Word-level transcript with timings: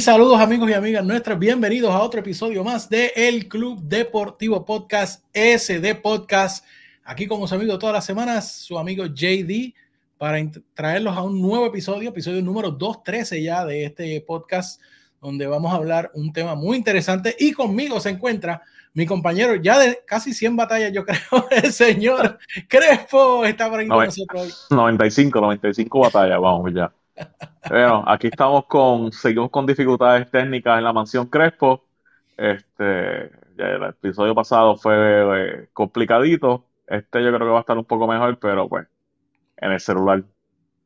Y 0.00 0.02
saludos 0.02 0.40
amigos 0.40 0.70
y 0.70 0.72
amigas 0.72 1.04
nuestras, 1.04 1.38
bienvenidos 1.38 1.92
a 1.92 2.00
otro 2.00 2.20
episodio 2.20 2.64
más 2.64 2.88
de 2.88 3.12
El 3.14 3.48
Club 3.48 3.82
Deportivo 3.82 4.64
Podcast, 4.64 5.22
SD 5.34 5.94
Podcast. 5.96 6.64
Aquí 7.04 7.26
como 7.26 7.46
su 7.46 7.54
amigo 7.54 7.78
todas 7.78 7.96
las 7.96 8.06
semanas, 8.06 8.50
su 8.50 8.78
amigo 8.78 9.04
JD, 9.04 9.74
para 10.16 10.38
traerlos 10.72 11.14
a 11.14 11.20
un 11.20 11.42
nuevo 11.42 11.66
episodio, 11.66 12.08
episodio 12.08 12.40
número 12.40 12.70
213 12.70 13.42
ya 13.42 13.66
de 13.66 13.84
este 13.84 14.18
podcast, 14.22 14.80
donde 15.20 15.46
vamos 15.46 15.70
a 15.70 15.76
hablar 15.76 16.10
un 16.14 16.32
tema 16.32 16.54
muy 16.54 16.78
interesante. 16.78 17.36
Y 17.38 17.52
conmigo 17.52 18.00
se 18.00 18.08
encuentra 18.08 18.62
mi 18.94 19.04
compañero 19.04 19.56
ya 19.56 19.78
de 19.78 20.00
casi 20.06 20.32
100 20.32 20.56
batallas, 20.56 20.92
yo 20.94 21.04
creo, 21.04 21.46
el 21.50 21.74
señor 21.74 22.38
Crespo 22.68 23.44
está 23.44 23.68
por 23.68 23.80
aquí 23.80 23.88
con 23.90 24.06
nosotros 24.06 24.66
95, 24.70 25.38
95 25.42 26.00
batallas, 26.00 26.40
vamos 26.40 26.72
ya. 26.74 26.90
Bueno, 27.68 28.04
aquí 28.06 28.28
estamos 28.28 28.66
con, 28.66 29.12
seguimos 29.12 29.50
con 29.50 29.66
dificultades 29.66 30.30
técnicas 30.30 30.78
en 30.78 30.84
la 30.84 30.92
mansión 30.92 31.26
Crespo. 31.26 31.84
Este, 32.36 33.30
el 33.58 33.82
episodio 33.88 34.34
pasado 34.34 34.76
fue 34.76 34.94
eh, 34.96 35.68
complicadito. 35.72 36.66
Este 36.86 37.22
yo 37.22 37.28
creo 37.28 37.38
que 37.38 37.52
va 37.52 37.58
a 37.58 37.60
estar 37.60 37.78
un 37.78 37.84
poco 37.84 38.06
mejor, 38.06 38.38
pero 38.38 38.68
pues, 38.68 38.86
en 39.58 39.72
el 39.72 39.80
celular. 39.80 40.24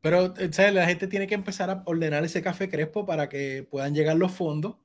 Pero 0.02 0.34
¿sabes? 0.50 0.74
la 0.74 0.86
gente 0.86 1.06
tiene 1.06 1.26
que 1.26 1.34
empezar 1.34 1.70
a 1.70 1.82
ordenar 1.86 2.24
ese 2.24 2.42
café 2.42 2.68
Crespo 2.68 3.06
para 3.06 3.28
que 3.28 3.66
puedan 3.70 3.94
llegar 3.94 4.16
los 4.16 4.32
fondos 4.32 4.76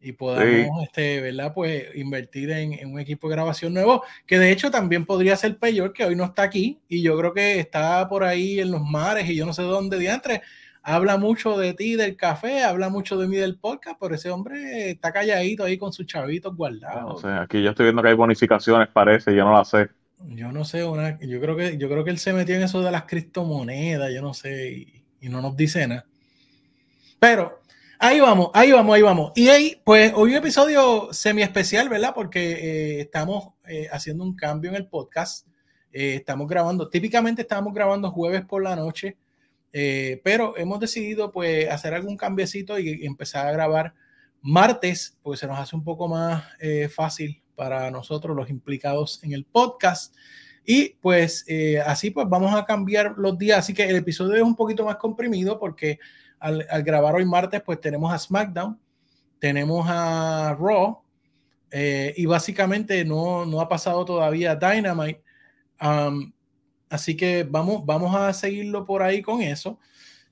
y 0.00 0.12
podamos, 0.12 0.82
este, 0.84 1.20
¿verdad? 1.20 1.54
Pues 1.54 1.94
invertir 1.94 2.50
en, 2.50 2.92
un 2.92 3.00
equipo 3.00 3.28
de 3.28 3.36
grabación 3.36 3.72
nuevo, 3.72 4.04
que 4.26 4.38
de 4.38 4.52
hecho 4.52 4.70
también 4.70 5.06
podría 5.06 5.36
ser 5.36 5.58
peor, 5.58 5.92
que 5.92 6.04
hoy 6.04 6.14
no 6.14 6.24
está 6.24 6.42
aquí 6.42 6.80
y 6.88 7.02
yo 7.02 7.16
creo 7.16 7.32
que 7.32 7.58
está 7.58 8.06
por 8.08 8.22
ahí 8.22 8.60
en 8.60 8.70
los 8.70 8.82
mares 8.82 9.28
y 9.28 9.34
yo 9.34 9.46
no 9.46 9.54
sé 9.54 9.62
dónde 9.62 9.98
diantre 9.98 10.42
habla 10.86 11.18
mucho 11.18 11.58
de 11.58 11.74
ti, 11.74 11.96
del 11.96 12.16
café, 12.16 12.62
habla 12.62 12.88
mucho 12.88 13.18
de 13.18 13.26
mí 13.26 13.36
del 13.36 13.58
podcast, 13.58 13.98
pero 14.00 14.14
ese 14.14 14.30
hombre 14.30 14.90
está 14.90 15.12
calladito 15.12 15.64
ahí 15.64 15.76
con 15.76 15.92
sus 15.92 16.06
chavitos 16.06 16.54
guardados. 16.56 17.24
No 17.24 17.28
sé, 17.28 17.42
aquí 17.42 17.60
yo 17.60 17.70
estoy 17.70 17.86
viendo 17.86 18.02
que 18.02 18.10
hay 18.10 18.14
bonificaciones, 18.14 18.88
parece, 18.90 19.34
yo 19.34 19.44
no 19.44 19.52
la 19.52 19.64
sé. 19.64 19.88
Yo 20.28 20.52
no 20.52 20.64
sé, 20.64 20.84
una, 20.84 21.18
yo 21.18 21.40
creo 21.40 21.56
que 21.56 21.76
yo 21.76 21.88
creo 21.88 22.04
que 22.04 22.10
él 22.10 22.18
se 22.18 22.32
metió 22.32 22.54
en 22.54 22.62
eso 22.62 22.82
de 22.82 22.92
las 22.92 23.02
criptomonedas, 23.02 24.14
yo 24.14 24.22
no 24.22 24.32
sé, 24.32 25.02
y, 25.20 25.28
no 25.28 25.42
nos 25.42 25.56
dice 25.56 25.88
nada. 25.88 26.06
Pero 27.18 27.62
ahí 27.98 28.20
vamos, 28.20 28.50
ahí 28.54 28.70
vamos, 28.70 28.94
ahí 28.94 29.02
vamos. 29.02 29.32
Y 29.34 29.48
ahí, 29.48 29.82
pues 29.84 30.12
hoy 30.14 30.30
un 30.30 30.36
episodio 30.36 31.08
semi 31.10 31.42
especial, 31.42 31.88
¿verdad? 31.88 32.12
Porque 32.14 32.52
eh, 32.52 33.00
estamos 33.00 33.54
eh, 33.66 33.88
haciendo 33.90 34.22
un 34.22 34.36
cambio 34.36 34.70
en 34.70 34.76
el 34.76 34.86
podcast. 34.86 35.48
Eh, 35.90 36.14
estamos 36.14 36.46
grabando, 36.46 36.88
típicamente 36.88 37.42
estamos 37.42 37.74
grabando 37.74 38.12
jueves 38.12 38.44
por 38.44 38.62
la 38.62 38.76
noche 38.76 39.16
eh, 39.78 40.22
pero 40.24 40.56
hemos 40.56 40.80
decidido 40.80 41.30
pues 41.30 41.68
hacer 41.68 41.92
algún 41.92 42.16
cambiecito 42.16 42.78
y, 42.78 43.04
empezar 43.04 43.46
a 43.46 43.52
grabar 43.52 43.92
martes, 44.40 45.18
porque 45.22 45.36
se 45.36 45.46
nos 45.46 45.58
hace 45.58 45.76
un 45.76 45.84
poco 45.84 46.08
más 46.08 46.44
eh, 46.60 46.88
fácil 46.88 47.42
para 47.54 47.90
nosotros 47.90 48.34
los 48.34 48.48
implicados 48.48 49.22
en 49.22 49.34
el 49.34 49.44
podcast. 49.44 50.16
Y 50.64 50.94
pues 51.02 51.44
eh, 51.46 51.78
así 51.84 52.10
pues 52.10 52.26
vamos 52.26 52.54
a 52.54 52.64
cambiar 52.64 53.16
los 53.18 53.36
días. 53.36 53.58
Así 53.58 53.74
que 53.74 53.84
el 53.84 53.96
episodio 53.96 54.36
es 54.36 54.42
un 54.42 54.56
poquito 54.56 54.82
más 54.82 54.96
comprimido 54.96 55.58
porque 55.58 55.98
al, 56.38 56.66
grabar 56.82 57.14
hoy 57.14 57.26
martes 57.26 57.60
pues 57.60 57.78
tenemos 57.78 58.10
a 58.10 58.18
SmackDown, 58.18 58.80
tenemos 59.38 59.86
a 59.90 60.56
Raw 60.58 61.02
y 62.16 62.24
básicamente 62.24 63.04
no, 63.04 63.44
no 63.44 63.60
ha 63.60 63.68
pasado 63.68 64.06
todavía 64.06 64.56
Dynamite. 64.56 65.22
Um, 65.82 66.32
Así 66.88 67.16
que 67.16 67.44
vamos, 67.44 67.84
vamos 67.84 68.14
a 68.14 68.32
seguirlo 68.32 68.84
por 68.84 69.02
ahí 69.02 69.22
con 69.22 69.42
eso. 69.42 69.78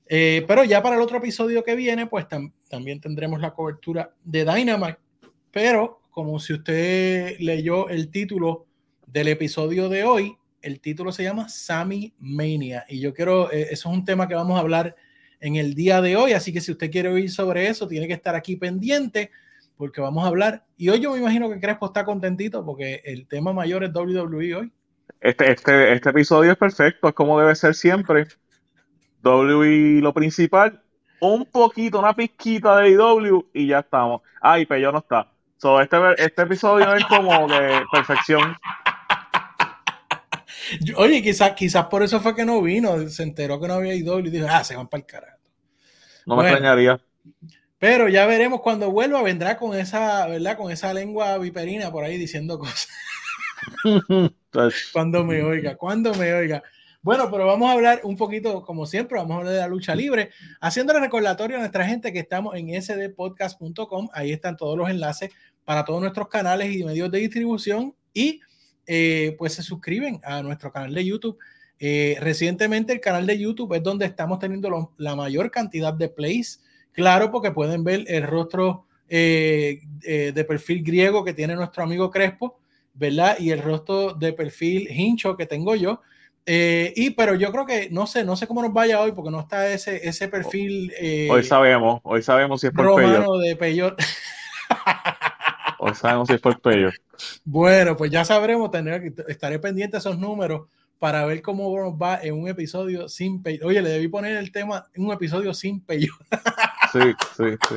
Eh, 0.07 0.45
pero 0.47 0.63
ya 0.63 0.81
para 0.83 0.95
el 0.95 1.01
otro 1.01 1.17
episodio 1.17 1.63
que 1.63 1.75
viene, 1.75 2.07
pues 2.07 2.27
también 2.69 3.01
tendremos 3.01 3.39
la 3.41 3.53
cobertura 3.53 4.13
de 4.23 4.45
Dynamite. 4.45 4.99
Pero 5.51 6.01
como 6.11 6.39
si 6.39 6.53
usted 6.53 7.37
leyó 7.39 7.89
el 7.89 8.09
título 8.09 8.67
del 9.07 9.29
episodio 9.29 9.89
de 9.89 10.03
hoy, 10.03 10.37
el 10.61 10.79
título 10.79 11.11
se 11.11 11.23
llama 11.23 11.49
Sammy 11.49 12.13
Mania. 12.19 12.85
Y 12.89 12.99
yo 12.99 13.13
quiero, 13.13 13.51
eh, 13.51 13.67
eso 13.71 13.89
es 13.89 13.97
un 13.97 14.05
tema 14.05 14.27
que 14.27 14.35
vamos 14.35 14.57
a 14.57 14.61
hablar 14.61 14.95
en 15.39 15.55
el 15.57 15.75
día 15.75 16.01
de 16.01 16.15
hoy. 16.15 16.33
Así 16.33 16.51
que 16.53 16.61
si 16.61 16.71
usted 16.71 16.89
quiere 16.89 17.09
oír 17.09 17.31
sobre 17.31 17.67
eso, 17.67 17.87
tiene 17.87 18.07
que 18.07 18.13
estar 18.13 18.35
aquí 18.35 18.55
pendiente 18.55 19.31
porque 19.77 20.01
vamos 20.01 20.23
a 20.23 20.27
hablar. 20.27 20.65
Y 20.77 20.89
hoy 20.89 20.99
yo 20.99 21.11
me 21.11 21.19
imagino 21.19 21.49
que 21.49 21.59
Crespo 21.59 21.87
está 21.87 22.05
contentito 22.05 22.65
porque 22.65 23.01
el 23.05 23.27
tema 23.27 23.53
mayor 23.53 23.83
es 23.83 23.93
WWE 23.93 24.55
hoy. 24.55 24.71
Este, 25.25 25.51
este, 25.51 25.93
este 25.93 26.11
episodio 26.11 26.51
es 26.51 26.57
perfecto, 26.57 27.07
es 27.07 27.15
como 27.15 27.39
debe 27.39 27.55
ser 27.55 27.73
siempre. 27.73 28.27
W 29.23 29.99
lo 29.99 30.13
principal, 30.13 30.83
un 31.19 31.47
poquito, 31.47 31.97
una 31.97 32.15
pizquita 32.15 32.77
de 32.77 32.93
W 32.93 33.43
y 33.51 33.65
ya 33.65 33.79
estamos. 33.79 34.21
Ay, 34.39 34.67
pero 34.67 34.81
yo 34.81 34.91
no 34.91 34.99
está. 34.99 35.31
So, 35.57 35.81
este, 35.81 35.97
este 36.19 36.43
episodio 36.43 36.93
es 36.93 37.03
como 37.05 37.47
de 37.47 37.83
perfección. 37.91 38.55
Oye, 40.95 41.23
quizás 41.23 41.53
quizás 41.53 41.87
por 41.87 42.03
eso 42.03 42.19
fue 42.19 42.35
que 42.35 42.45
no 42.45 42.61
vino. 42.61 43.09
Se 43.09 43.23
enteró 43.23 43.59
que 43.59 43.67
no 43.67 43.73
había 43.73 43.95
IW 43.95 44.27
y 44.27 44.29
dijo, 44.29 44.47
ah, 44.47 44.63
se 44.63 44.75
van 44.75 44.87
para 44.87 45.01
el 45.01 45.07
carajo. 45.07 45.39
No 46.27 46.35
me 46.35 46.43
extrañaría. 46.43 46.99
Pero 47.79 48.09
ya 48.09 48.27
veremos 48.27 48.61
cuando 48.61 48.91
vuelva, 48.91 49.23
vendrá 49.23 49.57
con 49.57 49.75
esa, 49.75 50.27
¿verdad? 50.27 50.55
Con 50.55 50.71
esa 50.71 50.93
lengua 50.93 51.39
viperina 51.39 51.91
por 51.91 52.03
ahí 52.03 52.19
diciendo 52.19 52.59
cosas. 52.59 52.89
cuando 54.91 55.23
me 55.23 55.43
oiga, 55.43 55.75
cuando 55.75 56.13
me 56.15 56.33
oiga. 56.33 56.63
Bueno, 57.05 57.29
pero 57.29 57.45
vamos 57.45 57.69
a 57.69 57.73
hablar 57.73 58.01
un 58.03 58.17
poquito, 58.17 58.63
como 58.63 58.87
siempre, 58.87 59.19
vamos 59.19 59.35
a 59.35 59.37
hablar 59.37 59.53
de 59.53 59.59
la 59.59 59.67
lucha 59.67 59.93
libre, 59.93 60.31
haciéndole 60.59 60.99
recordatorio 60.99 61.57
a 61.57 61.59
nuestra 61.59 61.85
gente 61.85 62.11
que 62.11 62.17
estamos 62.17 62.55
en 62.55 62.81
sdpodcast.com, 62.81 64.09
ahí 64.11 64.31
están 64.31 64.57
todos 64.57 64.75
los 64.75 64.89
enlaces 64.89 65.29
para 65.63 65.85
todos 65.85 66.01
nuestros 66.01 66.29
canales 66.29 66.75
y 66.75 66.83
medios 66.83 67.11
de 67.11 67.19
distribución. 67.19 67.93
Y 68.11 68.41
eh, 68.87 69.35
pues 69.37 69.53
se 69.53 69.61
suscriben 69.61 70.19
a 70.23 70.41
nuestro 70.41 70.71
canal 70.71 70.95
de 70.95 71.05
YouTube. 71.05 71.37
Eh, 71.77 72.17
recientemente 72.21 72.91
el 72.91 73.01
canal 73.01 73.27
de 73.27 73.37
YouTube 73.37 73.75
es 73.75 73.83
donde 73.83 74.07
estamos 74.07 74.39
teniendo 74.39 74.93
la 74.97 75.15
mayor 75.15 75.51
cantidad 75.51 75.93
de 75.93 76.09
plays, 76.09 76.63
claro, 76.91 77.31
porque 77.31 77.51
pueden 77.51 77.83
ver 77.83 78.05
el 78.07 78.23
rostro 78.23 78.87
eh, 79.09 79.81
de 80.01 80.43
perfil 80.43 80.83
griego 80.83 81.23
que 81.23 81.33
tiene 81.33 81.53
nuestro 81.55 81.83
amigo 81.83 82.09
Crespo 82.09 82.59
¿verdad? 82.95 83.37
Y 83.39 83.51
el 83.51 83.61
rostro 83.61 84.13
de 84.13 84.33
perfil 84.33 84.87
hincho 84.89 85.37
que 85.37 85.45
tengo 85.45 85.75
yo. 85.75 86.01
Eh, 86.47 86.93
y 86.95 87.09
pero 87.11 87.33
yo 87.33 87.51
creo 87.51 87.65
que 87.65 87.89
no 87.89 88.05
sé, 88.05 88.23
no 88.23 88.35
sé 88.35 88.45
cómo 88.45 88.61
nos 88.61 88.71
vaya 88.71 89.01
hoy 89.01 89.11
porque 89.11 89.31
no 89.31 89.39
está 89.39 89.67
ese, 89.69 90.07
ese 90.07 90.27
perfil. 90.27 90.93
Eh, 90.99 91.27
hoy 91.31 91.43
sabemos, 91.43 92.01
hoy 92.03 92.21
sabemos 92.21 92.61
si 92.61 92.67
es 92.67 92.73
por 92.73 92.85
romano 92.85 93.37
de 93.37 93.55
Peyot. 93.55 93.99
hoy 95.79 95.95
sabemos 95.95 96.27
si 96.27 96.35
es 96.35 96.41
por 96.41 96.61
Peyot. 96.61 96.93
Bueno, 97.43 97.97
pues 97.97 98.11
ya 98.11 98.23
sabremos, 98.23 98.69
tener, 98.69 99.13
estaré 99.27 99.59
pendiente 99.59 99.93
de 99.93 99.99
esos 99.99 100.19
números 100.19 100.67
para 100.99 101.25
ver 101.25 101.41
cómo 101.41 101.75
nos 101.77 101.93
va 101.93 102.19
en 102.21 102.35
un 102.35 102.47
episodio 102.47 103.09
sin 103.09 103.41
Peyot. 103.41 103.65
Oye, 103.65 103.81
le 103.81 103.89
debí 103.89 104.07
poner 104.07 104.37
el 104.37 104.51
tema 104.51 104.85
en 104.93 105.05
un 105.05 105.13
episodio 105.13 105.51
sin 105.53 105.81
Peyot. 105.83 106.15
sí, 106.93 106.99
sí, 107.35 107.43
sí. 107.69 107.75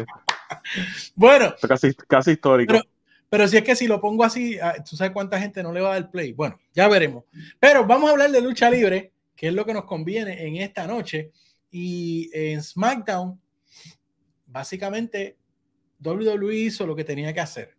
Bueno. 1.14 1.54
Casi, 1.66 1.94
casi 1.94 2.32
histórico. 2.32 2.74
Pero 2.74 2.84
si 3.48 3.56
es 3.56 3.62
que 3.62 3.76
si 3.76 3.86
lo 3.86 4.00
pongo 4.00 4.24
así, 4.24 4.58
ah, 4.58 4.76
tú 4.88 4.96
sabes 4.96 5.12
cuánta 5.12 5.40
gente 5.40 5.62
no 5.62 5.72
le 5.72 5.80
va 5.80 5.90
a 5.90 6.00
dar 6.00 6.10
play. 6.10 6.32
Bueno, 6.32 6.58
ya 6.72 6.88
veremos. 6.88 7.24
Pero 7.60 7.86
vamos 7.86 8.08
a 8.08 8.12
hablar 8.12 8.30
de 8.30 8.40
lucha 8.40 8.70
libre, 8.70 9.12
que 9.36 9.48
es 9.48 9.54
lo 9.54 9.66
que 9.66 9.74
nos 9.74 9.84
conviene 9.84 10.46
en 10.46 10.56
esta 10.56 10.86
noche. 10.86 11.30
Y 11.70 12.30
en 12.32 12.62
SmackDown, 12.62 13.38
básicamente, 14.46 15.36
WWE 16.02 16.54
hizo 16.54 16.86
lo 16.86 16.96
que 16.96 17.04
tenía 17.04 17.32
que 17.34 17.40
hacer. 17.40 17.76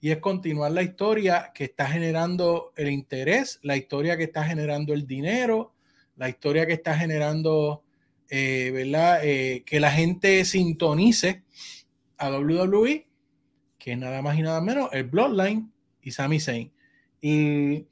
Y 0.00 0.10
es 0.10 0.18
continuar 0.18 0.72
la 0.72 0.82
historia 0.82 1.52
que 1.54 1.64
está 1.64 1.86
generando 1.86 2.72
el 2.76 2.90
interés, 2.90 3.60
la 3.62 3.76
historia 3.76 4.16
que 4.16 4.24
está 4.24 4.44
generando 4.44 4.94
el 4.94 5.06
dinero, 5.06 5.74
la 6.16 6.28
historia 6.28 6.66
que 6.66 6.72
está 6.72 6.96
generando, 6.96 7.84
eh, 8.28 8.70
¿verdad? 8.72 9.20
Eh, 9.22 9.62
que 9.64 9.78
la 9.78 9.90
gente 9.90 10.44
sintonice 10.44 11.44
a 12.16 12.30
WWE 12.30 13.09
que 13.80 13.92
es 13.92 13.98
nada 13.98 14.22
más 14.22 14.38
y 14.38 14.42
nada 14.42 14.60
menos 14.60 14.90
el 14.92 15.04
Bloodline 15.04 15.72
y 16.02 16.12
Sami 16.12 16.38
Zayn. 16.38 16.70
Y 17.20 17.86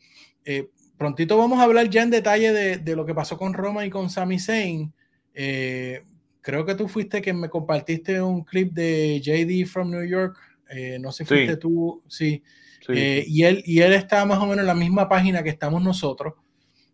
eh, 0.45 0.69
prontito 0.97 1.37
vamos 1.37 1.59
a 1.59 1.65
hablar 1.65 1.89
ya 1.91 2.03
en 2.03 2.11
detalle 2.11 2.53
de, 2.53 2.97
lo 2.97 3.05
que 3.05 3.15
pasó 3.15 3.37
con 3.37 3.55
Roma 3.55 3.85
y 3.85 3.91
con 3.91 4.11
Sami 4.11 4.39
Zayn. 4.39 4.93
Eh, 5.35 6.03
creo 6.43 6.65
que 6.65 6.75
tú 6.75 6.89
fuiste 6.89 7.21
quien 7.23 7.41
me 7.41 7.49
compartiste 7.49 8.21
un 8.21 8.45
clip 8.45 8.73
de 8.73 9.21
JD 9.21 9.67
from 9.67 9.91
New 9.91 10.05
York. 10.05 10.37
Eh, 10.71 10.99
no 11.01 11.11
sé 11.11 11.25
si 11.25 11.29
fuiste 11.29 11.57
tú, 11.57 12.03
sí. 12.07 12.43
y, 12.89 13.43
él, 13.43 13.63
y 13.65 13.81
él 13.81 13.95
está 13.95 14.25
más 14.27 14.39
o 14.39 14.43
menos 14.43 14.61
en 14.61 14.67
la 14.67 14.75
misma 14.75 15.09
página 15.09 15.43
que 15.43 15.49
estamos 15.49 15.83
nosotros. 15.83 16.35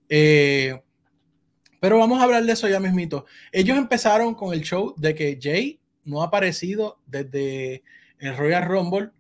pero 0.09 1.99
vamos 1.99 2.21
a 2.21 2.23
hablar 2.23 2.45
de 2.45 2.53
eso 2.53 2.69
ya 2.69 2.79
mismito. 2.79 3.27
Ellos 3.51 3.77
empezaron 3.77 4.35
con 4.35 4.55
el 4.55 4.61
show 4.63 4.95
de 4.97 5.17
que 5.17 5.37
Jay 5.43 5.81
no 6.05 6.23
ha 6.23 6.27
aparecido 6.27 7.01
desde 7.07 7.83
el 8.27 8.37
Royal 8.37 8.65
Rumble, 8.65 9.11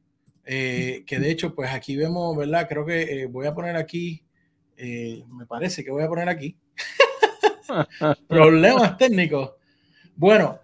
eh, 0.44 1.04
que 1.06 1.18
de 1.18 1.30
hecho, 1.30 1.54
pues 1.54 1.70
aquí 1.70 1.96
vemos, 1.96 2.36
¿verdad? 2.36 2.68
Creo 2.68 2.84
que 2.84 3.02
eh, 3.02 3.26
voy 3.26 3.46
a 3.46 3.54
poner 3.54 3.76
aquí, 3.76 4.24
eh, 4.76 5.22
me 5.28 5.46
parece 5.46 5.84
que 5.84 5.90
voy 5.90 6.02
a 6.02 6.08
poner 6.08 6.28
aquí, 6.28 6.56
problemas 8.28 8.96
técnicos. 8.98 9.52
Bueno, 10.16 10.60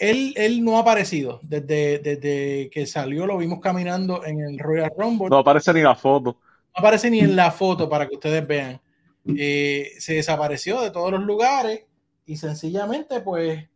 él, 0.00 0.34
él 0.36 0.64
no 0.64 0.76
ha 0.76 0.80
aparecido. 0.80 1.40
Desde, 1.42 1.98
desde 1.98 2.70
que 2.70 2.86
salió 2.86 3.26
lo 3.26 3.38
vimos 3.38 3.60
caminando 3.60 4.24
en 4.24 4.40
el 4.40 4.58
Royal 4.58 4.90
Rumble. 4.96 5.28
No 5.28 5.38
aparece 5.38 5.72
ni 5.72 5.82
la 5.82 5.94
foto. 5.94 6.32
No 6.32 6.80
aparece 6.80 7.10
ni 7.10 7.20
en 7.20 7.36
la 7.36 7.50
foto 7.50 7.88
para 7.88 8.08
que 8.08 8.14
ustedes 8.14 8.46
vean. 8.46 8.80
Eh, 9.26 9.92
se 9.98 10.14
desapareció 10.14 10.80
de 10.80 10.90
todos 10.90 11.12
los 11.12 11.20
lugares 11.22 11.84
y 12.24 12.36
sencillamente 12.36 13.20
pues 13.20 13.68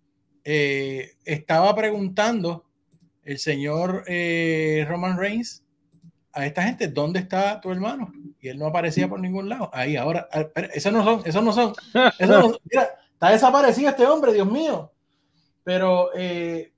eh, 0.43 1.13
estaba 1.25 1.75
preguntando 1.75 2.64
el 3.25 3.39
señor 3.39 4.05
eh, 4.07 4.85
Roman 4.89 5.19
Reigns 5.19 5.63
a 6.33 6.47
esta 6.47 6.63
gente, 6.65 6.89
¿dónde 6.89 7.21
está 7.21 7.61
tu 7.61 7.71
hermano? 7.71 8.13
Y 8.41 8.49
él 8.49 8.59
no 8.59 8.67
aparecía 8.67 9.09
por 9.09 9.21
ningún 9.21 9.49
lado. 9.49 9.71
Ahí, 9.73 9.97
ahora, 9.97 10.29
esos 10.73 10.93
no 10.93 11.05
son, 11.05 11.23
esos 11.25 11.43
no 11.43 11.53
son. 11.53 11.75
mira, 12.71 12.89
está 13.13 13.31
desaparecido 13.31 13.91
este 13.91 14.05
hombre, 14.07 14.33
Dios 14.33 14.51
mío. 14.51 14.93
Pero, 15.63 16.11
eh, 16.15 16.73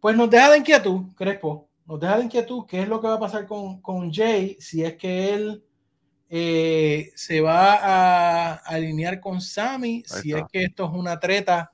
pues 0.00 0.16
nos 0.16 0.30
deja 0.30 0.50
de 0.50 0.58
inquietud, 0.58 1.14
Crespo. 1.14 1.68
Nos 1.84 2.00
deja 2.00 2.16
de 2.16 2.24
inquietud 2.24 2.64
qué 2.66 2.82
es 2.82 2.88
lo 2.88 3.00
que 3.00 3.08
va 3.08 3.14
a 3.14 3.20
pasar 3.20 3.46
con, 3.46 3.80
con 3.82 4.12
Jay 4.12 4.56
si 4.58 4.82
es 4.82 4.96
que 4.96 5.34
él 5.34 5.64
eh, 6.28 7.10
se 7.14 7.40
va 7.40 7.74
a 7.74 8.54
alinear 8.54 9.20
con 9.20 9.40
Sammy, 9.40 10.02
si 10.06 10.32
es 10.32 10.42
que 10.50 10.64
esto 10.64 10.84
es 10.86 10.90
una 10.92 11.18
treta 11.18 11.70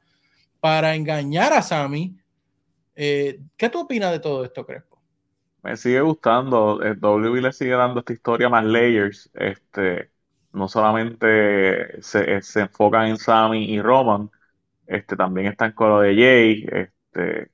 para 0.58 0.94
engañar 0.94 1.52
a 1.52 1.62
Sammy. 1.62 2.16
Eh, 2.96 3.40
¿Qué 3.56 3.68
tú 3.68 3.80
opinas 3.80 4.10
de 4.10 4.20
todo 4.20 4.44
esto, 4.44 4.66
Crespo? 4.66 4.98
Me 5.62 5.76
sigue 5.76 6.00
gustando. 6.00 6.82
El 6.82 6.98
W 6.98 7.40
le 7.40 7.52
sigue 7.52 7.72
dando 7.72 8.00
esta 8.00 8.12
historia 8.12 8.48
más 8.48 8.64
layers. 8.64 9.30
Este, 9.34 10.10
no 10.52 10.68
solamente 10.68 12.02
se, 12.02 12.40
se 12.42 12.60
enfocan 12.62 13.08
en 13.08 13.18
Sammy 13.18 13.64
y 13.64 13.80
Roman, 13.80 14.30
este, 14.86 15.16
también 15.16 15.48
están 15.48 15.72
con 15.72 15.90
lo 15.90 16.00
de 16.00 16.14
Jay, 16.14 16.66
este, 16.72 17.50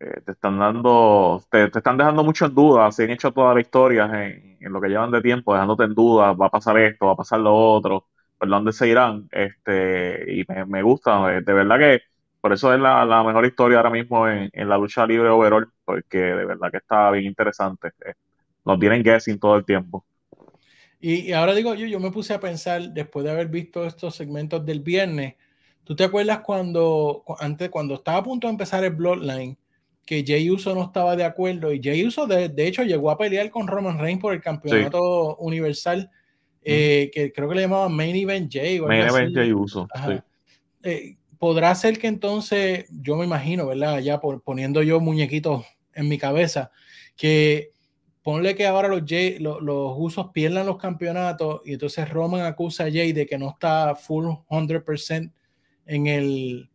eh, 0.00 0.20
te 0.24 0.32
están 0.32 0.58
dando, 0.58 1.42
te, 1.50 1.64
están 1.64 1.96
dejando 1.96 2.22
mucho 2.24 2.46
en 2.46 2.54
duda, 2.54 2.92
se 2.92 3.04
han 3.04 3.10
hecho 3.10 3.32
toda 3.32 3.54
la 3.54 3.60
historia 3.60 4.04
en, 4.04 4.58
en, 4.60 4.72
lo 4.72 4.80
que 4.80 4.88
llevan 4.88 5.10
de 5.10 5.22
tiempo, 5.22 5.52
dejándote 5.54 5.84
en 5.84 5.94
duda, 5.94 6.32
va 6.32 6.46
a 6.46 6.50
pasar 6.50 6.78
esto, 6.78 7.06
va 7.06 7.12
a 7.12 7.16
pasar 7.16 7.40
lo 7.40 7.54
otro, 7.54 8.06
por 8.38 8.48
dónde 8.48 8.72
se 8.72 8.88
irán, 8.88 9.28
este, 9.32 10.24
y 10.40 10.44
me, 10.48 10.64
me 10.66 10.82
gusta, 10.82 11.40
de 11.40 11.52
verdad 11.52 11.78
que 11.78 12.02
por 12.40 12.52
eso 12.52 12.72
es 12.72 12.80
la, 12.80 13.04
la 13.04 13.22
mejor 13.22 13.44
historia 13.46 13.78
ahora 13.78 13.90
mismo 13.90 14.28
en, 14.28 14.50
en, 14.52 14.68
la 14.68 14.78
lucha 14.78 15.06
libre 15.06 15.28
overall, 15.28 15.68
porque 15.84 16.18
de 16.18 16.44
verdad 16.44 16.70
que 16.70 16.78
está 16.78 17.10
bien 17.10 17.24
interesante, 17.24 17.88
eh, 18.04 18.14
nos 18.64 18.78
tienen 18.78 19.02
guessing 19.02 19.38
todo 19.38 19.56
el 19.56 19.64
tiempo. 19.64 20.04
Y, 21.00 21.28
y 21.28 21.32
ahora 21.32 21.54
digo 21.54 21.74
yo, 21.74 21.86
yo 21.86 22.00
me 22.00 22.10
puse 22.10 22.34
a 22.34 22.40
pensar, 22.40 22.90
después 22.90 23.24
de 23.24 23.30
haber 23.30 23.48
visto 23.48 23.84
estos 23.84 24.14
segmentos 24.14 24.64
del 24.64 24.80
viernes, 24.80 25.34
¿Tú 25.88 25.96
te 25.96 26.04
acuerdas 26.04 26.40
cuando, 26.40 27.24
antes, 27.38 27.70
cuando 27.70 27.94
estaba 27.94 28.18
a 28.18 28.22
punto 28.22 28.46
de 28.46 28.50
empezar 28.50 28.84
el 28.84 28.90
Bloodline, 28.90 29.56
que 30.04 30.22
Jay 30.22 30.50
Uso 30.50 30.74
no 30.74 30.82
estaba 30.82 31.16
de 31.16 31.24
acuerdo 31.24 31.72
y 31.72 31.80
Jay 31.82 32.04
Uso 32.04 32.26
de, 32.26 32.52
hecho 32.58 32.82
llegó 32.82 33.10
a 33.10 33.16
pelear 33.16 33.48
con 33.50 33.66
Roman 33.66 33.98
Reigns 33.98 34.20
por 34.20 34.34
el 34.34 34.42
campeonato 34.42 35.36
universal, 35.36 36.10
eh, 36.62 37.10
que 37.10 37.32
creo 37.32 37.48
que 37.48 37.54
le 37.54 37.62
llamaban 37.62 37.94
Main 37.94 38.14
Event 38.14 38.52
Jay. 38.52 38.78
Main 38.80 39.08
Event 39.08 39.34
Jay 39.34 39.50
Uso. 39.50 39.88
Eh, 40.82 41.16
podrá 41.38 41.74
ser 41.74 41.98
que 41.98 42.06
entonces, 42.08 42.86
yo 42.90 43.16
me 43.16 43.24
imagino, 43.24 43.66
¿verdad? 43.66 43.98
Ya 44.00 44.20
por, 44.20 44.42
poniendo 44.42 44.82
yo 44.82 45.00
muñequitos 45.00 45.64
en 45.94 46.08
mi 46.08 46.18
cabeza, 46.18 46.70
que 47.16 47.72
ponle 48.22 48.54
que 48.54 48.66
ahora 48.66 48.88
los, 48.88 49.02
Jay, 49.06 49.38
los, 49.38 49.62
los 49.62 49.94
usos 49.96 50.28
pierdan 50.32 50.66
los 50.66 50.76
campeonatos 50.76 51.62
y 51.64 51.72
entonces 51.74 52.08
Roman 52.08 52.42
acusa 52.42 52.84
a 52.84 52.90
Jay 52.90 53.12
de 53.12 53.26
que 53.26 53.38
no 53.38 53.50
está 53.50 53.94
full 53.94 54.26
100% 54.48 55.32
en 55.86 56.06
el, 56.06 56.70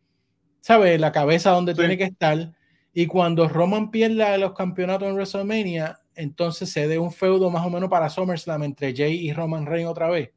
¿sabes? 0.61 0.99
La 0.99 1.11
cabeza 1.11 1.51
donde 1.51 1.75
tiene 1.75 1.97
que 1.97 2.05
estar. 2.05 2.53
Y 2.93 3.05
cuando 3.07 3.47
Roman 3.47 3.91
pierda 3.91 4.37
los 4.37 4.53
campeonatos 4.53 5.07
en 5.07 5.15
WrestleMania, 5.15 5.99
entonces 6.15 6.69
se 6.71 6.87
dé 6.87 6.99
un 6.99 7.11
feudo 7.11 7.49
más 7.49 7.65
o 7.65 7.69
menos 7.69 7.89
para 7.89 8.09
SummerSlam 8.09 8.63
entre 8.63 8.95
Jay 8.95 9.27
y 9.27 9.33
Roman 9.33 9.65
Reigns 9.65 9.89
otra 9.89 10.09
vez. 10.09 10.31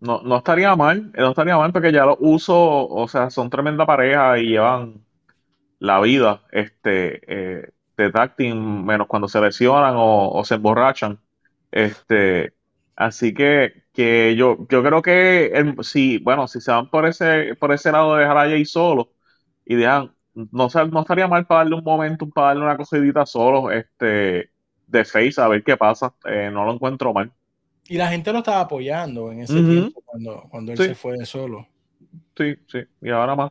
No, 0.00 0.22
no 0.22 0.36
estaría 0.38 0.76
mal, 0.76 1.10
no 1.12 1.30
estaría 1.30 1.56
mal 1.56 1.72
porque 1.72 1.90
ya 1.92 2.04
los 2.06 2.16
uso, 2.20 2.86
o 2.88 3.08
sea, 3.08 3.30
son 3.30 3.50
tremenda 3.50 3.84
pareja 3.84 4.38
y 4.38 4.50
llevan 4.50 5.04
la 5.80 6.00
vida 6.00 6.44
este, 6.52 7.20
eh, 7.62 7.72
de 7.96 8.12
tag 8.12 8.34
menos 8.38 9.08
cuando 9.08 9.28
se 9.28 9.40
lesionan 9.40 9.94
o, 9.98 10.44
se 10.44 10.56
emborrachan. 10.56 11.20
Este, 11.72 12.54
Así 12.96 13.34
que, 13.34 13.84
que 13.92 14.36
yo, 14.36 14.58
yo 14.70 14.82
creo 14.84 15.02
que 15.02 15.52
si, 15.82 16.18
bueno, 16.18 16.48
si 16.48 16.60
se 16.60 16.72
van 16.72 16.90
por 16.90 17.06
ese, 17.06 17.54
por 17.56 17.72
ese 17.72 17.92
lado 17.92 18.16
de 18.16 18.22
dejar 18.24 18.66
solo 18.66 19.12
y 19.66 19.76
dejan, 19.76 20.14
no, 20.34 20.68
no 20.92 21.00
estaría 21.02 21.28
mal 21.28 21.46
para 21.46 21.60
darle 21.60 21.76
un 21.76 21.84
momento, 21.84 22.28
para 22.30 22.48
darle 22.48 22.64
una 22.64 22.76
cogidita 22.78 23.26
solo, 23.26 23.70
este, 23.72 24.52
de 24.86 25.04
face, 25.04 25.40
a 25.40 25.48
ver 25.48 25.64
qué 25.64 25.76
pasa. 25.76 26.14
Eh, 26.26 26.50
no 26.52 26.64
lo 26.64 26.74
encuentro 26.74 27.12
mal. 27.14 27.32
Y 27.88 27.96
la 27.96 28.08
gente 28.08 28.32
lo 28.32 28.38
estaba 28.38 28.60
apoyando 28.60 29.32
en 29.32 29.40
ese 29.40 29.54
tiempo 29.54 30.02
cuando, 30.04 30.46
cuando 30.50 30.72
él 30.72 30.78
se 30.78 30.94
fue 30.94 31.16
de 31.16 31.24
solo. 31.24 31.66
Sí, 32.36 32.54
sí, 32.66 32.80
y 33.00 33.08
ahora 33.08 33.34
más. 33.34 33.50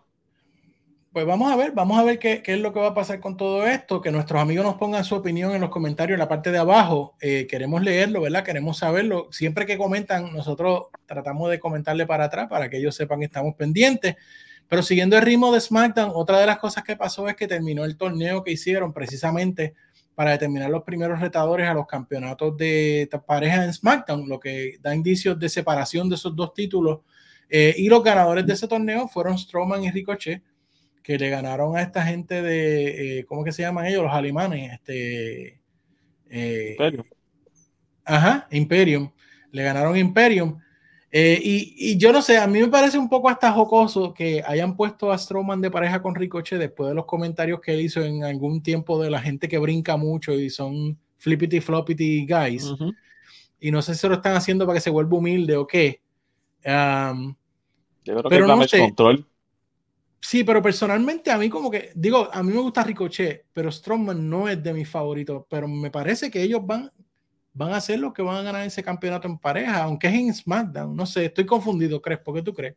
Pues 1.11 1.25
vamos 1.25 1.51
a 1.51 1.55
ver, 1.55 1.71
vamos 1.71 1.97
a 1.97 2.03
ver 2.03 2.19
qué, 2.19 2.43
qué, 2.43 2.53
es 2.53 2.61
lo 2.61 2.71
que 2.71 2.79
va 2.79 2.89
a 2.89 2.93
pasar 2.93 3.19
con 3.19 3.35
todo 3.35 3.65
esto, 3.65 3.99
que 3.99 4.11
nuestros 4.11 4.39
amigos 4.39 4.63
nos 4.63 4.75
pongan 4.75 5.03
su 5.03 5.15
opinión 5.15 5.55
en 5.55 5.61
los 5.61 5.71
comentarios 5.71 6.13
en 6.13 6.19
la 6.19 6.27
parte 6.27 6.51
de 6.51 6.59
abajo. 6.59 7.15
Eh, 7.19 7.47
queremos 7.49 7.81
leerlo, 7.81 8.21
¿verdad? 8.21 8.43
Queremos 8.43 8.77
saberlo. 8.77 9.27
Siempre 9.31 9.65
que 9.65 9.79
comentan, 9.79 10.31
nosotros 10.31 10.83
tratamos 11.07 11.49
de 11.49 11.59
comentarle 11.59 12.05
para 12.05 12.25
atrás 12.25 12.47
para 12.47 12.69
que 12.69 12.77
ellos 12.77 12.93
sepan 12.95 13.17
que 13.19 13.25
estamos 13.25 13.55
pendientes. 13.55 14.15
Pero 14.67 14.83
siguiendo 14.83 15.17
el 15.17 15.23
ritmo 15.23 15.51
de 15.51 15.61
SmackDown, 15.61 16.11
otra 16.13 16.39
de 16.39 16.45
las 16.45 16.59
cosas 16.59 16.83
que 16.83 16.95
pasó 16.95 17.27
es 17.27 17.35
que 17.35 17.47
terminó 17.47 17.83
el 17.85 17.97
torneo 17.97 18.43
que 18.43 18.51
hicieron 18.51 18.93
precisamente 18.93 19.73
para 20.17 20.31
determinar 20.31 20.71
los 20.71 20.81
primeros 20.81 21.21
retadores 21.21 21.69
a 21.69 21.75
los 21.75 21.85
campeonatos 21.85 22.57
de 22.57 23.07
pareja 23.27 23.63
en 23.63 23.71
SmackDown, 23.71 24.27
lo 24.27 24.39
que 24.39 24.79
da 24.81 24.95
indicios 24.95 25.37
de 25.37 25.47
separación 25.47 26.09
de 26.09 26.15
esos 26.15 26.35
dos 26.35 26.55
títulos. 26.55 27.01
Eh, 27.47 27.75
y 27.77 27.87
los 27.87 28.03
ganadores 28.03 28.43
de 28.43 28.53
ese 28.53 28.67
torneo 28.67 29.07
fueron 29.07 29.37
Strowman 29.37 29.83
y 29.83 29.91
Ricochet 29.91 30.41
que 31.03 31.19
le 31.19 31.29
ganaron 31.29 31.77
a 31.77 31.83
esta 31.83 32.03
gente 32.03 32.41
de, 32.41 33.19
eh, 33.19 33.25
¿cómo 33.25 33.43
que 33.43 33.51
se 33.51 33.61
llaman 33.61 33.85
ellos? 33.85 34.01
Los 34.01 34.11
alemanes, 34.11 34.73
este... 34.73 35.61
Eh, 36.31 36.71
Imperium. 36.71 37.05
Ajá, 38.03 38.47
Imperium. 38.49 39.11
Le 39.51 39.61
ganaron 39.61 39.95
Imperium. 39.95 40.57
Eh, 41.11 41.39
y, 41.41 41.91
y, 41.91 41.97
yo 41.97 42.11
no 42.11 42.21
sé, 42.21 42.37
a 42.37 42.47
mí 42.47 42.59
me 42.59 42.67
parece 42.67 42.97
un 42.97 43.07
poco 43.07 43.29
hasta 43.29 43.53
jocoso 43.53 44.13
que 44.13 44.43
hayan 44.45 44.75
puesto 44.75 45.11
a 45.11 45.17
Strowman 45.17 45.61
de 45.61 45.71
pareja 45.71 46.01
con 46.01 46.15
Ricochet 46.15 46.59
después 46.59 46.89
de 46.89 46.95
los 46.95 47.05
comentarios 47.05 47.61
que 47.61 47.73
él 47.73 47.81
hizo 47.81 48.01
en 48.01 48.25
algún 48.25 48.61
tiempo 48.61 49.01
de 49.01 49.09
la 49.09 49.21
gente 49.21 49.47
que 49.47 49.57
brinca 49.57 49.95
mucho 49.95 50.33
y 50.33 50.49
son 50.49 50.97
flippity 51.17 51.61
floppity 51.61 52.25
guys. 52.25 52.73
Y 53.59 53.71
no 53.71 53.81
sé 53.81 53.95
si 53.95 54.07
lo 54.07 54.15
están 54.15 54.35
haciendo 54.35 54.65
para 54.65 54.77
que 54.77 54.81
se 54.81 54.89
vuelva 54.89 55.17
humilde 55.17 55.55
o 55.55 55.65
qué. 55.65 56.01
Um, 56.65 57.33
pero 58.03 58.47
no 58.47 58.67
sé. 58.67 58.79
control. 58.79 59.25
Sí, 60.19 60.43
pero 60.43 60.61
personalmente 60.61 61.31
a 61.31 61.37
mí 61.37 61.49
como 61.49 61.69
que, 61.71 61.91
digo, 61.95 62.29
a 62.31 62.43
mí 62.43 62.51
me 62.51 62.59
gusta 62.59 62.83
Ricochet, 62.83 63.45
pero 63.53 63.71
Strongman 63.71 64.29
no 64.29 64.49
es 64.49 64.61
de 64.61 64.73
mis 64.73 64.89
favoritos, 64.89 65.45
pero 65.47 65.67
me 65.67 65.91
parece 65.91 66.29
que 66.29 66.41
ellos 66.41 66.65
van, 66.65 66.91
van 67.57 67.73
a 67.73 67.81
ser 67.81 67.99
los 67.99 68.13
que 68.13 68.21
van 68.21 68.37
a 68.37 68.41
ganar 68.43 68.65
ese 68.65 68.83
campeonato 68.83 69.27
en 69.27 69.37
pareja, 69.37 69.83
aunque 69.83 70.07
es 70.07 70.13
en 70.13 70.33
SmackDown, 70.33 70.95
no 70.95 71.05
sé, 71.05 71.25
estoy 71.25 71.45
confundido, 71.45 72.01
¿crees? 72.01 72.19
¿Por 72.19 72.35
qué 72.35 72.41
tú 72.43 72.53
crees? 72.53 72.75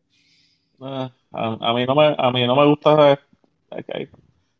Ah, 0.80 1.12
a, 1.32 1.74
mí 1.74 1.84
no 1.84 1.94
me, 1.94 2.14
a 2.16 2.30
mí 2.30 2.46
no 2.46 2.56
me 2.56 2.66
gusta, 2.66 3.12
eh, 3.70 4.08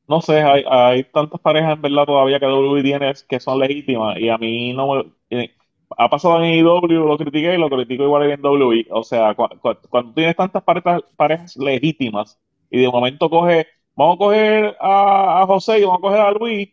no 0.07 0.21
sé, 0.21 0.43
hay, 0.43 0.62
hay, 0.69 1.05
tantas 1.05 1.41
parejas 1.41 1.75
en 1.75 1.83
verdad 1.83 2.05
todavía 2.05 2.39
que 2.39 2.47
WWE 2.47 2.83
tiene 2.83 3.12
que 3.27 3.41
son 3.41 3.59
legítimas 3.59 4.19
y 4.19 4.29
a 4.29 4.37
mí 4.37 4.73
no 4.75 4.95
me... 4.95 5.12
Eh, 5.31 5.50
ha 5.97 6.09
pasado 6.09 6.43
en 6.45 6.55
IW, 6.55 7.07
lo 7.07 7.19
critiqué 7.19 7.55
y 7.55 7.59
lo 7.59 7.69
critico 7.69 8.05
igual 8.05 8.31
en 8.31 8.41
WWE. 8.41 8.87
O 8.91 9.03
sea, 9.03 9.35
cuando 9.35 10.15
tienes 10.15 10.37
tantas 10.37 10.62
parejas, 10.62 11.03
parejas 11.17 11.57
legítimas, 11.57 12.39
y 12.71 12.81
de 12.81 12.89
momento 12.89 13.29
coge, 13.29 13.67
vamos 13.97 14.15
a 14.17 14.19
coger 14.19 14.77
a, 14.81 15.45
José 15.47 15.81
y 15.81 15.85
vamos 15.85 15.99
a 15.99 16.03
coger 16.03 16.21
a 16.21 16.31
Luis 16.33 16.69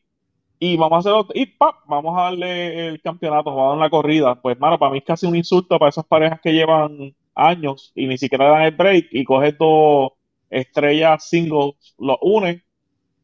y 0.60 0.78
vamos 0.78 1.06
a 1.06 1.20
hacer 1.20 1.26
y 1.36 1.46
¡pap! 1.46 1.76
vamos 1.88 2.18
a 2.18 2.24
darle 2.24 2.88
el 2.88 3.02
campeonato, 3.02 3.52
vamos 3.52 3.66
a 3.66 3.70
dar 3.70 3.78
la 3.78 3.90
corrida. 3.90 4.36
Pues, 4.42 4.60
mano, 4.60 4.80
para 4.80 4.92
mí 4.92 5.00
es 5.00 5.04
casi 5.04 5.26
un 5.26 5.36
insulto 5.36 5.78
para 5.78 5.90
esas 5.90 6.06
parejas 6.06 6.40
que 6.42 6.54
llevan 6.54 7.14
años 7.36 7.92
y 7.96 8.08
ni 8.08 8.18
siquiera 8.18 8.50
dan 8.50 8.64
el 8.64 8.72
break 8.76 9.08
y 9.12 9.24
coges 9.24 9.58
dos 9.58 10.14
estrellas 10.50 11.28
singles, 11.30 11.96
los 12.00 12.18
unes 12.22 12.62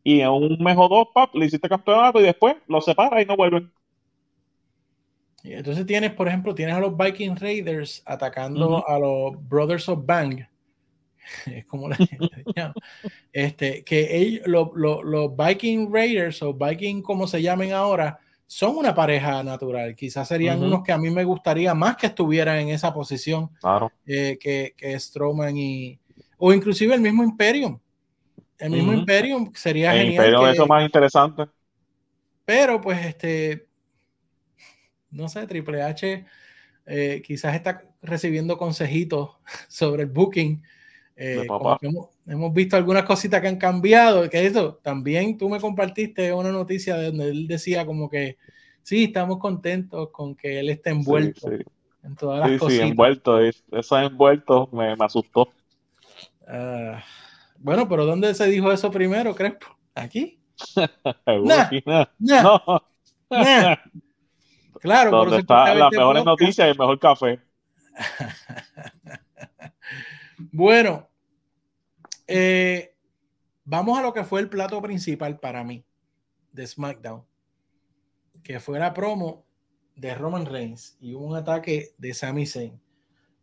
y 0.03 0.19
en 0.19 0.29
un 0.29 0.57
mes 0.59 0.75
o 0.77 0.87
dos, 0.87 1.07
pap, 1.13 1.33
le 1.35 1.45
hiciste 1.45 1.69
campeonato 1.69 2.19
y 2.19 2.23
después 2.23 2.55
los 2.67 2.85
separas 2.85 3.23
y 3.23 3.25
no 3.25 3.35
vuelven. 3.37 3.71
Entonces 5.43 5.85
tienes, 5.85 6.11
por 6.11 6.27
ejemplo, 6.27 6.55
tienes 6.55 6.75
a 6.75 6.79
los 6.79 6.95
Viking 6.95 7.35
Raiders 7.35 8.01
atacando 8.05 8.87
a 8.87 8.97
los 8.97 9.49
Brothers 9.49 9.89
of 9.89 10.05
Bang 10.05 10.45
es 11.45 11.65
como 11.65 11.89
la 11.89 11.97
este, 13.31 13.83
que 13.83 14.17
ellos, 14.17 14.45
los 14.45 15.37
Viking 15.37 15.91
Raiders 15.91 16.41
o 16.41 16.53
Viking 16.53 17.01
como 17.01 17.27
se 17.27 17.41
llamen 17.41 17.73
ahora, 17.73 18.19
son 18.45 18.77
una 18.77 18.93
pareja 18.93 19.43
natural. 19.43 19.95
Quizás 19.95 20.27
serían 20.27 20.61
unos 20.61 20.83
que 20.83 20.91
a 20.91 20.97
mí 20.97 21.09
me 21.09 21.23
gustaría 21.23 21.73
más 21.73 21.97
que 21.97 22.07
estuvieran 22.07 22.59
en 22.59 22.69
esa 22.69 22.93
posición 22.93 23.49
claro. 23.59 23.91
eh, 24.05 24.37
que, 24.39 24.73
que 24.77 24.99
Strowman 24.99 25.57
y 25.57 25.99
o 26.37 26.53
inclusive 26.53 26.93
el 26.93 27.01
mismo 27.01 27.23
Imperium. 27.23 27.79
el 28.59 28.71
mismo 28.71 28.93
Imperium 28.93 29.51
sería 29.55 29.93
el 29.93 30.07
genial. 30.07 30.25
Imperium 30.25 30.45
eso 30.47 30.67
más 30.67 30.83
interesante. 30.83 31.45
Pero 32.45 32.81
pues 32.81 33.05
este, 33.05 33.67
no 35.09 35.29
sé, 35.29 35.47
Triple 35.47 35.81
H 35.81 36.25
eh, 36.85 37.21
quizás 37.25 37.55
está 37.55 37.83
recibiendo 38.01 38.57
consejitos 38.57 39.37
sobre 39.69 40.03
el 40.03 40.09
booking. 40.09 40.61
Eh, 41.15 41.45
hemos, 42.25 42.53
visto 42.53 42.75
algunas 42.75 43.03
cositas 43.03 43.39
que 43.39 43.47
han 43.47 43.57
cambiado, 43.57 44.27
que 44.29 44.45
eso, 44.45 44.79
también 44.81 45.37
tú 45.37 45.47
me 45.47 45.59
compartiste 45.59 46.33
una 46.33 46.51
noticia 46.51 46.99
donde 47.01 47.29
él 47.29 47.47
decía 47.47 47.85
como 47.85 48.09
que 48.09 48.37
sí, 48.81 49.05
estamos 49.05 49.37
contentos 49.37 50.09
con 50.09 50.35
que 50.35 50.59
él 50.59 50.69
esté 50.69 50.89
envuelto 50.89 51.51
en 52.03 52.15
todas 52.15 52.39
las 52.49 52.59
cosas. 52.59 52.77
Sí, 52.77 52.81
envuelto, 52.81 53.39
eso 53.39 53.99
envuelto 53.99 54.69
me, 54.71 54.95
me 54.95 55.05
asustó. 55.05 55.53
Ah, 56.47 57.03
bueno, 57.59 57.87
pero 57.87 58.05
¿dónde 58.05 58.33
se 58.33 58.47
dijo 58.47 58.71
eso 58.71 58.89
primero, 58.89 59.35
Crespo? 59.35 59.67
¿Aquí? 59.93 60.39
no. 62.19 62.83
Claro, 64.79 65.11
donde 65.11 65.37
está 65.37 65.73
las 65.75 65.91
mejores 65.91 66.25
noticias 66.25 66.67
y 66.67 66.71
el 66.71 66.77
mejor 66.77 66.99
café. 66.99 67.39
bueno, 70.53 71.09
eh, 72.27 72.95
vamos 73.65 73.97
a 73.97 74.03
lo 74.03 74.13
que 74.13 74.23
fue 74.23 74.39
el 74.39 74.49
plato 74.49 74.79
principal 74.81 75.39
para 75.39 75.63
mí 75.63 75.83
de 76.51 76.67
SmackDown, 76.67 77.25
que 78.43 78.59
fue 78.59 78.77
la 78.77 78.93
promo 78.93 79.45
de 79.95 80.13
Roman 80.13 80.45
Reigns 80.45 80.95
y 81.01 81.15
un 81.15 81.35
ataque 81.35 81.95
de 81.97 82.13
Sami 82.13 82.45
Zayn. 82.45 82.79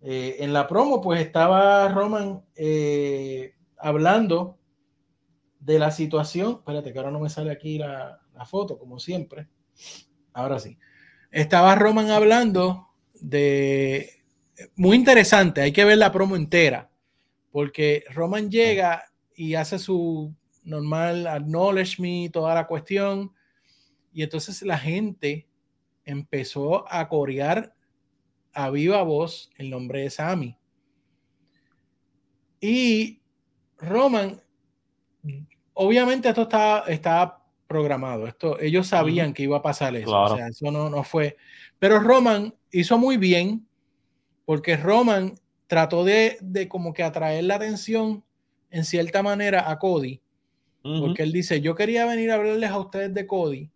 Eh, 0.03 0.37
en 0.39 0.53
la 0.53 0.69
promo, 0.69 1.01
pues 1.01 1.21
estaba 1.21 1.89
Roman 1.89 2.45
eh, 2.55 3.55
hablando 3.77 4.59
de 5.59 5.81
la 5.81 5.91
situación. 5.91 6.59
Espérate, 6.61 6.93
que 6.93 6.99
ahora 6.99 7.11
no 7.11 7.21
me 7.21 7.29
sale 7.29 7.51
aquí 7.51 7.77
la, 7.77 8.21
la 8.35 8.47
foto, 8.47 8.79
como 8.79 9.01
siempre. 9.01 9.49
Ahora 10.33 10.61
sí. 10.61 10.79
Estaba 11.33 11.75
Roman 11.75 12.11
hablando 12.11 12.89
de. 13.15 14.23
Muy 14.77 14.97
interesante, 14.97 15.63
hay 15.63 15.73
que 15.73 15.85
ver 15.85 15.99
la 15.99 16.13
promo 16.13 16.37
entera, 16.37 16.90
porque 17.51 18.05
Roman 18.11 18.51
llega 18.51 19.05
y 19.35 19.55
hace 19.55 19.79
su 19.79 20.35
normal 20.63 21.27
acknowledge 21.27 22.01
me, 22.01 22.29
toda 22.31 22.55
la 22.55 22.67
cuestión, 22.67 23.33
y 24.13 24.23
entonces 24.23 24.63
la 24.63 24.79
gente 24.79 25.49
empezó 26.05 26.91
a 26.93 27.09
corear 27.09 27.75
a 28.53 28.71
viva 28.71 29.03
voz 29.03 29.51
el 29.57 29.71
nombre 29.71 30.03
de 30.03 30.11
Sammy. 30.11 30.57
Y 32.61 33.21
Roman, 33.79 34.41
obviamente 35.73 36.29
esto 36.29 36.43
estaba, 36.43 36.81
estaba 36.87 37.47
programado. 37.67 38.27
Esto, 38.27 38.59
ellos 38.61 38.89
sabían 38.89 39.33
que 39.33 39.45
iba 39.45 39.59
a 39.59 39.63
pasar 39.63 39.95
eso. 39.97 40.11
O 40.11 40.37
sea, 40.37 40.49
eso 40.49 40.71
no, 40.71 40.91
no 40.91 41.05
fue. 41.05 41.37
Pero 41.79 42.01
Roman 42.01 42.55
hizo 42.71 42.99
muy 42.99 43.17
bien 43.17 43.67
porque 44.45 44.77
Roman 44.77 45.35
trató 45.71 46.05
de, 46.05 46.37
de 46.41 46.67
como 46.67 46.93
que 46.93 47.05
atraer 47.05 47.45
la 47.45 47.55
atención 47.55 48.25
en 48.71 48.85
cierta 48.85 49.23
manera 49.23 49.71
a 49.71 49.79
Cody. 49.79 50.21
Porque 50.83 51.23
él 51.23 51.31
dice, 51.31 51.61
yo 51.61 51.77
quería 51.77 52.07
venir 52.07 52.33
a 52.33 52.35
hablarles 52.35 52.71
a 52.71 52.79
ustedes 52.81 53.15
de 53.15 53.25
Cody, 53.25 53.71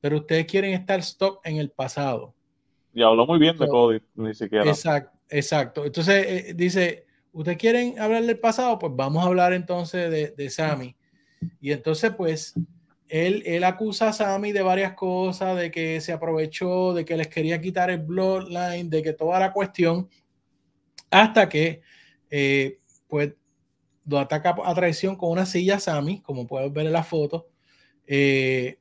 pero 0.00 0.18
ustedes 0.18 0.46
quieren 0.46 0.74
estar 0.74 1.00
stock 1.00 1.40
en 1.44 1.56
el 1.56 1.70
pasado. 1.70 2.32
Y 2.94 3.02
habló 3.02 3.26
muy 3.26 3.40
bien 3.40 3.58
de 3.58 3.66
Cody, 3.66 3.98
ni 4.14 4.32
siquiera. 4.32 4.64
Exacto, 4.64 5.18
exacto. 5.28 5.84
Entonces 5.84 6.24
eh, 6.28 6.54
dice, 6.54 7.04
ustedes 7.32 7.58
quieren 7.58 7.98
hablar 7.98 8.22
del 8.22 8.38
pasado, 8.38 8.78
pues 8.78 8.92
vamos 8.94 9.24
a 9.24 9.26
hablar 9.26 9.54
entonces 9.54 10.08
de, 10.12 10.28
de 10.36 10.50
Sammy. 10.50 10.94
Y 11.60 11.72
entonces, 11.72 12.12
pues, 12.16 12.54
él, 13.08 13.64
acusa 13.64 14.10
a 14.10 14.12
Sammy 14.12 14.52
de 14.52 14.62
varias 14.62 14.94
cosas, 14.94 15.56
de 15.58 15.72
que 15.72 16.00
se 16.00 16.12
aprovechó, 16.12 16.94
de 16.94 17.04
que 17.04 17.16
les 17.16 17.26
quería 17.26 17.60
quitar 17.60 17.90
el 17.90 17.98
bloodline, 17.98 18.88
de 18.88 19.02
que 19.02 19.12
toda 19.12 19.40
la 19.40 19.52
cuestión, 19.52 20.08
hasta 21.14 21.48
que 21.48 21.80
eh, 22.28 22.80
pues 23.08 23.34
lo 24.06 24.18
ataca 24.18 24.56
a 24.64 24.74
traición 24.74 25.16
con 25.16 25.30
una 25.30 25.46
silla 25.46 25.78
Sammy, 25.78 26.20
como 26.20 26.46
puedes 26.46 26.72
ver 26.72 26.86
en 26.86 26.92
la 26.92 27.04
foto. 27.04 27.46
Eh, 28.06 28.78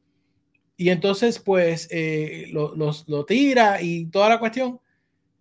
y 0.75 0.89
entonces, 0.89 1.39
pues, 1.39 1.87
eh, 1.91 2.47
lo, 2.51 2.73
lo, 2.75 3.25
tira 3.25 3.81
y 3.81 4.07
toda 4.07 4.29
la 4.29 4.39
cuestión. 4.39 4.79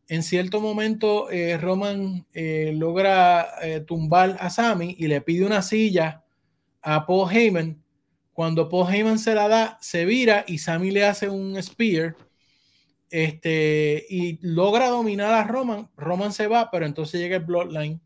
En 0.09 0.23
cierto 0.23 0.61
momento, 0.61 1.29
Roman 1.59 2.27
logra 2.35 3.49
tumbar 3.87 4.37
a 4.39 4.51
Sammy 4.51 4.95
y 4.99 5.07
le 5.07 5.23
pide 5.23 5.47
una 5.47 5.63
silla 5.63 6.23
a 6.83 7.07
Paul 7.07 7.33
Heyman 7.33 7.83
cuando 8.33 8.69
Paul 8.69 8.93
Heyman 8.93 9.19
se 9.19 9.35
la 9.35 9.49
da, 9.49 9.79
se 9.81 10.05
vira 10.05 10.45
y 10.47 10.59
Sammy 10.59 10.91
le 10.91 11.05
hace 11.05 11.31
un 11.31 11.63
spear 11.63 12.17
este, 13.13 14.05
y 14.09 14.39
logra 14.41 14.89
dominar 14.89 15.33
a 15.33 15.45
Roman. 15.45 15.89
Roman 15.97 16.33
se 16.33 16.49
va, 16.49 16.71
pero 16.71 16.87
entonces 16.87 17.21
llega 17.21 17.37
el 17.37 17.45
Bloodline 17.45 18.01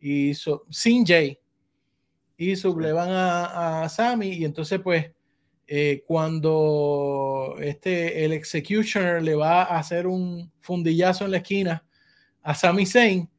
y 0.00 0.32
sin 0.70 1.04
Jay 1.04 1.38
y 2.36 2.56
sublevan 2.56 3.10
a, 3.10 3.82
a 3.82 3.88
Sammy 3.88 4.28
y 4.28 4.44
entonces 4.44 4.80
pues 4.80 5.10
eh, 5.66 6.02
cuando 6.06 7.56
este 7.60 8.24
el 8.24 8.32
executioner 8.32 9.22
le 9.22 9.34
va 9.34 9.62
a 9.62 9.78
hacer 9.78 10.06
un 10.06 10.52
fundillazo 10.60 11.24
en 11.24 11.30
la 11.30 11.36
esquina 11.38 11.86
a 12.42 12.54
Sami 12.54 12.84
Zayn 12.84 13.30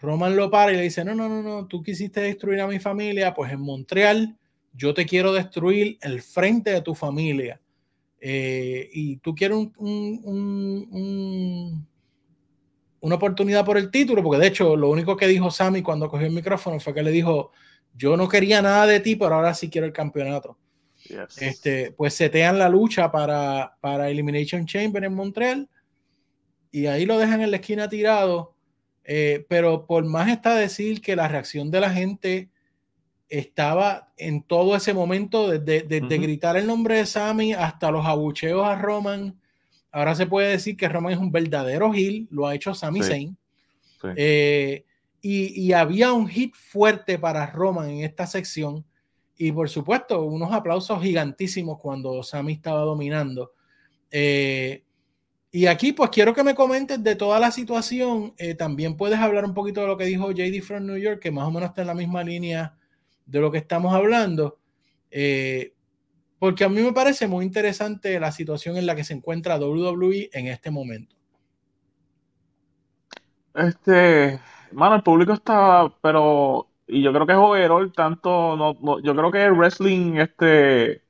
Roman 0.00 0.36
lo 0.36 0.50
para 0.50 0.72
y 0.72 0.76
le 0.76 0.82
dice 0.82 1.04
no 1.04 1.14
no 1.14 1.28
no 1.28 1.42
no 1.42 1.66
tú 1.66 1.82
quisiste 1.82 2.20
destruir 2.20 2.60
a 2.60 2.68
mi 2.68 2.78
familia 2.78 3.34
pues 3.34 3.50
en 3.50 3.60
Montreal 3.60 4.38
yo 4.72 4.94
te 4.94 5.06
quiero 5.06 5.32
destruir 5.32 5.98
el 6.00 6.22
frente 6.22 6.70
de 6.70 6.82
tu 6.82 6.94
familia. 6.94 7.60
Eh, 8.20 8.88
y 8.92 9.16
tú 9.16 9.34
quieres 9.34 9.56
un, 9.78 10.16
una 13.00 13.14
oportunidad 13.14 13.64
por 13.64 13.78
el 13.78 13.90
título, 13.90 14.22
porque 14.22 14.40
de 14.40 14.48
hecho 14.48 14.76
lo 14.76 14.90
único 14.90 15.16
que 15.16 15.26
dijo 15.26 15.50
Sammy 15.50 15.82
cuando 15.82 16.08
cogió 16.08 16.26
el 16.26 16.34
micrófono 16.34 16.78
fue 16.80 16.92
que 16.94 17.02
le 17.02 17.10
dijo, 17.10 17.50
yo 17.94 18.16
no 18.16 18.28
quería 18.28 18.60
nada 18.62 18.86
de 18.86 19.00
ti, 19.00 19.16
pero 19.16 19.34
ahora 19.34 19.54
sí 19.54 19.70
quiero 19.70 19.86
el 19.86 19.92
campeonato. 19.92 20.58
Este, 21.38 21.92
pues 21.92 22.14
setean 22.14 22.58
la 22.58 22.68
lucha 22.68 23.10
para, 23.10 23.76
para 23.80 24.10
Elimination 24.10 24.66
Chamber 24.66 25.02
en 25.02 25.14
Montreal 25.14 25.68
y 26.70 26.86
ahí 26.86 27.06
lo 27.06 27.18
dejan 27.18 27.40
en 27.40 27.50
la 27.50 27.56
esquina 27.56 27.88
tirado. 27.88 28.54
Eh, 29.04 29.46
pero 29.48 29.86
por 29.86 30.04
más 30.04 30.28
está 30.28 30.54
decir 30.54 31.00
que 31.00 31.16
la 31.16 31.26
reacción 31.26 31.70
de 31.70 31.80
la 31.80 31.90
gente 31.90 32.50
estaba 33.30 34.12
en 34.16 34.42
todo 34.42 34.74
ese 34.74 34.92
momento, 34.92 35.48
desde, 35.48 36.00
gritar 36.18 36.56
el 36.56 36.66
nombre 36.66 36.96
de 36.96 37.06
Sammy 37.06 37.52
hasta 37.52 37.90
los 37.92 38.04
abucheos 38.04 38.66
a 38.66 38.74
Roman. 38.74 39.40
Ahora 39.92 40.16
se 40.16 40.26
puede 40.26 40.50
decir 40.50 40.76
que 40.76 40.88
Roman 40.88 41.12
es 41.12 41.18
un 41.18 41.30
verdadero 41.30 41.94
heel, 41.94 42.26
lo 42.30 42.46
ha 42.46 42.54
hecho 42.56 42.74
Sami 42.74 43.02
Zayn. 43.02 43.36
Eh, 44.16 44.84
y, 45.22 45.72
había 45.72 46.12
un 46.12 46.26
hit 46.26 46.54
fuerte 46.56 47.18
para 47.18 47.46
Roman 47.46 47.90
en 47.90 48.04
esta 48.04 48.26
sección. 48.26 48.84
Y 49.36 49.52
por 49.52 49.70
supuesto, 49.70 50.22
unos 50.22 50.52
aplausos 50.52 51.00
gigantísimos 51.00 51.78
cuando 51.78 52.22
Sammy 52.24 52.54
estaba 52.54 52.80
dominando. 52.80 53.52
Eh, 54.10 54.82
y 55.52 55.66
aquí, 55.66 55.92
pues 55.92 56.10
quiero 56.10 56.34
que 56.34 56.42
me 56.42 56.54
comentes 56.54 57.02
de 57.02 57.14
toda 57.14 57.38
la 57.38 57.52
situación. 57.52 58.34
Eh, 58.38 58.54
también 58.54 58.96
puedes 58.96 59.20
hablar 59.20 59.44
un 59.44 59.54
poquito 59.54 59.80
de 59.82 59.86
lo 59.86 59.96
que 59.96 60.04
dijo 60.04 60.32
JD 60.32 60.62
from 60.62 60.86
New 60.86 60.96
York, 60.96 61.20
que 61.20 61.30
más 61.30 61.46
o 61.46 61.50
menos 61.52 61.70
está 61.70 61.82
en 61.82 61.88
la 61.88 61.94
misma 61.94 62.24
línea 62.24 62.76
de 63.30 63.40
lo 63.40 63.50
que 63.50 63.58
estamos 63.58 63.94
hablando, 63.94 64.58
eh, 65.10 65.72
porque 66.38 66.64
a 66.64 66.68
mí 66.68 66.80
me 66.82 66.92
parece 66.92 67.28
muy 67.28 67.44
interesante 67.44 68.18
la 68.18 68.32
situación 68.32 68.76
en 68.76 68.86
la 68.86 68.96
que 68.96 69.04
se 69.04 69.14
encuentra 69.14 69.58
WWE 69.58 70.30
en 70.32 70.48
este 70.48 70.70
momento. 70.70 71.14
Este, 73.54 74.40
mano, 74.72 74.96
el 74.96 75.02
público 75.02 75.32
está, 75.32 75.92
pero, 76.02 76.68
y 76.86 77.02
yo 77.02 77.12
creo 77.12 77.26
que 77.26 77.32
es 77.32 77.38
overall, 77.38 77.92
tanto, 77.92 78.56
no, 78.56 79.00
yo 79.00 79.14
creo 79.14 79.30
que 79.30 79.44
el 79.44 79.52
wrestling, 79.52 80.16
este, 80.16 81.02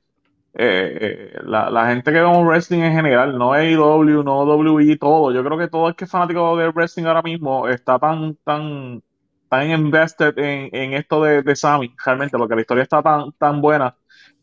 eh, 0.53 1.33
la, 1.43 1.87
gente 1.87 2.11
que 2.11 2.19
vemos 2.19 2.45
wrestling 2.45 2.81
en 2.81 2.93
general, 2.93 3.37
no 3.37 3.53
AEW, 3.53 4.23
no 4.23 4.43
WWE, 4.43 4.97
todo, 4.97 5.31
yo 5.33 5.43
creo 5.43 5.57
que 5.57 5.69
todo 5.69 5.87
el 5.87 5.95
que 5.95 6.05
es 6.05 6.11
fanático 6.11 6.57
de 6.57 6.69
wrestling 6.69 7.05
ahora 7.05 7.21
mismo 7.21 7.67
está 7.67 7.97
tan, 7.97 8.35
tan, 8.43 9.01
están 9.51 9.69
invested 9.69 10.33
en, 10.37 10.93
esto 10.93 11.23
de, 11.23 11.41
de 11.41 11.55
Sammy, 11.57 11.93
realmente, 12.05 12.37
porque 12.37 12.55
la 12.55 12.61
historia 12.61 12.83
está 12.83 13.03
tan, 13.03 13.33
tan 13.33 13.59
buena. 13.59 13.95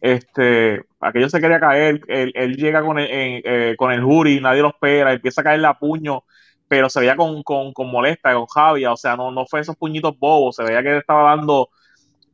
Este, 0.03 0.85
aquello 1.01 1.31
se 1.31 1.41
quería 1.41 1.59
caer, 1.59 2.03
él, 2.09 2.57
llega 2.57 2.83
con 2.83 2.99
el, 2.99 3.09
eh, 3.11 3.75
con 3.79 3.91
el 3.91 4.03
jury, 4.03 4.41
nadie 4.41 4.61
lo 4.61 4.69
espera, 4.69 5.15
empieza 5.15 5.41
a 5.41 5.45
caerle 5.45 5.67
a 5.67 5.79
puño, 5.79 6.25
pero 6.69 6.91
se 6.91 7.01
veía 7.01 7.17
con, 7.17 7.43
con, 7.43 7.73
con 7.73 7.91
molesta, 7.91 8.35
con 8.35 8.47
Javier, 8.47 8.91
o 8.91 8.97
sea, 8.97 9.17
no, 9.17 9.31
no 9.31 9.47
fue 9.47 9.61
esos 9.61 9.77
puñitos 9.77 10.19
bobos, 10.19 10.57
se 10.57 10.63
veía 10.63 10.83
que 10.83 10.91
él 10.91 10.99
estaba 10.99 11.35
dando 11.35 11.71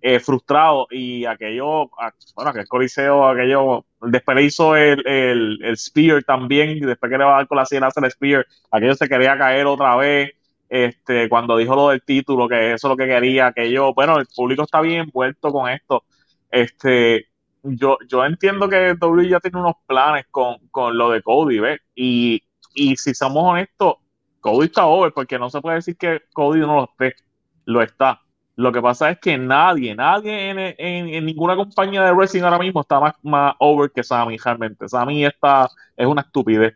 eh, 0.02 0.18
frustrado 0.18 0.88
y 0.90 1.24
aquello, 1.26 1.90
bueno, 2.34 2.50
aquel 2.50 2.66
coliseo, 2.66 3.28
aquello, 3.28 3.86
después 4.02 4.36
le 4.36 4.42
hizo 4.42 4.74
el, 4.74 5.06
el, 5.06 5.58
el 5.62 5.76
Spear 5.78 6.24
también, 6.24 6.70
y 6.70 6.80
después 6.80 7.10
que 7.10 7.18
le 7.18 7.24
va 7.24 7.34
a 7.34 7.36
dar 7.36 7.46
con 7.46 7.56
la 7.56 7.66
sien 7.66 7.84
hacer 7.84 8.04
el 8.04 8.10
Spear, 8.10 8.46
aquello 8.72 8.94
se 8.94 9.08
quería 9.08 9.38
caer 9.38 9.66
otra 9.66 9.94
vez, 9.96 10.32
este, 10.68 11.28
cuando 11.28 11.56
dijo 11.56 11.74
lo 11.74 11.90
del 11.90 12.02
título, 12.02 12.48
que 12.48 12.72
eso 12.74 12.88
es 12.88 12.90
lo 12.90 12.96
que 12.96 13.06
quería, 13.06 13.52
que 13.52 13.70
yo, 13.70 13.94
bueno, 13.94 14.18
el 14.18 14.26
público 14.26 14.62
está 14.62 14.80
bien 14.80 15.02
envuelto 15.02 15.52
con 15.52 15.68
esto. 15.70 16.04
Este, 16.50 17.28
yo, 17.62 17.98
yo 18.08 18.24
entiendo 18.24 18.68
que 18.68 18.94
W 18.94 19.28
ya 19.28 19.40
tiene 19.40 19.58
unos 19.60 19.76
planes 19.86 20.26
con, 20.30 20.58
con 20.70 20.96
lo 20.96 21.10
de 21.10 21.22
Cody, 21.22 21.58
¿ves? 21.60 21.80
Y, 21.94 22.42
y 22.74 22.96
si 22.96 23.14
somos 23.14 23.44
honestos, 23.44 23.96
Cody 24.40 24.66
está 24.66 24.86
over, 24.86 25.12
porque 25.12 25.38
no 25.38 25.48
se 25.50 25.60
puede 25.60 25.76
decir 25.76 25.96
que 25.96 26.22
Cody 26.32 26.60
no 26.60 26.76
lo 26.76 26.84
esté, 26.84 27.16
lo 27.64 27.82
está. 27.82 28.20
Lo 28.56 28.70
que 28.72 28.80
pasa 28.80 29.10
es 29.10 29.18
que 29.18 29.36
nadie, 29.36 29.94
nadie 29.94 30.50
en, 30.50 30.58
en, 30.78 31.26
ninguna 31.26 31.56
compañía 31.56 32.02
de 32.04 32.12
wrestling 32.12 32.42
ahora 32.42 32.58
mismo 32.58 32.82
está 32.82 33.00
más, 33.00 33.14
más 33.22 33.54
over 33.58 33.90
que 33.90 34.04
Sammy 34.04 34.36
realmente. 34.36 34.88
Sammy 34.88 35.24
está, 35.24 35.68
es 35.96 36.06
una 36.06 36.22
estupidez. 36.22 36.74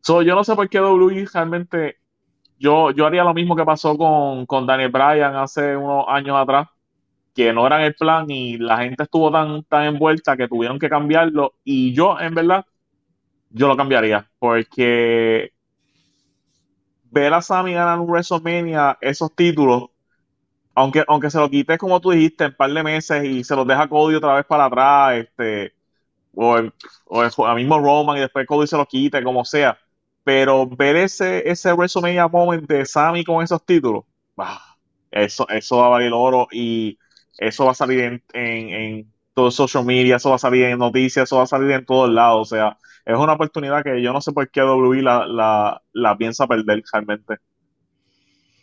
So, 0.00 0.22
yo 0.22 0.34
no 0.34 0.44
sé 0.44 0.54
por 0.56 0.68
qué 0.68 0.80
WWE 0.80 1.26
realmente. 1.32 1.98
Yo, 2.64 2.92
yo 2.92 3.04
haría 3.04 3.24
lo 3.24 3.34
mismo 3.34 3.54
que 3.54 3.64
pasó 3.66 3.94
con, 3.98 4.66
Daniel 4.66 4.90
Bryan 4.90 5.36
hace 5.36 5.76
unos 5.76 6.06
años 6.08 6.34
atrás, 6.34 6.68
que 7.34 7.52
no 7.52 7.66
eran 7.66 7.82
el 7.82 7.94
plan 7.94 8.30
y 8.30 8.56
la 8.56 8.78
gente 8.78 9.02
estuvo 9.02 9.30
tan, 9.30 9.64
tan 9.64 9.84
envuelta 9.84 10.34
que 10.34 10.48
tuvieron 10.48 10.78
que 10.78 10.88
cambiarlo. 10.88 11.56
Y 11.62 11.92
yo, 11.92 12.18
en 12.18 12.34
verdad, 12.34 12.64
yo 13.50 13.68
lo 13.68 13.76
cambiaría, 13.76 14.30
porque 14.38 15.52
ver 17.10 17.34
a 17.34 17.42
Sammy 17.42 17.74
ganar 17.74 18.00
un 18.00 18.08
WrestleMania, 18.08 18.96
esos 19.02 19.34
títulos, 19.34 19.90
aunque, 20.74 21.04
aunque 21.06 21.30
se 21.30 21.38
lo 21.38 21.50
quites 21.50 21.76
como 21.76 22.00
tú 22.00 22.12
dijiste, 22.12 22.44
en 22.44 22.50
un 22.52 22.56
par 22.56 22.72
de 22.72 22.82
meses 22.82 23.24
y 23.24 23.44
se 23.44 23.56
los 23.56 23.66
deja 23.66 23.88
Cody 23.88 24.14
otra 24.14 24.36
vez 24.36 24.46
para 24.46 24.64
atrás, 24.66 25.16
este, 25.16 25.74
o, 26.34 26.56
el, 26.56 26.72
o 27.06 27.54
mismo 27.54 27.78
Roman 27.78 28.16
y 28.16 28.20
después 28.20 28.46
Cody 28.46 28.66
se 28.66 28.78
lo 28.78 28.86
quite, 28.86 29.22
como 29.22 29.44
sea. 29.44 29.78
Pero 30.24 30.66
ver 30.66 30.96
ese, 30.96 31.48
ese 31.48 31.72
WrestleMania 31.72 32.26
moment 32.28 32.66
de 32.66 32.84
Sammy 32.86 33.24
con 33.24 33.44
esos 33.44 33.64
títulos, 33.64 34.04
eso, 35.10 35.46
eso 35.48 35.76
va 35.76 35.86
a 35.86 35.90
valer 35.90 36.12
oro 36.14 36.48
y 36.50 36.98
eso 37.38 37.66
va 37.66 37.72
a 37.72 37.74
salir 37.74 38.00
en, 38.00 38.22
en, 38.32 38.68
en 38.70 39.12
todo 39.34 39.50
social 39.50 39.84
media, 39.84 40.16
eso 40.16 40.30
va 40.30 40.36
a 40.36 40.38
salir 40.38 40.64
en 40.64 40.78
noticias, 40.78 41.24
eso 41.24 41.36
va 41.36 41.42
a 41.42 41.46
salir 41.46 41.70
en 41.72 41.84
todos 41.84 42.08
lados. 42.08 42.52
O 42.52 42.56
sea, 42.56 42.78
es 43.04 43.16
una 43.16 43.34
oportunidad 43.34 43.84
que 43.84 44.00
yo 44.02 44.12
no 44.12 44.20
sé 44.20 44.32
por 44.32 44.48
qué 44.50 44.62
WWE 44.62 45.02
la, 45.02 45.26
la, 45.26 45.82
la 45.92 46.16
piensa 46.16 46.46
perder 46.46 46.82
realmente. 46.92 47.36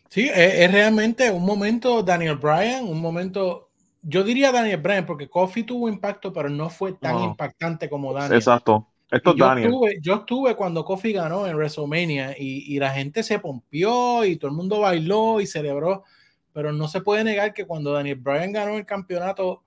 Sí, 0.10 0.30
es, 0.34 0.70
realmente 0.72 1.32
un 1.32 1.46
momento 1.46 2.03
Daniel 2.03 2.36
Bryan, 2.36 2.84
un 2.84 3.00
momento, 3.00 3.70
yo 4.01 4.24
diría 4.24 4.51
Daniel 4.51 4.82
Bryan, 4.82 5.06
porque 5.06 5.30
Kofi 5.30 5.63
tuvo 5.63 5.88
impacto, 5.88 6.34
pero 6.34 6.50
no 6.50 6.70
fue 6.70 6.94
tan 6.94 7.20
impactante 7.20 7.89
como 7.89 8.13
Daniel. 8.13 8.34
Exacto. 8.34 8.90
Esto 9.12 9.32
es 9.32 9.36
yo, 9.36 9.46
Daniel. 9.46 9.68
Estuve, 9.68 10.00
yo 10.01 10.15
estuve 10.15 10.56
cuando 10.56 10.86
Kofi 10.86 11.12
ganó 11.12 11.46
en 11.46 11.56
WrestleMania 11.56 12.36
y, 12.39 12.74
y, 12.74 12.80
la 12.80 12.91
gente 12.91 13.24
se 13.24 13.39
pompió 13.39 14.24
y 14.24 14.38
todo 14.38 14.50
el 14.50 14.56
mundo 14.56 14.80
bailó 14.80 15.41
y 15.41 15.46
celebró, 15.46 16.06
pero 16.53 16.72
no 16.72 16.88
se 16.88 17.01
puede 17.01 17.25
negar 17.25 17.53
que 17.53 17.65
cuando 17.65 17.91
Daniel 17.91 18.15
Bryan 18.15 18.53
ganó 18.53 18.77
el 18.77 18.86
campeonato, 18.86 19.63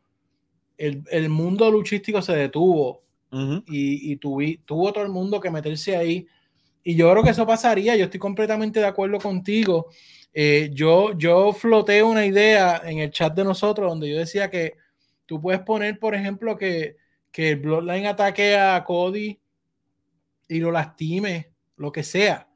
el, 0.78 1.04
el 1.10 1.28
mundo 1.28 1.70
luchístico 1.70 2.22
se 2.22 2.34
detuvo 2.34 3.02
y, 3.66 4.12
y 4.12 4.16
tuvo 4.16 4.92
todo 4.92 5.02
el 5.02 5.10
mundo 5.10 5.40
que 5.40 5.50
meterse 5.50 5.96
ahí. 5.96 6.26
Y 6.82 6.94
yo 6.94 7.10
creo 7.10 7.22
que 7.22 7.30
eso 7.30 7.46
pasaría, 7.46 7.96
yo 7.96 8.04
estoy 8.04 8.20
completamente 8.20 8.80
de 8.80 8.86
acuerdo 8.86 9.18
contigo. 9.18 9.88
Eh, 10.32 10.70
yo, 10.72 11.16
yo 11.16 11.52
floté 11.52 12.02
una 12.02 12.26
idea 12.26 12.82
en 12.84 12.98
el 12.98 13.10
chat 13.10 13.34
de 13.34 13.44
nosotros 13.44 13.88
donde 13.88 14.10
yo 14.10 14.18
decía 14.18 14.50
que 14.50 14.74
tú 15.26 15.40
puedes 15.40 15.60
poner, 15.62 15.98
por 15.98 16.14
ejemplo, 16.14 16.56
que, 16.56 16.96
que 17.34 17.48
el 17.50 17.56
Bloodline 17.56 18.06
ataque 18.06 18.56
a 18.56 18.84
Cody 18.84 19.40
y 20.46 20.60
lo 20.60 20.70
lastime, 20.70 21.50
lo 21.74 21.90
que 21.90 22.04
sea, 22.04 22.48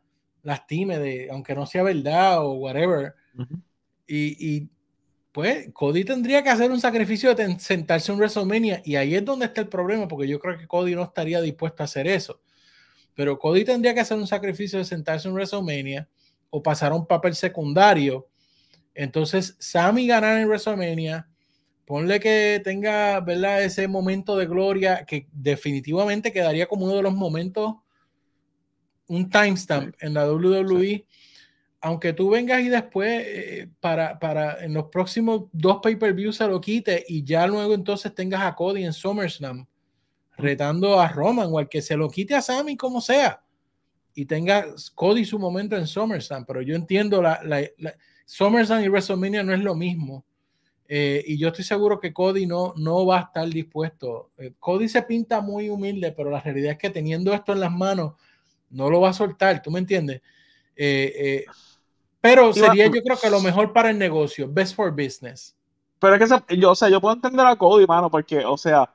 lastime, 0.45 1.01
de, 1.01 1.29
aunque 1.33 1.57
no 1.57 1.67
sea 1.67 1.83
verdad 1.83 2.47
o 2.47 2.53
whatever. 2.53 3.12
y, 4.07 4.55
y, 4.55 4.71
pues 5.33 5.69
Cody 5.73 6.05
tendría 6.05 6.45
que 6.45 6.51
hacer 6.51 6.71
un 6.71 6.81
sacrificio 6.81 7.35
de 7.35 7.59
sentarse 7.59 8.12
en 8.12 8.19
WrestleMania 8.19 8.81
y 8.85 8.95
ahí 8.95 9.17
es 9.17 9.25
donde 9.25 9.47
está 9.47 9.62
el 9.62 9.69
problema, 9.69 10.07
porque 10.07 10.29
yo 10.29 10.38
creo 10.38 10.57
que 10.57 10.69
Cody 10.69 10.95
no 10.95 11.03
estaría 11.03 11.41
dispuesto 11.41 11.83
a 11.83 11.87
hacer 11.87 12.07
eso. 12.07 12.41
Pero 13.17 13.37
Cody 13.37 13.64
tendría 13.64 13.95
que 13.95 14.01
hacer 14.01 14.17
un 14.17 14.29
sacrificio 14.29 14.79
de 14.79 14.85
sentarse 14.85 15.27
en 15.27 15.35
WrestleMania 15.35 16.09
o 16.51 16.62
pasar 16.62 16.93
a 16.93 16.95
un 16.95 17.05
papel 17.05 17.35
secundario. 17.35 18.29
Entonces, 18.95 19.57
Sammy 19.59 20.07
ganar 20.07 20.38
en 20.38 20.47
WrestleMania, 20.47 21.29
ponle 21.88 22.20
que 22.20 22.61
tenga, 22.62 23.18
¿verdad? 23.20 23.64
Ese 23.64 23.88
momento 23.88 24.37
de 24.37 24.44
gloria 24.44 25.07
que 25.07 25.27
definitivamente 25.33 26.31
quedaría 26.31 26.66
como 26.66 26.85
uno 26.85 26.96
de 26.96 27.03
los 27.03 27.14
momentos, 27.14 27.77
un 29.07 29.31
timestamp 29.31 29.96
en 30.01 30.12
la 30.12 30.31
WWE. 30.31 31.07
Aunque 31.81 32.12
tú 32.12 32.29
vengas 32.29 32.61
y 32.61 32.68
después 32.68 33.22
eh, 33.24 33.70
para, 33.81 34.18
para 34.18 34.62
en 34.62 34.74
los 34.74 34.88
próximos 34.90 35.44
dos 35.53 35.79
pay-per-views 35.83 36.37
se 36.37 36.46
lo 36.46 36.61
quite 36.61 37.07
y 37.09 37.24
ya 37.24 37.46
luego 37.46 37.72
entonces 37.72 38.14
tengas 38.14 38.42
a 38.42 38.55
Cody 38.55 38.85
en 38.85 38.92
SummerSlam 38.92 39.66
retando 40.37 41.01
a 41.01 41.09
Roman 41.09 41.48
o 41.51 41.59
al 41.59 41.70
que 41.70 41.81
se 41.81 41.96
lo 41.96 42.11
quite 42.11 42.35
a 42.35 42.42
Sammy 42.42 42.77
como 42.77 43.01
sea 43.01 43.42
y 44.12 44.27
tenga 44.27 44.66
Cody 44.94 45.24
su 45.24 45.38
momento 45.38 45.77
en 45.77 45.87
SummerSlam, 45.87 46.44
pero 46.44 46.61
yo 46.61 46.74
entiendo 46.74 47.22
la, 47.22 47.40
la, 47.44 47.62
SummerSlam 48.27 48.83
y 48.83 48.88
WrestleMania 48.88 49.42
no 49.42 49.55
es 49.55 49.61
lo 49.61 49.74
mismo. 49.74 50.27
Eh, 50.90 51.22
y 51.27 51.38
yo 51.38 51.48
estoy 51.48 51.64
seguro 51.64 52.01
que 52.01 52.14
Cody 52.14 52.46
no, 52.46 52.72
no 52.77 53.05
va 53.05 53.18
a 53.18 53.22
estar 53.24 53.46
dispuesto. 53.46 54.31
Eh, 54.38 54.55
Cody 54.59 54.88
se 54.88 55.03
pinta 55.03 55.42
muy 55.42 55.68
humilde, 55.68 56.12
pero 56.12 56.31
la 56.31 56.40
realidad 56.40 56.72
es 56.72 56.79
que 56.79 56.88
teniendo 56.88 57.35
esto 57.35 57.53
en 57.53 57.61
las 57.61 57.70
manos, 57.70 58.14
no 58.70 58.88
lo 58.88 59.03
va 59.03 59.11
a 59.11 59.12
soltar, 59.12 59.61
¿tú 59.62 59.70
me 59.70 59.81
entiendes? 59.81 60.22
Eh, 60.74 61.44
pero 62.20 62.53
sería 62.55 62.87
yo 62.87 63.03
creo 63.03 63.18
que 63.18 63.29
lo 63.29 63.40
mejor 63.40 63.72
para 63.72 63.90
el 63.90 63.98
negocio, 63.98 64.48
best 64.51 64.74
for 64.74 64.90
business. 64.90 65.55
Pero 65.98 66.14
es 66.14 66.33
que 66.46 66.57
yo, 66.57 66.70
o 66.70 66.74
sea, 66.74 66.88
yo 66.88 67.01
puedo 67.01 67.14
entender 67.14 67.44
a 67.44 67.57
Cody, 67.57 67.87
mano, 67.87 68.11
porque, 68.11 68.44
o 68.44 68.57
sea, 68.57 68.90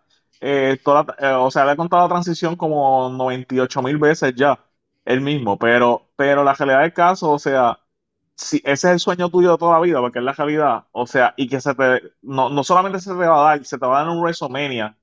toda, 0.83 1.05
o 1.39 1.51
sea, 1.51 1.65
le 1.65 1.73
he 1.73 1.75
contado 1.75 2.03
la 2.03 2.09
transición 2.09 2.55
como 2.55 3.09
98 3.09 3.81
mil 3.83 3.97
veces 3.97 4.33
ya 4.35 4.59
el 5.05 5.21
mismo, 5.21 5.59
pero, 5.59 6.09
pero 6.15 6.43
la 6.43 6.53
realidad 6.53 6.81
del 6.81 6.93
caso, 6.93 7.31
o 7.31 7.39
sea, 7.39 7.79
si 8.35 8.57
ese 8.57 8.71
es 8.71 8.93
el 8.93 8.99
sueño 8.99 9.29
tuyo 9.29 9.51
de 9.51 9.57
toda 9.57 9.73
la 9.73 9.79
vida, 9.81 9.99
porque 10.01 10.19
es 10.19 10.25
la 10.25 10.33
realidad, 10.33 10.85
o 10.91 11.07
sea, 11.07 11.33
y 11.37 11.47
que 11.47 11.61
se 11.61 11.75
te, 11.75 12.01
no, 12.21 12.49
no 12.49 12.63
solamente 12.63 12.99
se 12.99 13.11
te 13.11 13.15
va 13.15 13.41
a 13.41 13.57
dar, 13.57 13.65
se 13.65 13.77
te 13.77 13.85
va 13.85 14.01
a 14.01 14.03
dar 14.03 14.11
un 14.11 14.21
WrestleMania, 14.21 14.97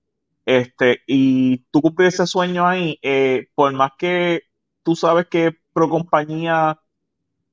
este, 0.46 1.02
y 1.06 1.58
tú 1.70 1.82
cumples 1.82 2.14
ese 2.14 2.26
sueño 2.26 2.66
ahí, 2.66 2.98
eh, 3.02 3.48
por 3.54 3.72
más 3.72 3.92
que 3.98 4.42
tú 4.82 4.96
sabes 4.96 5.26
que 5.26 5.56
pro 5.72 5.88
compañía, 5.88 6.80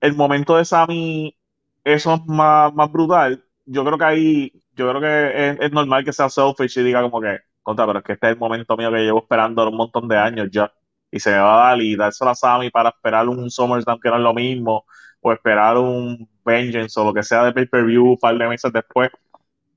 el 0.02 0.16
momento 0.16 0.58
de 0.58 0.66
Sammy, 0.66 1.38
eso 1.84 2.16
es 2.16 2.26
más, 2.28 2.74
más 2.74 2.92
brutal, 2.92 3.46
yo 3.66 3.86
creo 3.86 3.98
que 3.98 4.06
ahí, 4.06 4.64
yo 4.76 4.90
creo 4.90 5.02
que 5.02 5.66
es, 5.66 5.72
normal 5.72 6.06
que 6.06 6.14
sea 6.14 6.30
selfish 6.30 6.78
y 6.80 6.84
diga 6.84 7.02
como 7.02 7.22
que, 7.22 7.40
contra, 7.64 7.86
pero 7.88 8.00
es 8.00 8.06
que 8.06 8.14
este 8.14 8.28
es 8.28 8.34
el 8.34 8.40
momento 8.40 8.78
mío 8.78 8.92
que 8.92 9.00
llevo 9.00 9.20
esperando 9.20 9.68
un 9.70 9.78
montón 9.78 10.08
de 10.08 10.18
años 10.18 10.50
ya 10.52 10.72
y 11.12 11.20
se 11.20 11.32
me 11.32 11.38
va 11.40 11.68
a 11.68 11.70
dar 11.70 11.82
y 11.82 11.96
dárselo 11.96 12.32
a 12.32 12.36
Sammy 12.36 12.70
para 12.70 12.90
esperar 12.90 13.28
un 13.30 13.50
SummerSlam 13.50 14.00
que 14.00 14.10
no 14.10 14.16
es 14.18 14.22
lo 14.22 14.34
mismo, 14.34 14.86
o 15.30 15.34
esperar 15.34 15.78
un 15.78 16.28
Vengeance 16.46 17.00
o 17.00 17.06
lo 17.06 17.14
que 17.14 17.24
sea 17.24 17.44
de 17.44 17.54
pay-per-view 17.54 18.12
un 18.12 18.18
par 18.18 18.38
de 18.38 18.48
meses 18.48 18.72
después, 18.72 19.10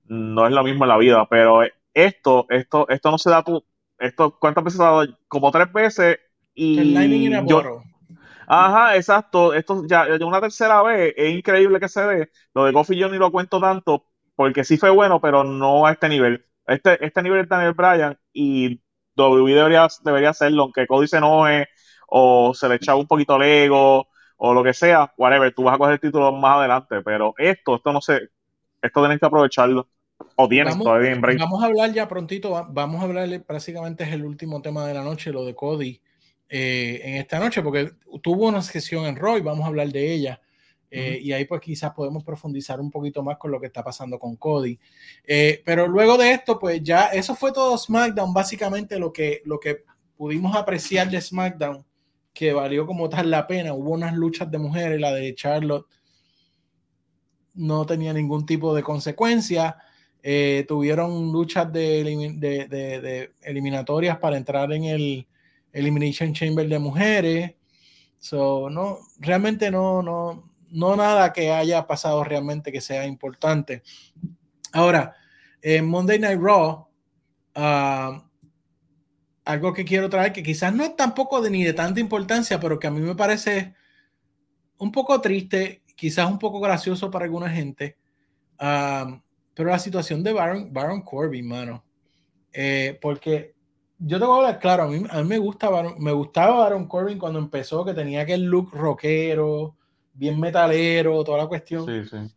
no 0.07 0.47
es 0.47 0.53
lo 0.53 0.65
mismo 0.65 0.85
en 0.85 0.89
la 0.89 0.99
vida, 0.99 1.27
pero 1.29 1.63
esto, 1.95 2.47
esto, 2.49 2.89
esto 2.89 3.11
no 3.11 3.19
se 3.19 3.31
da 3.31 3.43
tú, 3.43 3.65
esto, 3.99 4.37
¿cuántas 4.39 4.65
veces 4.65 4.81
ha 4.81 4.85
dado? 4.85 5.07
Como 5.29 5.51
tres 5.51 5.73
veces 5.73 6.19
y 6.55 7.31
yo, 7.47 7.83
Ajá, 8.53 8.97
exacto. 8.97 9.55
Esto 9.55 9.85
ya, 9.87 10.07
una 10.27 10.41
tercera 10.41 10.83
vez 10.83 11.15
es 11.17 11.33
increíble 11.37 11.79
que 11.79 11.89
se 11.89 12.03
dé. 12.03 12.31
Lo 12.53 12.65
de 12.65 12.73
Kofi 12.73 12.97
yo 12.97 13.09
ni 13.09 13.17
lo 13.17 13.31
cuento 13.31 13.61
tanto 13.61 14.07
porque 14.35 14.65
sí 14.65 14.77
fue 14.77 14.91
bueno, 14.91 15.21
pero 15.21 15.45
no 15.45 15.87
a 15.87 15.93
este 15.93 16.09
nivel. 16.09 16.45
Este, 16.67 17.05
este 17.05 17.23
nivel 17.23 17.43
es 17.43 17.49
Daniel 17.49 17.75
Bryan 17.75 18.19
y 18.33 18.81
WWE 19.17 19.55
debería, 19.55 19.87
debería 20.03 20.31
hacerlo, 20.31 20.65
aunque 20.65 20.89
Cody 20.89 21.07
se 21.07 21.19
enoje 21.19 21.69
o 22.09 22.53
se 22.53 22.69
le 22.69 22.75
echaba 22.77 22.99
un 22.99 23.07
poquito 23.07 23.37
el 23.37 23.43
ego 23.43 24.09
o 24.43 24.55
lo 24.55 24.65
que 24.65 24.73
sea, 24.73 25.13
whatever, 25.19 25.53
tú 25.55 25.65
vas 25.65 25.75
a 25.75 25.79
coger 25.79 25.95
el 25.95 26.01
título 26.01 26.33
más 26.33 26.57
adelante, 26.57 27.03
pero 27.05 27.35
esto, 27.37 27.77
esto 27.77 27.93
no 27.93 28.01
sé, 28.01 28.21
esto 28.81 29.01
tienen 29.01 29.19
que 29.19 29.27
aprovecharlo. 29.27 29.87
O 30.35 30.49
tienen 30.49 30.79
todavía 30.79 31.13
en 31.13 31.21
break. 31.21 31.39
Vamos 31.39 31.63
a 31.63 31.67
hablar 31.67 31.93
ya 31.93 32.09
prontito, 32.09 32.67
vamos 32.71 33.01
a 33.01 33.05
hablar, 33.05 33.43
prácticamente 33.45 34.05
es 34.05 34.13
el 34.13 34.25
último 34.25 34.61
tema 34.63 34.87
de 34.87 34.95
la 34.95 35.03
noche, 35.03 35.33
lo 35.33 35.45
de 35.45 35.55
Cody 35.55 36.01
eh, 36.49 37.01
en 37.05 37.17
esta 37.17 37.39
noche, 37.39 37.63
porque 37.63 37.93
tuvo 38.23 38.49
una 38.49 38.63
sesión 38.63 39.07
en 39.07 39.17
Roy, 39.17 39.43
vamos 39.43 39.65
a 39.65 39.69
hablar 39.69 39.89
de 39.89 40.13
ella. 40.13 40.41
Eh, 40.91 41.21
y 41.23 41.33
ahí 41.33 41.45
pues 41.45 41.61
quizás 41.61 41.93
podemos 41.93 42.25
profundizar 42.25 42.81
un 42.81 42.91
poquito 42.91 43.23
más 43.23 43.37
con 43.37 43.51
lo 43.51 43.61
que 43.61 43.67
está 43.67 43.85
pasando 43.85 44.19
con 44.19 44.37
Cody. 44.37 44.79
Eh, 45.25 45.63
pero 45.65 45.87
luego 45.87 46.17
de 46.17 46.33
esto, 46.33 46.59
pues 46.59 46.83
ya 46.83 47.07
eso 47.09 47.35
fue 47.35 47.53
todo 47.53 47.77
SmackDown, 47.77 48.33
básicamente 48.33 48.99
lo 48.99 49.13
que, 49.13 49.43
lo 49.45 49.61
que 49.61 49.85
pudimos 50.17 50.57
apreciar 50.57 51.11
de 51.11 51.21
SmackDown, 51.21 51.85
que 52.33 52.53
valió 52.53 52.87
como 52.87 53.09
tal 53.09 53.31
la 53.31 53.47
pena. 53.47 53.75
Hubo 53.75 53.91
unas 53.91 54.15
luchas 54.15 54.51
de 54.51 54.59
mujeres, 54.59 55.01
la 55.01 55.13
de 55.13 55.35
Charlotte 55.35 55.87
no 57.55 57.85
tenía 57.87 58.13
ningún 58.13 58.47
tipo 58.47 58.75
de 58.75 58.83
consecuencia. 58.83 59.77
Eh, 60.23 60.65
tuvieron 60.69 61.33
luchas 61.33 61.73
de, 61.73 62.37
de, 62.39 62.69
de, 62.69 63.33
eliminatorias 63.43 64.19
para 64.19 64.37
entrar 64.37 64.73
en 64.73 64.85
el 64.85 65.27
Elimination 65.73 66.33
Chamber 66.33 66.69
de 66.69 66.79
mujeres. 66.79 67.55
So, 68.19 68.69
no, 68.71 68.99
realmente 69.19 69.71
no, 69.71 70.03
no, 70.03 70.51
no 70.71 70.97
nada 70.97 71.33
que 71.33 71.51
haya 71.51 71.87
pasado 71.87 72.23
realmente 72.23 72.71
que 72.71 72.81
sea 72.81 73.07
importante. 73.07 73.83
Ahora, 74.73 75.15
en 75.63 75.89
Monday 75.89 76.19
Night 76.19 76.41
Raw, 76.41 76.87
ah, 77.55 78.25
algo 79.51 79.73
que 79.73 79.85
quiero 79.85 80.09
traer, 80.09 80.33
que 80.33 80.43
quizás 80.43 80.75
no 80.75 80.85
es 80.85 80.97
tampoco 80.97 81.41
de 81.41 81.51
ni 81.51 81.65
de 81.65 81.73
tanta 81.73 82.01
importancia, 82.01 82.61
pero 82.61 82.79
que 82.79 82.87
a 82.87 82.91
mí 82.91 83.01
me 83.01 83.15
parece 83.15 83.75
un 84.79 84.93
poco 84.93 85.21
triste, 85.21 85.83
quizás 85.97 86.31
un 86.31 86.39
poco 86.39 86.61
gracioso 86.61 87.11
para 87.11 87.25
alguna 87.27 87.51
gente, 87.51 87.99
pero 88.59 89.71
la 89.71 89.79
situación 89.79 90.23
de 90.23 90.33
Baron, 90.33 90.73
Baron 90.73 91.03
Corbin, 91.03 91.47
mano. 91.47 91.85
Eh, 92.53 92.99
porque 93.01 93.55
yo 93.99 94.19
te 94.19 94.25
voy 94.25 94.35
a 94.35 94.39
hablar 94.39 94.59
claro, 94.59 94.85
a 94.85 94.89
mí, 94.89 95.05
a 95.09 95.23
mí 95.23 95.29
me, 95.29 95.39
gusta 95.39 95.71
me 95.99 96.13
gustaba 96.13 96.61
Baron 96.61 96.87
Corbin 96.87 97.19
cuando 97.19 97.39
empezó, 97.39 97.85
que 97.85 97.95
tenía 97.95 98.23
aquel 98.23 98.45
look 98.45 98.71
rockero, 98.73 99.77
bien 100.15 100.41
metalero, 100.41 101.23
toda 101.23 101.39
la 101.39 101.47
cuestión. 101.47 101.87
Sí, 101.87 102.09
sí. 102.09 102.35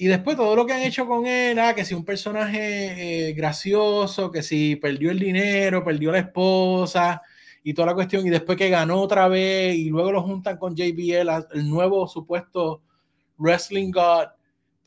Y 0.00 0.06
después 0.06 0.34
todo 0.34 0.56
lo 0.56 0.64
que 0.64 0.72
han 0.72 0.80
hecho 0.80 1.06
con 1.06 1.26
él, 1.26 1.58
ah, 1.58 1.74
que 1.74 1.84
si 1.84 1.92
un 1.92 2.06
personaje 2.06 3.28
eh, 3.28 3.34
gracioso, 3.34 4.30
que 4.30 4.42
si 4.42 4.76
perdió 4.76 5.10
el 5.10 5.18
dinero, 5.18 5.84
perdió 5.84 6.10
la 6.10 6.20
esposa 6.20 7.20
y 7.62 7.74
toda 7.74 7.88
la 7.88 7.94
cuestión, 7.94 8.26
y 8.26 8.30
después 8.30 8.56
que 8.56 8.70
ganó 8.70 8.98
otra 8.98 9.28
vez 9.28 9.76
y 9.76 9.90
luego 9.90 10.10
lo 10.10 10.22
juntan 10.22 10.56
con 10.56 10.74
JBL, 10.74 11.28
el 11.52 11.68
nuevo 11.68 12.08
supuesto 12.08 12.80
Wrestling 13.36 13.90
God, 13.90 14.28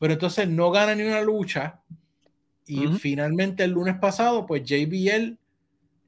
pero 0.00 0.14
entonces 0.14 0.48
no 0.48 0.72
gana 0.72 0.96
ni 0.96 1.04
una 1.04 1.20
lucha. 1.20 1.80
Y 2.66 2.88
finalmente 2.88 3.62
el 3.62 3.70
lunes 3.70 3.94
pasado, 4.00 4.44
pues 4.46 4.64
JBL 4.64 5.38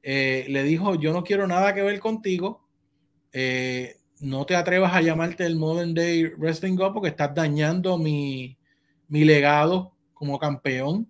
eh, 0.03 0.45
le 0.49 0.63
dijo, 0.63 0.95
yo 0.95 1.13
no 1.13 1.23
quiero 1.23 1.47
nada 1.47 1.73
que 1.73 1.81
ver 1.81 2.01
contigo, 2.01 2.67
eh, 3.31 3.95
no 4.19 4.45
te 4.45 4.57
atrevas 4.57 4.93
a 4.93 5.01
llamarte 5.01 5.45
el 5.45 5.55
Modern 5.55 5.93
Day 5.93 6.25
Wrestling 6.25 6.75
God 6.75 6.91
porque 6.91 7.07
estás 7.07 7.33
dañando 7.33 7.97
mi, 7.97 8.56
mi 9.07 9.23
legado 9.23 9.93
como 10.13 10.39
campeón 10.39 11.07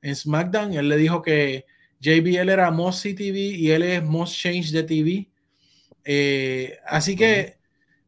en 0.00 0.16
SmackDown. 0.16 0.74
Él 0.74 0.88
le 0.88 0.96
dijo 0.96 1.22
que 1.22 1.64
JBL 2.00 2.48
era 2.48 2.70
Most 2.70 3.04
CTV 3.04 3.36
y 3.36 3.70
él 3.70 3.82
es 3.82 4.02
Most 4.02 4.36
Change 4.36 4.72
de 4.72 4.82
TV. 4.82 5.30
Eh, 6.04 6.78
así 6.86 7.14
que 7.14 7.58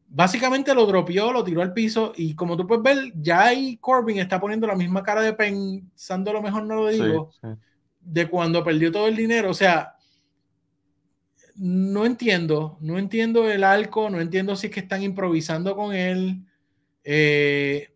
básicamente 0.07 0.73
lo 0.73 0.85
dropeó, 0.85 1.31
lo 1.31 1.43
tiró 1.43 1.61
al 1.61 1.73
piso 1.73 2.13
y 2.15 2.35
como 2.35 2.57
tú 2.57 2.67
puedes 2.67 2.83
ver, 2.83 3.13
ya 3.15 3.45
ahí 3.45 3.77
Corbin 3.77 4.19
está 4.19 4.39
poniendo 4.39 4.67
la 4.67 4.75
misma 4.75 5.03
cara 5.03 5.21
de 5.21 5.33
pensando 5.33 6.33
lo 6.33 6.41
mejor 6.41 6.63
no 6.63 6.75
lo 6.75 6.89
digo, 6.89 7.31
de 8.01 8.27
cuando 8.27 8.63
perdió 8.63 8.91
todo 8.91 9.07
el 9.07 9.15
dinero. 9.15 9.49
O 9.49 9.53
sea, 9.53 9.95
no 11.55 12.05
entiendo, 12.05 12.77
no 12.81 12.99
entiendo 12.99 13.49
el 13.49 13.63
arco, 13.63 14.09
no 14.09 14.19
entiendo 14.19 14.55
si 14.55 14.67
es 14.67 14.73
que 14.73 14.81
están 14.81 15.03
improvisando 15.03 15.75
con 15.75 15.93
él. 15.93 16.45
Eh, 17.03 17.94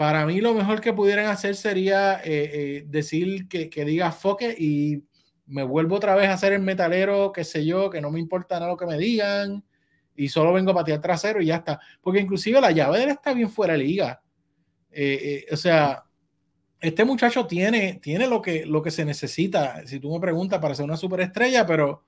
para 0.00 0.24
mí 0.24 0.40
lo 0.40 0.54
mejor 0.54 0.80
que 0.80 0.94
pudieran 0.94 1.26
hacer 1.26 1.54
sería 1.54 2.22
eh, 2.24 2.50
eh, 2.54 2.84
decir 2.88 3.46
que, 3.48 3.68
que, 3.68 3.84
diga 3.84 4.10
foque 4.12 4.56
y 4.58 5.04
me 5.44 5.62
vuelvo 5.62 5.96
otra 5.96 6.14
vez 6.14 6.30
a 6.30 6.32
hacer 6.32 6.54
el 6.54 6.62
metalero, 6.62 7.32
qué 7.32 7.44
sé 7.44 7.66
yo, 7.66 7.90
que 7.90 8.00
no 8.00 8.10
me 8.10 8.18
importa 8.18 8.54
nada 8.54 8.70
lo 8.70 8.78
que 8.78 8.86
me 8.86 8.96
digan 8.96 9.62
y 10.16 10.30
solo 10.30 10.54
vengo 10.54 10.70
a 10.70 10.76
patear 10.76 11.02
trasero 11.02 11.42
y 11.42 11.48
ya 11.48 11.56
está. 11.56 11.80
Porque 12.00 12.20
inclusive 12.20 12.62
la 12.62 12.70
llave 12.70 12.96
de 12.96 13.04
él 13.04 13.10
está 13.10 13.34
bien 13.34 13.50
fuera 13.50 13.74
de 13.74 13.80
liga. 13.80 14.22
Eh, 14.90 15.44
o 15.52 15.56
sea, 15.58 16.02
este 16.80 17.04
muchacho 17.04 17.46
tiene, 17.46 18.00
tiene 18.02 18.26
lo, 18.26 18.40
que, 18.40 18.64
lo 18.64 18.80
que 18.80 18.90
se 18.90 19.04
necesita, 19.04 19.86
si 19.86 20.00
tú 20.00 20.10
me 20.14 20.18
preguntas, 20.18 20.60
para 20.60 20.74
ser 20.74 20.86
una 20.86 20.96
superestrella, 20.96 21.66
pero 21.66 22.04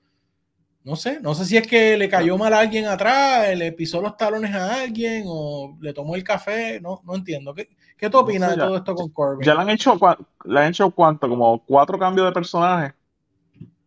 no 0.83 0.95
sé, 0.95 1.19
no 1.21 1.35
sé 1.35 1.45
si 1.45 1.57
es 1.57 1.67
que 1.67 1.95
le 1.95 2.09
cayó 2.09 2.39
mal 2.39 2.53
a 2.53 2.59
alguien 2.59 2.87
atrás, 2.87 3.55
le 3.55 3.71
pisó 3.71 4.01
los 4.01 4.17
talones 4.17 4.53
a 4.55 4.81
alguien 4.81 5.25
o 5.27 5.77
le 5.79 5.93
tomó 5.93 6.15
el 6.15 6.23
café, 6.23 6.81
no, 6.81 7.01
no 7.05 7.15
entiendo. 7.15 7.53
¿Qué, 7.53 7.69
qué 7.97 8.09
tú 8.09 8.19
opinas 8.19 8.51
de 8.51 8.57
todo 8.57 8.77
esto 8.77 8.95
con 8.95 9.09
Corbin? 9.09 9.45
Ya 9.45 9.55
le 9.55 9.61
han 9.61 9.69
hecho, 9.69 9.97
le 10.45 10.59
han 10.59 10.67
hecho 10.67 10.91
cuánto, 10.91 11.27
como 11.29 11.63
cuatro 11.65 11.97
cambios 11.97 12.27
de 12.27 12.33
personaje. 12.33 12.93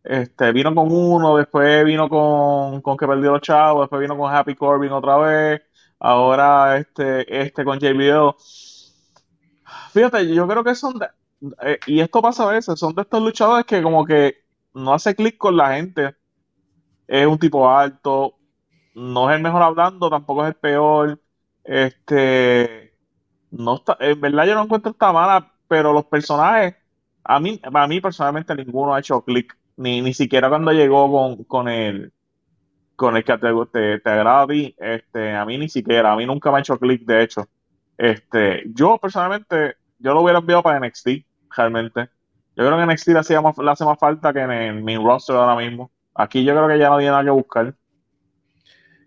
Este, 0.04 0.52
vino 0.52 0.74
con 0.74 0.90
uno, 0.90 1.36
después 1.36 1.84
vino 1.84 2.08
con, 2.08 2.80
con 2.80 2.96
que 2.96 3.06
perdió 3.06 3.32
los 3.32 3.40
chavos, 3.40 3.82
después 3.82 4.00
vino 4.00 4.16
con 4.16 4.32
Happy 4.32 4.54
Corbin 4.54 4.92
otra 4.92 5.16
vez, 5.16 5.62
ahora 5.98 6.76
este, 6.76 7.42
este 7.42 7.64
con 7.64 7.78
JBL. 7.78 8.36
Fíjate, 9.92 10.32
yo 10.32 10.46
creo 10.46 10.62
que 10.62 10.74
son 10.76 10.98
de, 10.98 11.06
eh, 11.62 11.78
y 11.86 12.00
esto 12.00 12.22
pasa 12.22 12.44
a 12.44 12.52
veces, 12.52 12.78
son 12.78 12.94
de 12.94 13.02
estos 13.02 13.20
luchadores 13.20 13.66
que 13.66 13.82
como 13.82 14.04
que 14.04 14.36
no 14.74 14.94
hace 14.94 15.14
clic 15.16 15.36
con 15.36 15.56
la 15.56 15.74
gente 15.74 16.14
es 17.06 17.26
un 17.26 17.38
tipo 17.38 17.70
alto, 17.70 18.36
no 18.94 19.30
es 19.30 19.36
el 19.36 19.42
mejor 19.42 19.62
hablando, 19.62 20.10
tampoco 20.10 20.42
es 20.44 20.48
el 20.48 20.54
peor. 20.56 21.20
Este, 21.64 22.85
no 23.58 23.76
está, 23.76 23.96
en 24.00 24.20
verdad 24.20 24.46
yo 24.46 24.54
no 24.54 24.64
encuentro 24.64 24.92
esta 24.92 25.12
mala, 25.12 25.52
pero 25.68 25.92
los 25.92 26.04
personajes, 26.06 26.74
a 27.24 27.40
mí, 27.40 27.60
a 27.62 27.86
mí 27.86 28.00
personalmente 28.00 28.54
ninguno 28.54 28.94
ha 28.94 29.00
hecho 29.00 29.22
clic, 29.22 29.56
ni, 29.76 30.00
ni 30.00 30.14
siquiera 30.14 30.48
cuando 30.48 30.72
llegó 30.72 31.10
con, 31.10 31.44
con 31.44 31.68
el 31.68 32.12
con 32.96 33.16
el 33.16 33.24
que 33.24 33.36
te, 33.36 34.00
te, 34.00 34.10
agrada 34.10 34.42
a 34.42 34.46
ti, 34.46 34.74
este, 34.78 35.34
a 35.34 35.44
mí 35.44 35.58
ni 35.58 35.68
siquiera, 35.68 36.12
a 36.12 36.16
mí 36.16 36.24
nunca 36.24 36.50
me 36.50 36.56
ha 36.56 36.60
hecho 36.60 36.78
clic, 36.78 37.04
de 37.04 37.22
hecho. 37.22 37.46
Este, 37.98 38.64
yo 38.74 38.98
personalmente, 38.98 39.76
yo 39.98 40.14
lo 40.14 40.22
hubiera 40.22 40.38
enviado 40.38 40.62
para 40.62 40.80
NXT, 40.80 41.08
realmente. 41.54 42.08
Yo 42.56 42.66
creo 42.66 42.78
que 42.78 42.86
NXT 42.86 43.08
le, 43.08 43.18
hacía 43.18 43.40
más, 43.42 43.56
le 43.58 43.70
hace 43.70 43.84
más 43.84 43.98
falta 43.98 44.32
que 44.32 44.40
en 44.40 44.50
el 44.88 45.04
roster 45.04 45.36
ahora 45.36 45.56
mismo. 45.56 45.90
Aquí 46.14 46.42
yo 46.42 46.54
creo 46.54 46.68
que 46.68 46.78
ya 46.78 46.88
no 46.88 46.96
tiene 46.96 47.10
nada 47.10 47.24
que 47.24 47.30
buscar. 47.30 47.74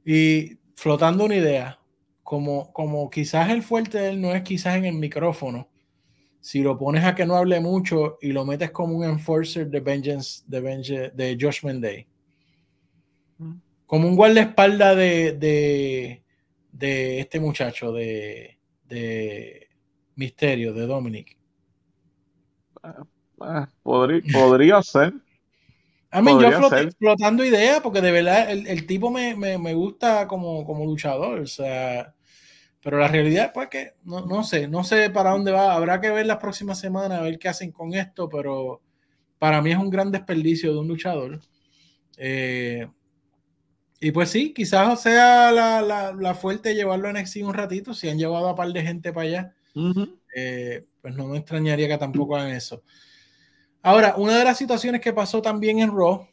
Y 0.06 0.60
flotando 0.76 1.26
una 1.26 1.36
idea, 1.36 1.79
como, 2.30 2.72
como 2.74 3.10
quizás 3.10 3.50
el 3.50 3.64
fuerte 3.64 3.98
de 3.98 4.10
él 4.10 4.22
no 4.22 4.36
es 4.36 4.44
quizás 4.44 4.76
en 4.76 4.86
el 4.86 4.94
micrófono, 4.94 5.68
si 6.40 6.62
lo 6.62 6.78
pones 6.78 7.04
a 7.04 7.16
que 7.16 7.26
no 7.26 7.36
hable 7.36 7.60
mucho 7.60 8.20
y 8.22 8.34
lo 8.34 8.46
metes 8.46 8.70
como 8.70 8.96
un 8.96 9.04
enforcer 9.04 9.68
de 9.68 9.80
Vengeance, 9.80 10.44
de, 10.46 10.62
Vengeance, 10.62 11.12
de 11.16 11.36
Judgment 11.42 11.82
Day, 11.82 12.06
mm. 13.40 13.54
como 13.88 14.08
un 14.08 14.16
guardaespaldas 14.16 14.96
de, 14.96 15.38
de, 15.40 16.24
de 16.72 17.20
este 17.20 17.40
muchacho, 17.40 17.92
de, 17.94 18.60
de 18.88 19.68
Misterio, 20.16 20.72
de 20.72 20.86
Dominic. 20.86 21.36
Ah, 22.84 23.08
ah, 23.42 23.70
podría, 23.82 24.22
podría 24.40 24.84
ser. 24.84 25.16
A 26.12 26.22
mí, 26.22 26.32
yo 26.40 26.70
flotando 27.00 27.44
ideas, 27.44 27.82
porque 27.82 28.02
de 28.02 28.12
verdad 28.12 28.52
el, 28.52 28.86
tipo 28.86 29.10
me, 29.10 29.74
gusta 29.74 30.28
como, 30.28 30.64
como, 30.64 30.86
luchador, 30.86 31.40
o 31.40 31.48
sea, 31.48 32.14
pero 32.82 32.98
la 32.98 33.08
realidad 33.08 33.46
es 33.46 33.52
pues 33.52 33.68
que 33.70 33.94
no, 34.04 34.26
no, 34.26 34.44
sé, 34.44 34.68
no 34.68 34.84
sé 34.84 35.10
para 35.10 35.32
dónde 35.32 35.52
va, 35.52 35.74
habrá 35.74 36.00
que 36.00 36.10
ver 36.12 36.26
las 36.26 36.38
próximas 36.38 36.80
semanas, 36.80 37.20
a 37.20 37.24
ver 37.24 37.38
qué 37.38 37.50
hacen 37.50 37.72
con 37.72 37.94
esto, 37.94 38.30
pero 38.30 38.82
para 39.38 39.62
mí 39.62 39.72
es 39.72 39.78
un 39.78 39.90
gran 39.90 40.12
desperdicio 40.12 40.74
de 40.74 40.80
un 40.80 40.88
luchador. 40.88 41.40
Eh, 42.18 42.88
y 44.00 44.12
pues 44.12 44.30
sí, 44.30 44.54
quizás 44.54 45.02
sea 45.02 45.52
la, 45.52 46.36
fuerte 46.36 46.74
llevarlo 46.74 47.10
en 47.10 47.18
NXT 47.18 47.38
un 47.44 47.54
ratito, 47.54 47.94
si 47.94 48.10
han 48.10 48.18
llevado 48.18 48.48
a 48.48 48.56
par 48.56 48.72
de 48.72 48.82
gente 48.82 49.12
para 49.12 49.28
allá, 49.28 49.56
eh, 50.36 50.86
pues 51.02 51.16
no 51.16 51.28
me 51.28 51.38
extrañaría 51.38 51.88
que 51.88 51.98
tampoco 51.98 52.38
hagan 52.38 52.52
eso. 52.52 52.82
Ahora, 53.82 54.16
una 54.18 54.38
de 54.38 54.46
las 54.46 54.58
situaciones 54.58 55.02
que 55.02 55.14
pasó 55.14 55.42
también 55.42 55.80
en 55.80 55.92
Raw 55.92 56.28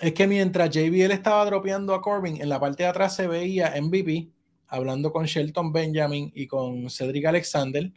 es 0.00 0.12
que 0.12 0.26
mientras 0.26 0.70
JBL 0.70 1.12
estaba 1.12 1.44
dropeando 1.46 1.94
a 1.94 2.02
Corbin, 2.02 2.40
en 2.40 2.48
la 2.48 2.60
parte 2.60 2.82
de 2.82 2.88
atrás 2.90 3.16
se 3.16 3.26
veía 3.26 3.74
MVP 3.80 4.30
hablando 4.68 5.10
con 5.12 5.24
Shelton 5.24 5.72
Benjamin 5.72 6.30
y 6.34 6.46
con 6.46 6.88
Cedric 6.90 7.26
Alexander. 7.26 7.90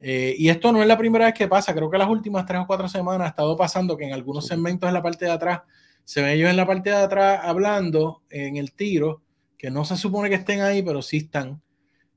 Eh, 0.00 0.34
y 0.38 0.48
esto 0.48 0.70
no 0.70 0.82
es 0.82 0.86
la 0.86 0.98
primera 0.98 1.24
vez 1.24 1.34
que 1.34 1.48
pasa, 1.48 1.74
creo 1.74 1.90
que 1.90 1.98
las 1.98 2.08
últimas 2.08 2.46
tres 2.46 2.60
o 2.60 2.66
cuatro 2.66 2.88
semanas 2.88 3.26
ha 3.26 3.30
estado 3.30 3.56
pasando 3.56 3.96
que 3.96 4.04
en 4.04 4.12
algunos 4.12 4.46
segmentos 4.46 4.86
en 4.86 4.94
la 4.94 5.02
parte 5.02 5.24
de 5.24 5.32
atrás 5.32 5.62
se 6.04 6.22
ven 6.22 6.30
ellos 6.30 6.48
en 6.48 6.56
la 6.56 6.66
parte 6.66 6.90
de 6.90 6.96
atrás 6.96 7.40
hablando 7.42 8.22
en 8.30 8.56
el 8.56 8.72
tiro, 8.72 9.22
que 9.58 9.70
no 9.70 9.84
se 9.84 9.96
supone 9.96 10.30
que 10.30 10.36
estén 10.36 10.62
ahí, 10.62 10.82
pero 10.82 11.02
sí 11.02 11.18
están. 11.18 11.60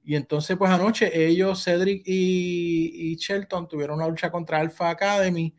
Y 0.03 0.15
entonces, 0.15 0.57
pues 0.57 0.71
anoche 0.71 1.11
ellos, 1.27 1.63
Cedric 1.63 2.01
y, 2.05 3.15
Shelton, 3.17 3.67
tuvieron 3.67 3.97
una 3.97 4.07
lucha 4.07 4.31
contra 4.31 4.59
Alpha 4.59 4.89
Academy. 4.89 5.53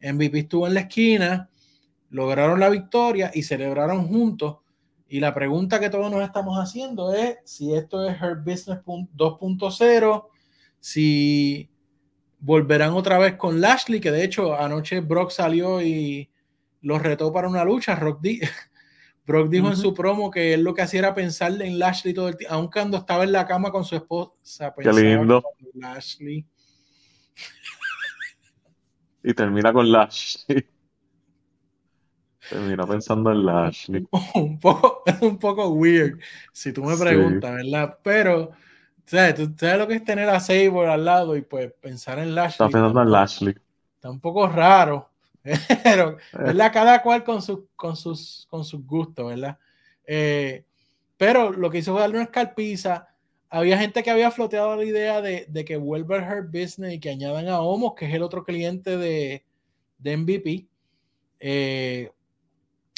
MVP 0.00 0.40
estuvo 0.40 0.66
en 0.66 0.74
la 0.74 0.80
esquina, 0.80 1.50
lograron 2.10 2.58
la 2.58 2.70
victoria 2.70 3.30
y 3.34 3.42
celebraron 3.42 4.06
juntos. 4.08 4.58
Y 5.14 5.20
la 5.20 5.32
pregunta 5.32 5.78
que 5.78 5.90
todos 5.90 6.10
nos 6.10 6.24
estamos 6.24 6.58
haciendo 6.58 7.14
es 7.14 7.36
si 7.44 7.72
esto 7.72 8.04
es 8.04 8.20
Her 8.20 8.38
Business 8.38 8.80
2.0, 8.84 10.26
si 10.80 11.70
volverán 12.40 12.94
otra 12.94 13.18
vez 13.18 13.36
con 13.36 13.60
Lashley, 13.60 14.00
que 14.00 14.10
de 14.10 14.24
hecho 14.24 14.58
anoche 14.58 14.98
Brock 14.98 15.30
salió 15.30 15.80
y 15.80 16.28
los 16.80 17.00
retó 17.00 17.32
para 17.32 17.46
una 17.46 17.64
lucha. 17.64 17.94
Rock 17.94 18.22
Brock 19.24 19.50
dijo 19.50 19.68
en 19.68 19.76
su 19.76 19.94
promo 19.94 20.32
que 20.32 20.54
él 20.54 20.64
lo 20.64 20.74
que 20.74 20.82
hacía 20.82 20.98
era 20.98 21.14
pensar 21.14 21.62
en 21.62 21.78
Lashley 21.78 22.12
todo 22.12 22.26
el 22.26 22.36
tiempo, 22.36 22.52
aun 22.52 22.68
cuando 22.68 22.96
estaba 22.96 23.22
en 23.22 23.30
la 23.30 23.46
cama 23.46 23.70
con 23.70 23.84
su 23.84 23.94
esposa. 23.94 24.74
Qué 24.76 24.92
lindo. 24.92 25.44
Lashley. 25.74 26.44
y 29.22 29.32
termina 29.32 29.72
con 29.72 29.92
Lashley. 29.92 30.73
Termina 32.50 32.86
pensando 32.86 33.30
en 33.30 33.46
Lashley. 33.46 34.06
Un 34.34 34.58
poco, 34.58 35.02
es 35.06 35.20
un 35.22 35.38
poco 35.38 35.68
weird, 35.68 36.18
si 36.52 36.72
tú 36.72 36.84
me 36.84 36.96
preguntas, 36.96 37.54
¿verdad? 37.54 37.98
Pero, 38.02 38.50
¿sabes? 39.06 39.34
Tú 39.34 39.54
sabes 39.56 39.78
lo 39.78 39.88
que 39.88 39.94
es 39.94 40.04
tener 40.04 40.28
a 40.28 40.40
Sable 40.40 40.86
al 40.86 41.04
lado 41.04 41.36
y 41.36 41.42
pues 41.42 41.72
pensar 41.80 42.18
en 42.18 42.34
Lashley. 42.34 42.66
Está 42.66 42.68
pensando 42.68 43.02
en 43.02 43.10
Lashley. 43.10 43.54
Está 43.96 44.10
un 44.10 44.20
poco 44.20 44.46
raro, 44.48 45.10
pero, 45.82 46.18
¿verdad? 46.32 46.72
Cada 46.72 47.02
cual 47.02 47.24
con, 47.24 47.40
sus 47.40 47.60
con, 47.76 47.96
sus, 47.96 48.46
con 48.50 48.64
sus 48.64 48.84
gustos, 48.86 49.26
¿verdad? 49.26 49.58
Eh, 50.06 50.64
pero 51.16 51.52
lo 51.52 51.70
que 51.70 51.78
hizo 51.78 51.92
fue 51.92 52.00
darle 52.00 52.16
una 52.16 52.24
escalpiza. 52.24 53.08
Había 53.48 53.78
gente 53.78 54.02
que 54.02 54.10
había 54.10 54.30
floteado 54.30 54.76
la 54.76 54.84
idea 54.84 55.22
de, 55.22 55.46
de 55.48 55.64
que 55.64 55.76
vuelva 55.76 56.16
el 56.16 56.24
Hurt 56.24 56.50
Business 56.50 56.94
y 56.94 57.00
que 57.00 57.10
añadan 57.10 57.48
a 57.48 57.60
Homos, 57.60 57.94
que 57.94 58.06
es 58.06 58.14
el 58.14 58.22
otro 58.22 58.44
cliente 58.44 58.96
de, 58.96 59.44
de 59.98 60.16
MVP. 60.16 60.66
Eh, 61.40 62.10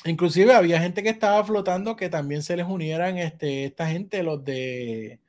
inclusive 0.05 0.55
había 0.55 0.81
gente 0.81 1.03
que 1.03 1.09
estaba 1.09 1.43
flotando 1.45 1.97
que 1.97 2.09
también 2.09 2.43
se 2.43 2.57
les 2.57 2.67
unieran 2.67 3.19
este, 3.19 3.65
esta 3.65 3.87
gente, 3.89 4.23
los 4.23 4.45
de 4.45 5.21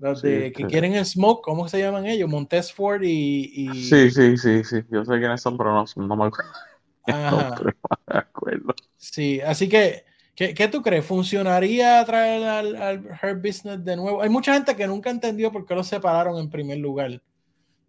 los 0.00 0.22
de 0.22 0.50
que 0.52 0.64
quieren 0.64 0.94
el 0.94 1.04
smoke, 1.04 1.42
¿cómo 1.42 1.68
se 1.68 1.78
llaman 1.78 2.06
ellos? 2.06 2.28
Montesford 2.28 3.02
y, 3.02 3.52
y, 3.54 3.84
Sí, 3.84 4.10
sí, 4.10 4.38
sí, 4.38 4.64
sí. 4.64 4.82
Yo 4.90 5.04
sé 5.04 5.18
quiénes 5.18 5.42
son, 5.42 5.58
pero 5.58 5.74
no, 5.74 5.84
no 5.96 6.16
me 6.16 6.24
acuerdo. 6.24 6.50
Ajá. 7.06 7.54
No 7.58 7.64
me 7.64 8.18
acuerdo. 8.18 8.74
Sí, 8.96 9.42
así 9.42 9.68
que, 9.68 10.04
¿qué, 10.34 10.54
¿qué, 10.54 10.68
tú 10.68 10.80
crees? 10.80 11.04
¿Funcionaría 11.04 12.02
traer 12.06 12.48
al, 12.48 12.76
al 12.76 13.06
Her 13.20 13.36
Business 13.36 13.84
de 13.84 13.96
nuevo? 13.96 14.22
Hay 14.22 14.30
mucha 14.30 14.54
gente 14.54 14.74
que 14.74 14.86
nunca 14.86 15.10
entendió 15.10 15.52
por 15.52 15.66
qué 15.66 15.74
los 15.74 15.86
separaron 15.86 16.38
en 16.38 16.48
primer 16.48 16.78
lugar. 16.78 17.20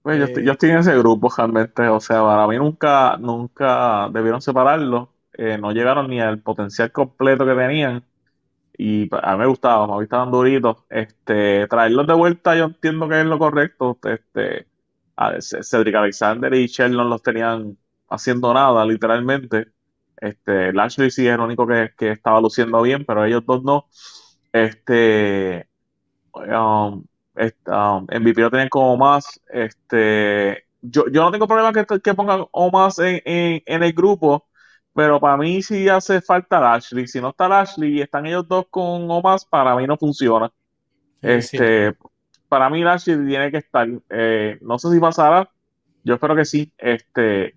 Pues 0.01 0.17
yo, 0.17 0.25
estoy, 0.25 0.43
yo, 0.43 0.51
estoy, 0.51 0.71
en 0.71 0.79
ese 0.79 0.97
grupo 0.97 1.31
realmente, 1.35 1.87
o 1.87 1.99
sea, 1.99 2.21
para 2.23 2.47
mí 2.47 2.57
nunca, 2.57 3.17
nunca 3.17 4.09
debieron 4.11 4.41
separarlo, 4.41 5.13
eh, 5.33 5.57
no 5.57 5.71
llegaron 5.71 6.09
ni 6.09 6.19
al 6.21 6.39
potencial 6.41 6.91
completo 6.91 7.45
que 7.45 7.55
tenían. 7.55 8.03
Y 8.77 9.09
a 9.11 9.33
mí 9.33 9.39
me 9.39 9.47
gustaba, 9.47 9.87
me 9.97 10.03
estaban 10.03 10.31
duritos, 10.31 10.77
este, 10.89 11.67
traerlos 11.67 12.07
de 12.07 12.13
vuelta 12.13 12.55
yo 12.55 12.65
entiendo 12.65 13.07
que 13.09 13.19
es 13.21 13.25
lo 13.25 13.37
correcto, 13.39 13.99
este, 14.03 14.67
Cedric 15.61 15.95
Alexander 15.95 16.53
y 16.53 16.67
Sheldon 16.67 17.09
los 17.09 17.21
tenían 17.21 17.77
haciendo 18.09 18.53
nada, 18.53 18.85
literalmente, 18.85 19.67
este, 20.17 20.73
Lashley 20.73 21.11
sí 21.11 21.27
es 21.27 21.35
el 21.35 21.41
único 21.41 21.67
que, 21.67 21.91
estaba 21.99 22.41
luciendo 22.41 22.81
bien, 22.81 23.05
pero 23.05 23.25
ellos 23.25 23.45
dos 23.45 23.63
no, 23.63 23.87
este, 24.53 25.67
um, 26.33 27.03
Um, 27.65 28.07
MVP 28.11 28.41
lo 28.41 28.49
tienen 28.49 28.69
como 28.69 28.97
más. 28.97 29.39
Este, 29.49 30.65
yo, 30.81 31.05
no 31.05 31.31
tengo 31.31 31.47
problema 31.47 31.71
que, 31.73 32.13
pongan 32.13 32.45
o 32.51 32.71
más 32.71 32.99
en, 32.99 33.63
el 33.65 33.93
grupo, 33.93 34.47
pero 34.93 35.19
para 35.19 35.37
mí 35.37 35.61
sí 35.61 35.87
hace 35.87 36.21
falta 36.21 36.59
Lashley. 36.59 37.07
Si 37.07 37.21
no 37.21 37.29
está 37.29 37.47
Lashley 37.47 37.97
y 37.97 38.01
están 38.01 38.25
ellos 38.25 38.47
dos 38.47 38.65
con 38.69 39.09
o 39.09 39.21
más, 39.21 39.45
para 39.45 39.75
mí 39.75 39.87
no 39.87 39.97
funciona. 39.97 40.51
este, 41.21 41.95
para 42.49 42.69
mí 42.69 42.83
Lashley 42.83 43.25
tiene 43.25 43.51
que 43.51 43.57
estar. 43.57 43.87
Eh, 44.09 44.57
no 44.61 44.77
sé 44.79 44.91
si 44.91 44.99
pasará. 44.99 45.49
Yo 46.03 46.15
espero 46.15 46.35
que 46.35 46.45
sí. 46.45 46.73
Este, 46.77 47.55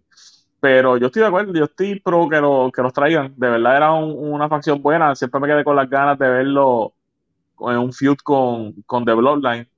pero 0.60 0.96
yo 0.96 1.06
estoy 1.08 1.22
de 1.22 1.28
acuerdo. 1.28 1.52
Yo 1.54 1.64
estoy 1.64 1.98
pro 2.00 2.28
que, 2.28 2.40
lo, 2.40 2.70
que 2.74 2.82
los 2.82 2.92
traigan. 2.92 3.34
De 3.36 3.48
verdad 3.48 3.76
era 3.76 3.92
un, 3.92 4.12
una 4.32 4.48
facción 4.48 4.80
buena. 4.80 5.14
Siempre 5.16 5.40
me 5.40 5.48
quedé 5.48 5.64
con 5.64 5.76
las 5.76 5.90
ganas 5.90 6.18
de 6.18 6.28
verlo 6.28 6.94
en 7.60 7.78
un 7.78 7.92
feud 7.92 8.16
con, 8.22 8.72
con 8.86 9.04
The 9.04 9.14
Bloodline. 9.14 9.68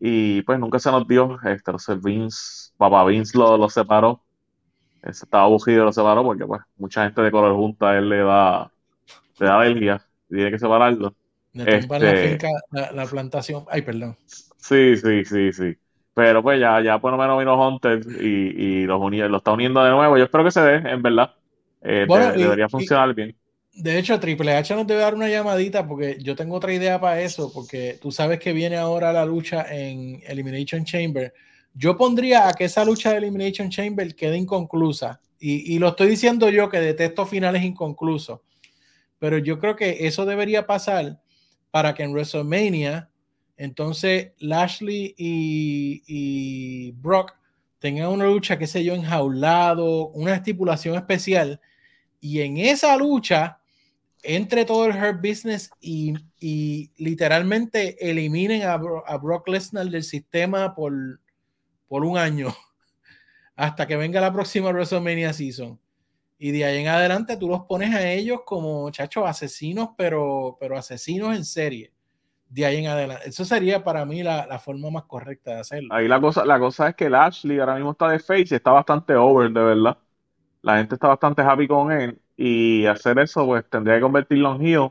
Y 0.00 0.42
pues 0.42 0.58
nunca 0.58 0.78
se 0.78 0.90
nos 0.90 1.06
dio. 1.06 1.38
Este, 1.44 1.72
Vince, 2.02 2.72
Papá 2.78 3.04
Vince 3.04 3.36
lo, 3.36 3.58
lo 3.58 3.68
separó. 3.68 4.24
Estaba 5.02 5.46
bujido 5.46 5.84
lo 5.84 5.92
separó 5.92 6.22
porque 6.22 6.44
pues 6.44 6.60
mucha 6.76 7.04
gente 7.04 7.22
de 7.22 7.30
color 7.30 7.54
junta 7.54 7.90
a 7.90 7.98
él 7.98 8.08
le 8.08 8.18
da, 8.18 8.70
le 9.38 9.46
da 9.46 9.60
alergia. 9.60 10.02
Tiene 10.28 10.50
que 10.50 10.58
separarlo. 10.58 11.14
Le 11.52 11.78
este, 11.78 11.98
la 11.98 12.16
finca, 12.16 12.48
la, 12.70 12.92
la, 12.92 13.06
plantación. 13.06 13.64
Ay, 13.70 13.82
perdón. 13.82 14.16
Sí, 14.26 14.96
sí, 14.96 15.24
sí, 15.24 15.52
sí. 15.52 15.76
Pero 16.14 16.42
pues 16.42 16.60
ya, 16.60 16.80
ya 16.82 16.98
por 17.00 17.12
lo 17.12 17.18
menos 17.18 17.38
vino 17.38 17.68
Hunter 17.68 18.00
y, 18.20 18.24
y 18.26 18.86
los, 18.86 19.00
unió, 19.00 19.28
los 19.28 19.38
está 19.38 19.52
uniendo 19.52 19.82
de 19.82 19.90
nuevo. 19.90 20.18
Yo 20.18 20.24
espero 20.24 20.44
que 20.44 20.50
se 20.50 20.60
dé, 20.60 20.90
en 20.90 21.00
verdad. 21.00 21.32
Eh, 21.80 22.04
bueno, 22.08 22.32
de, 22.32 22.40
y, 22.40 22.42
debería 22.42 22.68
funcionar 22.68 23.10
y, 23.10 23.14
bien. 23.14 23.36
De 23.72 23.96
hecho, 23.96 24.18
Triple 24.18 24.56
H 24.56 24.74
nos 24.74 24.86
debe 24.86 25.00
dar 25.00 25.14
una 25.14 25.28
llamadita 25.28 25.86
porque 25.86 26.18
yo 26.20 26.34
tengo 26.34 26.56
otra 26.56 26.72
idea 26.72 27.00
para 27.00 27.20
eso, 27.20 27.52
porque 27.52 27.98
tú 28.02 28.10
sabes 28.10 28.40
que 28.40 28.52
viene 28.52 28.76
ahora 28.76 29.12
la 29.12 29.24
lucha 29.24 29.64
en 29.70 30.20
Elimination 30.26 30.84
Chamber. 30.84 31.32
Yo 31.78 31.96
pondría 31.96 32.48
a 32.48 32.54
que 32.54 32.64
esa 32.64 32.84
lucha 32.84 33.12
de 33.12 33.18
Elimination 33.18 33.70
Chamber 33.70 34.12
quede 34.16 34.36
inconclusa. 34.36 35.20
Y, 35.38 35.74
y 35.74 35.78
lo 35.78 35.90
estoy 35.90 36.08
diciendo 36.08 36.50
yo 36.50 36.68
que 36.68 36.80
detesto 36.80 37.24
finales 37.24 37.62
inconclusos. 37.62 38.40
Pero 39.20 39.38
yo 39.38 39.60
creo 39.60 39.76
que 39.76 40.08
eso 40.08 40.26
debería 40.26 40.66
pasar 40.66 41.20
para 41.70 41.94
que 41.94 42.02
en 42.02 42.10
WrestleMania, 42.10 43.08
entonces 43.56 44.32
Lashley 44.40 45.14
y, 45.16 46.02
y 46.08 46.90
Brock 46.92 47.34
tengan 47.78 48.08
una 48.08 48.26
lucha, 48.26 48.58
qué 48.58 48.66
sé 48.66 48.82
yo, 48.82 48.94
enjaulado, 48.94 50.08
una 50.08 50.34
estipulación 50.34 50.96
especial. 50.96 51.60
Y 52.20 52.40
en 52.40 52.56
esa 52.56 52.96
lucha 52.96 53.60
entre 54.24 54.64
todo 54.64 54.86
el 54.86 54.96
Hurt 54.96 55.20
Business 55.24 55.70
y, 55.80 56.14
y 56.40 56.90
literalmente 56.96 58.10
eliminen 58.10 58.62
a, 58.62 58.72
a 58.72 59.16
Brock 59.16 59.46
Lesnar 59.46 59.88
del 59.90 60.02
sistema 60.02 60.74
por, 60.74 61.20
por 61.88 62.04
un 62.04 62.18
año 62.18 62.48
hasta 63.56 63.86
que 63.86 63.96
venga 63.96 64.20
la 64.20 64.32
próxima 64.32 64.70
WrestleMania 64.70 65.32
Season. 65.32 65.78
Y 66.38 66.52
de 66.52 66.64
ahí 66.64 66.78
en 66.78 66.88
adelante 66.88 67.36
tú 67.36 67.48
los 67.48 67.62
pones 67.62 67.92
a 67.94 68.08
ellos 68.08 68.42
como, 68.44 68.82
muchachos, 68.82 69.24
asesinos, 69.26 69.90
pero, 69.96 70.56
pero 70.60 70.78
asesinos 70.78 71.36
en 71.36 71.44
serie. 71.44 71.92
De 72.48 72.64
ahí 72.64 72.76
en 72.78 72.86
adelante. 72.86 73.28
Eso 73.28 73.44
sería 73.44 73.82
para 73.82 74.04
mí 74.04 74.22
la, 74.22 74.46
la, 74.46 74.58
forma 74.58 74.88
más 74.90 75.04
correcta 75.04 75.54
de 75.54 75.60
hacerlo. 75.60 75.92
Ahí 75.92 76.06
la 76.06 76.20
cosa, 76.20 76.44
la 76.44 76.58
cosa 76.58 76.88
es 76.88 76.94
que 76.94 77.10
Lashley 77.10 77.58
ahora 77.58 77.74
mismo 77.74 77.90
está 77.90 78.08
de 78.08 78.20
face 78.20 78.46
y 78.50 78.54
está 78.54 78.70
bastante 78.70 79.14
over, 79.16 79.50
de 79.50 79.60
verdad. 79.60 79.98
La 80.62 80.78
gente 80.78 80.94
está 80.94 81.08
bastante 81.08 81.42
happy 81.42 81.66
con 81.66 81.92
él 81.92 82.20
y 82.36 82.86
hacer 82.86 83.18
eso, 83.18 83.44
pues 83.44 83.68
tendría 83.68 83.96
que 83.96 84.02
convertirlo 84.02 84.54
en 84.54 84.62
heel. 84.62 84.90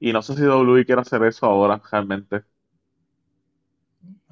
Y 0.00 0.12
no 0.12 0.22
sé 0.22 0.34
si 0.34 0.42
WWE 0.42 0.84
quiere 0.84 1.00
hacer 1.00 1.22
eso 1.24 1.46
ahora, 1.46 1.80
realmente. 1.90 2.42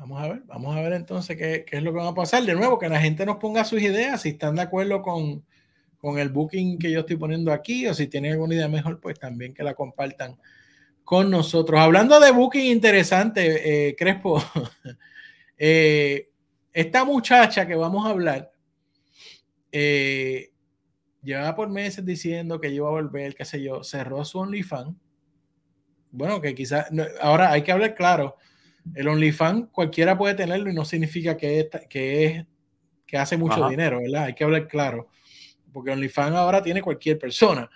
Vamos 0.01 0.23
a 0.23 0.29
ver, 0.29 0.43
vamos 0.47 0.75
a 0.75 0.81
ver 0.81 0.95
entonces 0.95 1.37
qué, 1.37 1.67
qué, 1.69 1.77
es 1.77 1.83
lo 1.83 1.93
que 1.93 1.99
va 1.99 2.09
a 2.09 2.15
pasar. 2.15 2.43
De 2.43 2.55
nuevo, 2.55 2.79
que 2.79 2.89
la 2.89 2.99
gente 2.99 3.27
nos 3.27 3.37
ponga 3.37 3.67
sus 3.67 3.83
ideas, 3.83 4.23
si 4.23 4.31
están 4.31 4.57
de 4.57 4.63
acuerdo 4.63 5.03
con, 5.03 5.45
con 5.99 6.19
el 6.19 6.31
booking 6.31 6.79
que 6.79 6.91
yo 6.91 7.01
estoy 7.01 7.17
poniendo 7.17 7.53
aquí, 7.53 7.87
o 7.87 7.93
si 7.93 8.07
tienen 8.07 8.33
alguna 8.33 8.55
idea 8.55 8.67
mejor, 8.67 8.99
pues 8.99 9.19
también 9.19 9.53
que 9.53 9.63
la 9.63 9.75
compartan 9.75 10.39
con 11.05 11.31
nosotros. 11.31 11.79
Hablando 11.79 12.19
de 12.19 12.31
booking 12.33 12.65
interesante, 12.65 13.89
eh, 13.89 13.95
Crespo, 13.95 14.43
eh, 15.59 16.31
esta 16.73 17.05
muchacha 17.05 17.67
que 17.67 17.75
vamos 17.75 18.07
a 18.07 18.11
hablar, 18.11 18.51
eh, 19.71 20.51
llevaba 21.23 21.55
por 21.55 21.69
meses 21.69 22.07
diciendo 22.07 22.59
que 22.59 22.71
iba 22.71 22.89
a 22.89 22.93
volver, 22.93 23.35
qué 23.35 23.45
sé 23.45 23.63
yo, 23.63 23.85
cerró 23.85 24.25
su 24.25 24.39
OnlyFans. 24.39 24.97
Bueno, 26.11 26.41
que 26.41 26.55
quizás, 26.55 26.87
ahora 27.21 27.53
hay 27.53 27.61
que 27.61 27.73
hablar 27.73 27.95
claro, 27.95 28.37
el 28.95 29.09
OnlyFans 29.09 29.69
cualquiera 29.73 30.17
puede 30.17 30.35
tenerlo 30.35 30.71
y 30.71 30.75
no 30.75 30.85
significa 30.85 31.37
que, 31.37 31.61
es, 31.61 31.69
que, 31.89 32.25
es, 32.25 32.47
que 33.07 33.17
hace 33.17 33.37
mucho 33.37 33.61
Ajá. 33.61 33.71
dinero, 33.71 34.01
¿verdad? 34.01 34.25
Hay 34.25 34.35
que 34.35 34.45
hablar 34.45 34.67
claro, 34.69 35.09
porque 35.73 35.91
OnlyFans 35.91 36.37
ahora 36.37 36.63
tiene 36.63 36.83
cualquier 36.83 37.19
persona, 37.19 37.71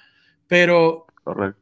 pero 0.47 1.07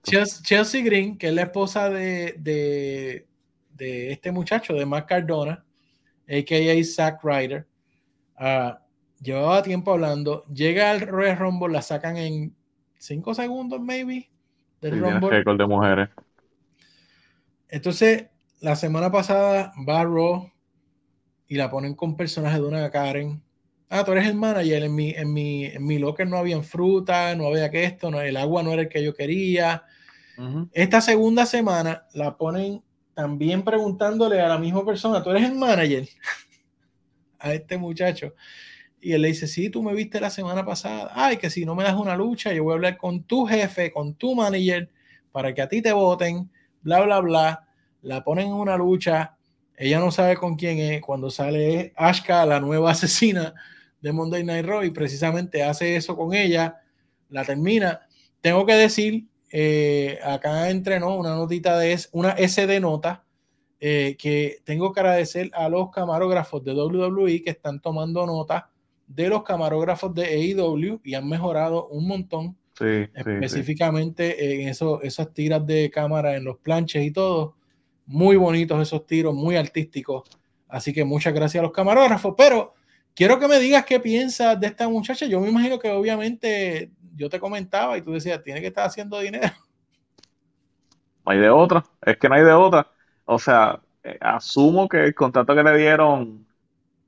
Chelsea, 0.03 0.43
Chelsea, 0.43 0.83
Green, 0.83 1.17
que 1.17 1.29
es 1.29 1.35
la 1.35 1.43
esposa 1.43 1.89
de, 1.89 2.35
de, 2.39 3.27
de 3.75 4.13
este 4.13 4.33
muchacho, 4.33 4.75
de 4.75 4.87
Matt 4.87 5.09
Cardona, 5.09 5.65
a.k.a. 6.29 6.85
Zack 6.85 7.23
Ryder, 7.23 7.67
uh, 8.41 8.75
llevaba 9.21 9.63
tiempo 9.63 9.93
hablando, 9.93 10.45
llega 10.47 10.91
al 10.91 11.01
Royal 11.01 11.39
Rumble, 11.39 11.73
la 11.73 11.83
sacan 11.83 12.17
en 12.17 12.55
5 12.99 13.35
segundos, 13.35 13.81
maybe, 13.81 14.31
del 14.81 14.95
sí, 14.95 15.01
Rumble. 15.01 15.45
de 15.45 15.67
mujeres. 15.67 16.09
Entonces, 17.69 18.27
la 18.63 18.77
semana 18.77 19.11
pasada 19.11 19.73
va 19.89 20.05
Raw 20.05 20.49
y 21.49 21.57
la 21.57 21.69
ponen 21.69 21.95
con 21.95 22.17
personajes 22.17 22.61
de 22.61 22.67
una 22.67 22.91
Karen. 22.91 23.43
Ah, 23.89 24.05
tú 24.05 24.13
eres 24.13 24.29
el 24.29 24.37
manager. 24.37 24.85
En 24.85 24.95
mi, 24.95 25.11
en 25.11 25.33
mi, 25.33 25.65
en 25.67 25.85
mi 25.85 25.99
locker 25.99 26.29
no 26.29 26.39
había 26.39 26.63
fruta, 26.63 27.35
no 27.35 27.49
había 27.49 27.71
que 27.73 27.85
esto, 27.85 28.11
no, 28.11 28.21
el 28.21 28.37
agua 28.37 28.63
no 28.63 28.73
era 28.73 28.83
el 28.83 28.89
que 28.89 29.03
yo 29.03 29.15
quería. 29.15 29.83
Uh 30.39 30.43
-huh. 30.43 30.71
Esta 30.73 31.01
segunda 31.01 31.45
semana 31.45 32.07
la 32.15 32.37
ponen 32.37 32.83
también 33.15 33.65
preguntándole 33.65 34.41
a 34.41 34.49
la 34.49 34.59
misma 34.59 34.87
persona, 34.87 35.23
tú 35.23 35.31
eres 35.31 35.45
el 35.45 35.57
manager, 35.57 36.09
a 37.41 37.53
este 37.53 37.77
muchacho. 37.77 38.33
Y 39.01 39.13
él 39.13 39.23
le 39.23 39.29
dice, 39.29 39.49
sí, 39.49 39.71
tú 39.71 39.83
me 39.83 39.93
viste 39.93 40.21
la 40.21 40.31
semana 40.31 40.65
pasada. 40.65 41.11
Ay, 41.15 41.37
que 41.37 41.51
si 41.51 41.65
no 41.65 41.75
me 41.75 41.83
das 41.83 41.95
una 41.95 42.17
lucha, 42.17 42.53
yo 42.53 42.63
voy 42.63 42.73
a 42.73 42.75
hablar 42.77 42.97
con 42.97 43.25
tu 43.25 43.45
jefe, 43.45 43.91
con 43.91 44.15
tu 44.15 44.37
manager, 44.37 44.89
para 45.33 45.53
que 45.53 45.63
a 45.63 45.69
ti 45.69 45.83
te 45.83 45.93
voten, 45.93 46.49
bla, 46.81 47.01
bla, 47.01 47.19
bla. 47.19 47.69
La 48.03 48.23
ponen 48.23 48.49
en 48.49 48.55
una 48.55 48.77
lucha. 48.77 49.37
Ella 49.77 49.99
no 49.99 50.11
sabe 50.11 50.37
con 50.37 50.57
quién 50.57 50.79
es. 50.79 51.01
Cuando 51.01 51.31
sale 51.31 51.93
Ashka, 51.97 52.45
la 52.47 52.61
nueva 52.61 52.91
asesina 52.93 53.55
de 54.01 54.13
Monday 54.13 54.45
Night 54.45 54.67
Raw, 54.67 54.83
y 54.83 54.91
precisamente 54.91 55.63
hace 55.63 55.97
eso 55.97 56.17
con 56.17 56.35
ella. 56.35 56.81
la 57.29 57.45
termina. 57.45 58.01
Tengo 58.41 58.67
que 58.67 58.75
decir, 58.75 59.27
eh, 59.51 60.19
acá 60.25 60.71
entrenó 60.71 61.15
una 61.17 61.35
notita 61.35 61.79
de 61.79 61.99
una 62.13 62.37
SD 62.37 62.81
nota 62.81 63.25
eh, 63.79 64.17
que 64.19 64.59
tengo 64.65 64.93
que 64.93 65.01
agradecer 65.01 65.51
a 65.55 65.69
los 65.69 65.91
camarógrafos 65.91 66.63
de 66.65 66.73
WWE 66.73 67.43
que 67.43 67.51
están 67.51 67.81
tomando 67.81 68.25
nota 68.25 68.71
de 69.07 69.29
los 69.29 69.43
camarógrafos 69.43 70.15
de 70.15 70.25
AEW 70.25 71.01
y 71.05 71.15
han 71.15 71.29
mejorado 71.29 71.89
un 71.89 72.07
montón. 72.07 72.57
específicamente 72.81 74.63
en 74.63 74.69
eso, 74.69 75.03
esas 75.03 75.33
tiras 75.35 75.65
de 75.67 75.91
cámara 75.91 76.37
en 76.37 76.45
los 76.45 76.59
planches 76.59 77.05
y 77.05 77.11
todo. 77.11 77.57
Muy 78.07 78.37
bonitos 78.37 78.81
esos 78.81 79.07
tiros, 79.07 79.35
muy 79.35 79.57
artísticos. 79.57 80.29
Así 80.69 80.93
que 80.93 81.05
muchas 81.05 81.35
gracias 81.35 81.61
a 81.61 81.65
los 81.65 81.73
camarógrafos. 81.73 82.35
Pero 82.37 82.75
quiero 83.15 83.39
que 83.39 83.49
me 83.49 83.59
digas 83.59 83.85
qué 83.85 84.01
piensas 84.01 84.59
de 84.59 84.69
esta 84.69 84.89
muchacha. 84.89 85.27
Yo 85.27 85.41
me 85.41 85.49
imagino 85.49 85.79
que 85.79 85.91
obviamente 85.91 86.91
yo 87.15 87.29
te 87.29 87.41
comentaba 87.41 87.97
y 87.97 88.03
tú 88.03 88.13
decías, 88.13 88.43
tiene 88.43 88.61
que 88.61 88.69
estar 88.69 88.87
haciendo 88.87 89.19
dinero. 89.19 89.51
No 91.25 91.33
hay 91.33 91.39
de 91.39 91.51
otra, 91.51 91.85
es 92.05 92.17
que 92.17 92.29
no 92.29 92.35
hay 92.35 92.43
de 92.43 92.53
otra. 92.53 92.89
O 93.27 93.39
sea, 93.39 93.81
eh, 94.03 94.19
asumo 94.21 94.89
que 94.89 95.05
el 95.05 95.15
contrato 95.15 95.55
que 95.55 95.63
le 95.63 95.79
dieron 95.79 96.47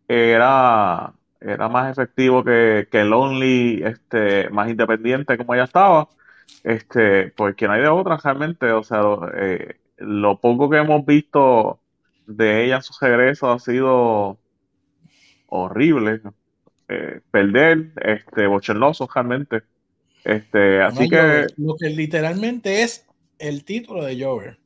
era, 0.07 1.13
era 1.41 1.69
más 1.69 1.91
efectivo 1.91 2.45
que, 2.45 2.87
que 2.91 3.01
el 3.01 3.13
Only, 3.13 3.83
este, 3.83 4.49
más 4.51 4.69
independiente 4.71 5.37
como 5.37 5.55
ella 5.55 5.65
estaba. 5.65 6.09
Este, 6.63 7.29
porque 7.31 7.67
no 7.67 7.73
hay 7.73 7.83
de 7.83 7.89
otra 7.89 8.17
realmente. 8.19 8.71
O 8.71 8.83
sea, 8.83 9.03
eh, 9.35 9.77
lo 9.97 10.41
poco 10.41 10.69
que 10.69 10.79
hemos 10.79 11.05
visto 11.07 11.81
de 12.27 12.65
ella 12.65 12.77
en 12.77 12.83
su 12.83 12.95
regreso 13.01 13.51
ha 13.51 13.59
sido 13.59 14.39
horrible. 15.47 16.21
Eh, 16.89 17.21
perder, 17.31 17.93
este, 18.03 18.47
bochornoso 18.47 19.09
realmente. 19.13 19.63
Este, 20.25 20.83
así 20.83 21.09
que. 21.09 21.47
Lo 21.57 21.77
que 21.77 21.89
literalmente 21.91 22.83
es 22.83 23.07
el 23.39 23.65
título 23.65 24.05
de 24.05 24.23
Jover. 24.23 24.59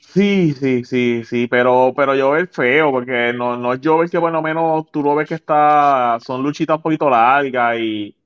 Sí, 0.00 0.54
sí, 0.58 0.84
sí, 0.84 1.22
sí, 1.24 1.46
pero, 1.46 1.92
pero 1.96 2.18
Jover 2.18 2.48
feo, 2.48 2.90
porque 2.90 3.32
no, 3.32 3.56
no 3.56 3.72
es 3.72 3.80
Jover 3.82 4.10
que 4.10 4.18
bueno 4.18 4.42
menos 4.42 4.90
tú 4.90 5.02
lo 5.02 5.14
ves 5.14 5.28
que 5.28 5.36
está, 5.36 6.18
son 6.20 6.42
luchitas 6.42 6.76
un 6.76 6.82
poquito 6.82 7.08
largas 7.08 7.78
y, 7.78 8.16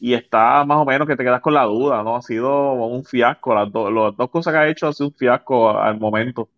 y 0.00 0.14
está 0.14 0.64
más 0.64 0.78
o 0.78 0.84
menos 0.86 1.06
que 1.06 1.16
te 1.16 1.24
quedas 1.24 1.42
con 1.42 1.54
la 1.54 1.64
duda, 1.64 2.02
¿no? 2.02 2.16
Ha 2.16 2.22
sido 2.22 2.72
un 2.72 3.04
fiasco, 3.04 3.54
las, 3.54 3.68
las 3.72 4.16
dos 4.16 4.30
cosas 4.30 4.52
que 4.54 4.58
ha 4.58 4.68
hecho 4.68 4.88
ha 4.88 4.92
sido 4.94 5.08
un 5.10 5.14
fiasco 5.14 5.70
al 5.78 6.00
momento. 6.00 6.48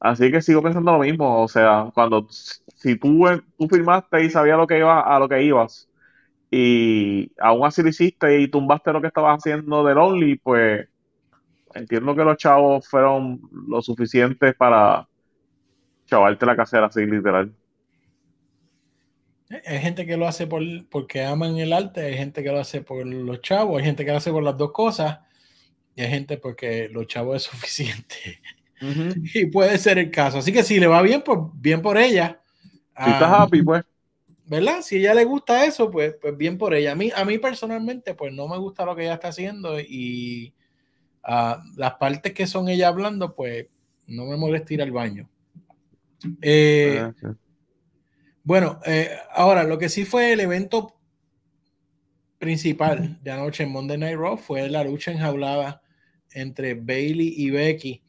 Así 0.00 0.30
que 0.32 0.42
sigo 0.42 0.62
pensando 0.62 0.92
lo 0.92 0.98
mismo, 1.00 1.42
o 1.42 1.48
sea, 1.48 1.90
cuando 1.94 2.26
si 2.30 2.96
tú, 2.98 3.24
tú 3.58 3.68
firmaste 3.68 4.24
y 4.24 4.30
sabías 4.30 4.58
lo 4.58 4.66
que 4.66 4.78
iba, 4.78 5.00
a 5.00 5.18
lo 5.20 5.28
que 5.28 5.42
ibas, 5.44 5.88
y 6.50 7.32
aún 7.40 7.66
así 7.66 7.82
lo 7.82 7.88
hiciste 7.90 8.40
y 8.40 8.48
tumbaste 8.48 8.92
lo 8.92 9.00
que 9.00 9.08
estabas 9.08 9.38
haciendo 9.38 9.84
del 9.84 9.98
Only, 9.98 10.38
pues 10.38 10.88
entiendo 11.74 12.14
que 12.16 12.24
los 12.24 12.36
chavos 12.36 12.88
fueron 12.88 13.40
lo 13.68 13.82
suficientes 13.82 14.54
para 14.56 15.08
chavarte 16.06 16.46
la 16.46 16.56
casera 16.56 16.86
así, 16.86 17.06
literal. 17.06 17.54
Hay 19.66 19.78
gente 19.80 20.06
que 20.06 20.16
lo 20.16 20.26
hace 20.26 20.46
por, 20.46 20.62
porque 20.88 21.24
aman 21.24 21.58
el 21.58 21.72
arte, 21.72 22.02
hay 22.02 22.16
gente 22.16 22.42
que 22.42 22.50
lo 22.50 22.60
hace 22.60 22.80
por 22.80 23.06
los 23.06 23.40
chavos, 23.40 23.78
hay 23.78 23.84
gente 23.84 24.04
que 24.04 24.10
lo 24.10 24.16
hace 24.16 24.30
por 24.30 24.42
las 24.42 24.56
dos 24.56 24.72
cosas, 24.72 25.20
y 25.94 26.02
hay 26.02 26.08
gente 26.08 26.38
porque 26.38 26.88
los 26.88 27.06
chavos 27.06 27.36
es 27.36 27.42
suficiente. 27.50 28.40
Y 29.34 29.46
puede 29.46 29.78
ser 29.78 29.98
el 29.98 30.10
caso. 30.10 30.38
Así 30.38 30.52
que 30.52 30.64
si 30.64 30.80
le 30.80 30.88
va 30.88 31.02
bien, 31.02 31.22
pues 31.22 31.38
bien 31.54 31.80
por 31.82 31.96
ella. 31.96 32.40
Si 32.96 33.10
estás 33.10 33.22
ah, 33.22 33.42
happy, 33.42 33.62
pues. 33.62 33.84
¿Verdad? 34.44 34.82
Si 34.82 34.96
a 34.96 34.98
ella 34.98 35.14
le 35.14 35.24
gusta 35.24 35.64
eso, 35.64 35.88
pues, 35.88 36.16
pues 36.20 36.36
bien 36.36 36.58
por 36.58 36.74
ella. 36.74 36.92
A 36.92 36.94
mí, 36.96 37.10
a 37.14 37.24
mí 37.24 37.38
personalmente, 37.38 38.14
pues 38.14 38.32
no 38.32 38.48
me 38.48 38.58
gusta 38.58 38.84
lo 38.84 38.96
que 38.96 39.02
ella 39.02 39.14
está 39.14 39.28
haciendo 39.28 39.78
y 39.78 40.52
Ah, 41.24 41.62
las 41.76 41.94
partes 41.94 42.32
que 42.32 42.46
son 42.46 42.68
ella 42.68 42.88
hablando, 42.88 43.34
pues 43.34 43.66
no 44.06 44.26
me 44.26 44.36
molesta 44.36 44.74
ir 44.74 44.82
al 44.82 44.90
baño. 44.90 45.28
Eh, 46.40 46.98
ah, 47.00 47.34
bueno, 48.44 48.80
eh, 48.84 49.10
ahora 49.32 49.64
lo 49.64 49.78
que 49.78 49.88
sí 49.88 50.04
fue 50.04 50.32
el 50.32 50.40
evento 50.40 50.96
principal 52.38 53.22
de 53.22 53.30
anoche 53.30 53.62
en 53.62 53.70
Monday 53.70 53.96
Night 53.96 54.16
Raw 54.16 54.36
fue 54.36 54.68
la 54.68 54.82
lucha 54.82 55.12
enjaulada 55.12 55.80
entre 56.32 56.74
Bailey 56.74 57.34
y 57.36 57.50
Becky. 57.50 58.02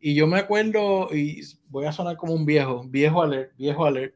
Y 0.00 0.14
yo 0.14 0.26
me 0.26 0.38
acuerdo, 0.38 1.08
y 1.14 1.42
voy 1.68 1.86
a 1.86 1.92
sonar 1.92 2.16
como 2.16 2.34
un 2.34 2.44
viejo, 2.44 2.84
viejo 2.86 3.22
alert, 3.22 3.52
viejo 3.56 3.86
alert. 3.86 4.14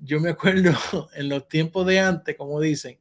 Yo 0.00 0.20
me 0.20 0.30
acuerdo 0.30 0.72
en 1.14 1.28
los 1.30 1.48
tiempos 1.48 1.86
de 1.86 2.00
antes, 2.00 2.36
como 2.36 2.60
dicen, 2.60 2.98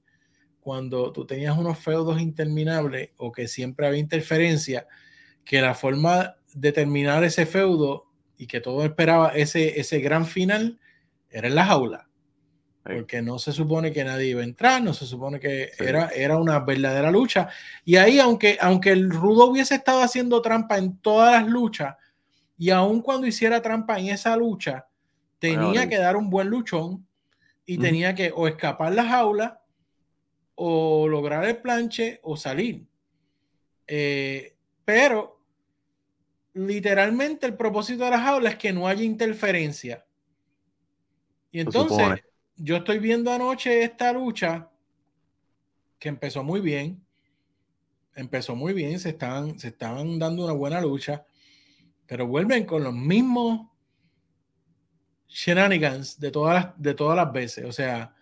cuando 0.62 1.12
tú 1.12 1.26
tenías 1.26 1.58
unos 1.58 1.78
feudos 1.78 2.22
interminables 2.22 3.10
o 3.18 3.32
que 3.32 3.48
siempre 3.48 3.86
había 3.86 4.00
interferencia, 4.00 4.88
que 5.44 5.62
la 5.62 5.76
forma 5.76 6.38
de 6.54 6.72
terminar 6.72 7.24
ese 7.24 7.46
feudo 7.46 8.06
y 8.38 8.48
que 8.48 8.62
todo 8.62 8.84
esperaba 8.84 9.30
ese, 9.30 9.80
ese 9.80 10.00
gran 10.00 10.26
final 10.26 10.80
era 11.36 11.50
en 11.50 11.56
la 11.56 11.66
jaula. 11.66 12.08
Porque 12.82 13.22
no 13.22 13.40
se 13.40 13.52
supone 13.52 13.92
que 13.92 14.04
nadie 14.04 14.28
iba 14.28 14.42
a 14.42 14.46
entrar, 14.46 14.82
no 14.82 14.94
se 14.94 15.06
supone 15.06 15.40
que 15.40 15.72
era, 15.80 16.10
era 16.10 16.38
una 16.38 16.60
verdadera 16.60 17.12
lucha. 17.12 17.50
Y 17.84 17.98
ahí, 17.98 18.20
aunque, 18.20 18.58
aunque 18.62 18.92
el 18.92 19.10
rudo 19.10 19.48
hubiese 19.48 19.76
estado 19.76 20.02
haciendo 20.02 20.42
trampa 20.42 20.78
en 20.78 20.98
todas 21.00 21.42
las 21.42 21.52
luchas, 21.52 21.96
y 22.58 22.70
aun 22.70 23.02
cuando 23.02 23.28
hiciera 23.28 23.62
trampa 23.62 24.00
en 24.00 24.10
esa 24.10 24.38
lucha, 24.38 24.88
tenía 25.40 25.90
que 25.90 25.98
dar 25.98 26.16
un 26.16 26.30
buen 26.30 26.48
luchón 26.48 27.06
y 27.66 27.80
tenía 27.80 28.16
que 28.16 28.32
o 28.34 28.48
escapar 28.48 28.94
la 28.94 29.04
jaula 29.04 29.62
o 30.54 31.08
lograr 31.08 31.44
el 31.44 31.58
planche 31.58 32.20
o 32.24 32.38
salir. 32.38 32.86
Eh, 33.88 34.56
pero 34.86 35.42
literalmente 36.54 37.46
el 37.46 37.56
propósito 37.56 38.06
de 38.06 38.12
la 38.12 38.22
jaula 38.22 38.52
es 38.52 38.56
que 38.56 38.72
no 38.72 38.88
haya 38.88 39.04
interferencia. 39.04 40.06
Y 41.56 41.62
entonces 41.62 42.22
yo 42.58 42.76
estoy 42.76 43.00
viendo 43.00 43.32
anoche 43.32 43.82
esta 43.82 44.12
lucha 44.12 44.70
que 45.98 46.10
empezó 46.10 46.44
muy 46.44 46.60
bien. 46.60 47.02
Empezó 48.14 48.58
muy 48.58 48.74
bien, 48.74 49.00
se 49.00 49.08
estaban, 49.12 49.58
se 49.58 49.70
estaban 49.70 50.20
dando 50.20 50.44
una 50.44 50.52
buena 50.52 50.82
lucha, 50.82 51.26
pero 52.08 52.28
vuelven 52.28 52.66
con 52.66 52.84
los 52.84 52.94
mismos 52.94 53.70
shenanigans 55.30 56.20
de 56.20 56.30
todas 56.30 56.74
de 56.76 56.94
todas 56.94 57.16
las 57.16 57.32
veces. 57.32 57.64
O 57.64 57.72
sea, 57.72 58.14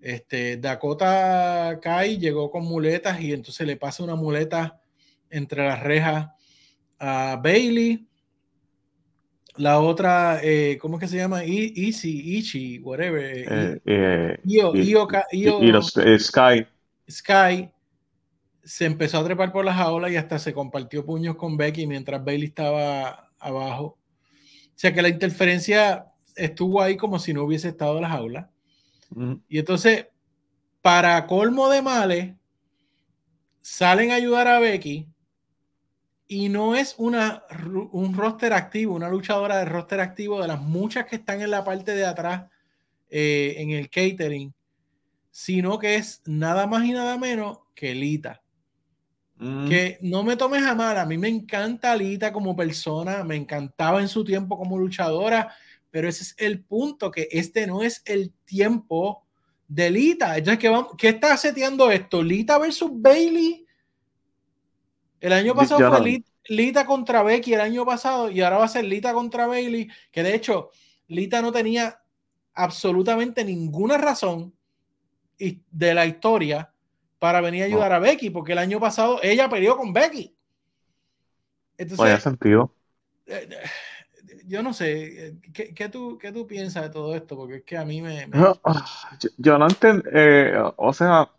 este, 0.00 0.56
Dakota 0.56 1.78
Kai 1.80 2.18
llegó 2.18 2.50
con 2.50 2.64
muletas 2.64 3.20
y 3.20 3.32
entonces 3.32 3.68
le 3.68 3.76
pasa 3.76 4.02
una 4.02 4.16
muleta 4.16 4.82
entre 5.30 5.64
las 5.64 5.80
rejas 5.80 6.30
a 6.98 7.40
Bailey. 7.40 8.09
La 9.56 9.80
otra, 9.80 10.40
eh, 10.42 10.78
¿cómo 10.80 10.96
es 10.96 11.00
que 11.00 11.08
se 11.08 11.16
llama? 11.16 11.42
Easy, 11.44 12.36
Ichi, 12.38 12.78
whatever. 12.78 13.80
Sky. 16.18 16.66
Sky 17.10 17.70
se 18.62 18.84
empezó 18.86 19.18
a 19.18 19.24
trepar 19.24 19.52
por 19.52 19.64
las 19.64 19.76
jaula 19.76 20.10
y 20.10 20.16
hasta 20.16 20.38
se 20.38 20.52
compartió 20.52 21.04
puños 21.04 21.36
con 21.36 21.56
Becky 21.56 21.86
mientras 21.86 22.24
Bailey 22.24 22.48
estaba 22.48 23.30
abajo. 23.38 23.84
O 23.84 24.76
sea 24.76 24.94
que 24.94 25.02
la 25.02 25.08
interferencia 25.08 26.06
estuvo 26.36 26.80
ahí 26.80 26.96
como 26.96 27.18
si 27.18 27.34
no 27.34 27.42
hubiese 27.42 27.68
estado 27.68 27.96
en 27.96 28.02
la 28.02 28.10
jaula. 28.10 28.50
Y 29.48 29.58
entonces, 29.58 30.06
para 30.82 31.26
colmo 31.26 31.68
de 31.68 31.82
males, 31.82 32.34
salen 33.60 34.12
a 34.12 34.14
ayudar 34.14 34.46
a 34.46 34.60
Becky 34.60 35.09
y 36.30 36.48
no 36.48 36.76
es 36.76 36.94
una, 36.96 37.42
un 37.90 38.14
roster 38.14 38.52
activo, 38.52 38.94
una 38.94 39.08
luchadora 39.08 39.58
de 39.58 39.64
roster 39.64 39.98
activo 39.98 40.40
de 40.40 40.46
las 40.46 40.62
muchas 40.62 41.06
que 41.06 41.16
están 41.16 41.40
en 41.42 41.50
la 41.50 41.64
parte 41.64 41.92
de 41.92 42.06
atrás 42.06 42.48
eh, 43.10 43.56
en 43.58 43.70
el 43.70 43.90
catering, 43.90 44.54
sino 45.32 45.76
que 45.80 45.96
es 45.96 46.22
nada 46.26 46.68
más 46.68 46.84
y 46.84 46.92
nada 46.92 47.18
menos 47.18 47.58
que 47.74 47.94
Lita. 47.96 48.40
Que 49.68 49.98
no 50.02 50.22
me 50.22 50.36
tomes 50.36 50.62
a 50.62 50.74
mal, 50.74 50.98
a 50.98 51.06
mí 51.06 51.16
me 51.16 51.28
encanta 51.28 51.96
Lita 51.96 52.30
como 52.30 52.54
persona, 52.54 53.24
me 53.24 53.36
encantaba 53.36 54.00
en 54.00 54.08
su 54.08 54.22
tiempo 54.22 54.56
como 54.56 54.78
luchadora 54.78 55.52
pero 55.90 56.08
ese 56.08 56.22
es 56.22 56.34
el 56.38 56.62
punto, 56.62 57.10
que 57.10 57.28
este 57.30 57.66
no 57.66 57.82
es 57.82 58.02
el 58.04 58.32
tiempo 58.44 59.24
de 59.66 59.90
Lita. 59.90 60.36
Entonces, 60.36 60.58
¿qué, 60.58 60.68
vamos, 60.68 60.92
¿qué 60.96 61.08
está 61.08 61.36
seteando 61.36 61.90
esto? 61.90 62.22
¿Lita 62.22 62.58
versus 62.58 62.90
Bailey? 62.92 63.66
El 65.20 65.32
año 65.32 65.54
pasado 65.54 65.88
fue 65.90 66.22
Lita, 66.48 66.86
contra 66.86 67.22
Becky 67.22 67.54
el 67.54 67.60
año 67.60 67.84
pasado 67.84 68.30
y 68.30 68.40
ahora 68.40 68.58
va 68.58 68.64
a 68.64 68.68
ser 68.68 68.84
Lita 68.84 69.12
contra 69.12 69.46
Bailey, 69.46 69.88
que 70.10 70.22
de 70.22 70.34
hecho 70.34 70.70
Lita 71.08 71.42
no 71.42 71.52
tenía 71.52 72.00
absolutamente 72.54 73.44
ninguna 73.44 73.98
razón 73.98 74.54
de 75.38 75.94
la 75.94 76.06
historia 76.06 76.72
para 77.18 77.40
venir 77.40 77.62
a 77.62 77.66
ayudar 77.66 77.92
a 77.92 77.98
Becky, 77.98 78.30
porque 78.30 78.52
el 78.52 78.58
año 78.58 78.80
pasado 78.80 79.20
ella 79.22 79.48
peleó 79.48 79.76
con 79.76 79.92
Becky. 79.92 80.34
Entonces, 81.76 82.22
sentido. 82.22 82.74
Eh, 83.26 83.48
eh, 83.50 83.68
yo 84.46 84.62
no 84.62 84.72
sé, 84.72 85.26
eh, 85.28 85.34
¿qué, 85.52 85.72
qué, 85.72 85.88
tú, 85.88 86.18
¿qué 86.18 86.32
tú 86.32 86.46
piensas 86.46 86.82
de 86.82 86.90
todo 86.90 87.14
esto? 87.14 87.36
Porque 87.36 87.56
es 87.56 87.62
que 87.62 87.76
a 87.76 87.84
mí 87.84 88.02
me... 88.02 88.28
Yo, 89.38 89.58
no 89.58 89.68
entiendo, 89.68 90.02
eh, 90.12 90.60
o 90.76 90.92
sea, 90.92 91.30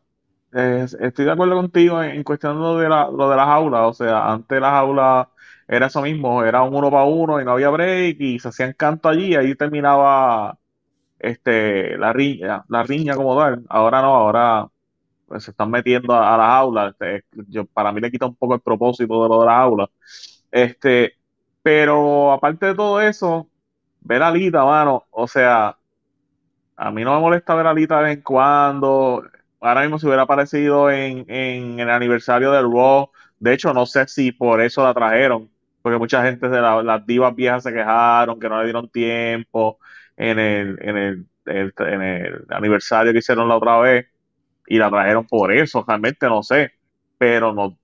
estoy 0.53 1.25
de 1.25 1.31
acuerdo 1.31 1.55
contigo 1.55 2.01
en, 2.03 2.23
cuestión 2.23 2.55
de 2.55 2.59
lo 2.61 2.77
de, 2.77 2.89
la, 2.89 3.09
lo 3.09 3.29
de 3.29 3.35
las 3.35 3.47
aulas. 3.47 3.81
O 3.83 3.93
sea, 3.93 4.31
antes 4.31 4.59
las 4.61 4.73
aulas 4.73 5.27
era 5.67 5.87
eso 5.87 6.01
mismo, 6.01 6.43
era 6.43 6.63
un 6.63 6.75
uno 6.75 6.91
para 6.91 7.05
uno 7.05 7.39
y 7.41 7.45
no 7.45 7.51
había 7.51 7.69
break 7.69 8.17
y 8.19 8.39
se 8.39 8.49
hacían 8.49 8.73
canto 8.73 9.09
allí 9.09 9.27
y 9.27 9.35
ahí 9.35 9.55
terminaba 9.55 10.57
este, 11.19 11.97
la 11.97 12.13
riña, 12.13 12.65
la 12.67 12.83
riña 12.83 13.15
como 13.15 13.37
tal. 13.37 13.63
Ahora 13.69 14.01
no, 14.01 14.15
ahora 14.15 14.67
pues, 15.27 15.43
se 15.45 15.51
están 15.51 15.71
metiendo 15.71 16.13
a, 16.13 16.37
las 16.37 16.49
aulas. 16.49 16.95
Este, 16.99 17.63
para 17.73 17.91
mí 17.91 18.01
le 18.01 18.11
quita 18.11 18.25
un 18.27 18.35
poco 18.35 18.55
el 18.55 18.61
propósito 18.61 19.23
de 19.23 19.29
lo 19.29 19.39
de 19.41 19.45
las 19.45 19.55
aulas. 19.55 19.89
Este, 20.51 21.15
pero 21.63 22.31
aparte 22.33 22.67
de 22.67 22.75
todo 22.75 23.01
eso, 23.01 23.47
ver 24.01 24.23
a 24.23 24.31
Lita, 24.31 24.65
mano, 24.65 25.05
o 25.11 25.27
sea, 25.27 25.77
a 26.75 26.91
mí 26.91 27.03
no 27.03 27.13
me 27.15 27.21
molesta 27.21 27.55
ver 27.55 27.67
a 27.67 27.73
Lita 27.73 27.97
de 27.97 28.03
vez 28.03 28.17
en 28.17 28.23
cuando. 28.23 29.23
Ahora 29.62 29.82
mismo 29.82 29.99
si 29.99 30.07
hubiera 30.07 30.24
aparecido 30.24 30.91
en, 30.91 31.26
en 31.30 31.80
el 31.80 31.89
aniversario 31.89 32.51
del 32.51 32.66
Raw. 32.72 33.12
De 33.39 33.53
hecho, 33.53 33.74
no 33.74 33.86
sé 33.86 34.07
si 34.07 34.32
por 34.32 34.62
eso 34.62 34.84
la 34.84 34.93
trajeron, 34.93 35.51
porque 35.82 35.97
mucha 35.99 36.24
gente 36.24 36.49
de 36.49 36.62
las 36.62 37.05
divas 37.05 37.36
viejas 37.36 37.64
se 37.64 37.74
quejaron, 37.74 38.39
que 38.39 38.49
no 38.49 38.59
le 38.59 38.66
dieron 38.66 38.89
tiempo 38.89 39.80
en 40.18 40.39
el, 40.39 40.78
en 40.82 40.97
el, 40.97 41.28
en 41.45 42.01
el 42.03 42.45
aniversario 42.49 43.14
que 43.14 43.20
hicieron 43.20 43.47
la 43.49 43.57
otra 43.57 43.80
vez 43.80 44.07
y 44.68 44.78
la 44.78 44.89
trajeron 44.89 45.26
por 45.28 45.51
eso, 45.53 45.84
realmente 45.88 46.28
no 46.28 46.43
sé, 46.43 46.74
pero 47.18 47.53
no, 47.53 47.78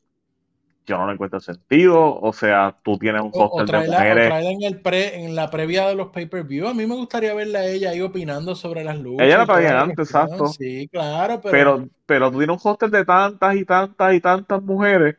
yo 0.87 0.97
no 0.97 1.05
le 1.05 1.13
encuentro 1.13 1.39
sentido. 1.39 2.19
O 2.19 2.33
sea, 2.33 2.75
tú 2.81 2.97
tienes 2.97 3.21
un 3.21 3.31
hostel 3.33 3.67
de 3.67 3.87
mujeres. 3.87 4.33
en, 4.33 4.63
el 4.63 4.81
pre, 4.81 5.25
en 5.25 5.35
la 5.35 5.51
previa 5.51 5.87
de 5.87 5.95
los 5.95 6.07
pay-per-view. 6.07 6.67
A 6.67 6.73
mí 6.73 6.87
me 6.87 6.95
gustaría 6.95 7.33
verla 7.35 7.59
a 7.59 7.65
ella 7.67 7.91
ahí 7.91 8.01
opinando 8.01 8.55
sobre 8.55 8.83
las 8.83 8.97
luchas. 8.97 9.27
Ella 9.27 9.39
la 9.39 9.45
traía 9.45 9.81
antes, 9.81 10.07
exacto. 10.07 10.47
Sí, 10.47 10.87
claro, 10.87 11.41
pero... 11.41 11.51
pero... 11.51 11.89
Pero 12.07 12.31
tú 12.31 12.37
tienes 12.37 12.65
un 12.65 12.71
hostel 12.71 12.89
de 12.89 13.03
tantas 13.03 13.55
y 13.57 13.65
tantas 13.65 14.13
y 14.13 14.21
tantas 14.21 14.63
mujeres. 14.63 15.17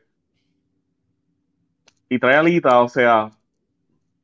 Y 2.09 2.19
trae 2.19 2.37
alita, 2.37 2.81
o 2.81 2.89
sea, 2.89 3.31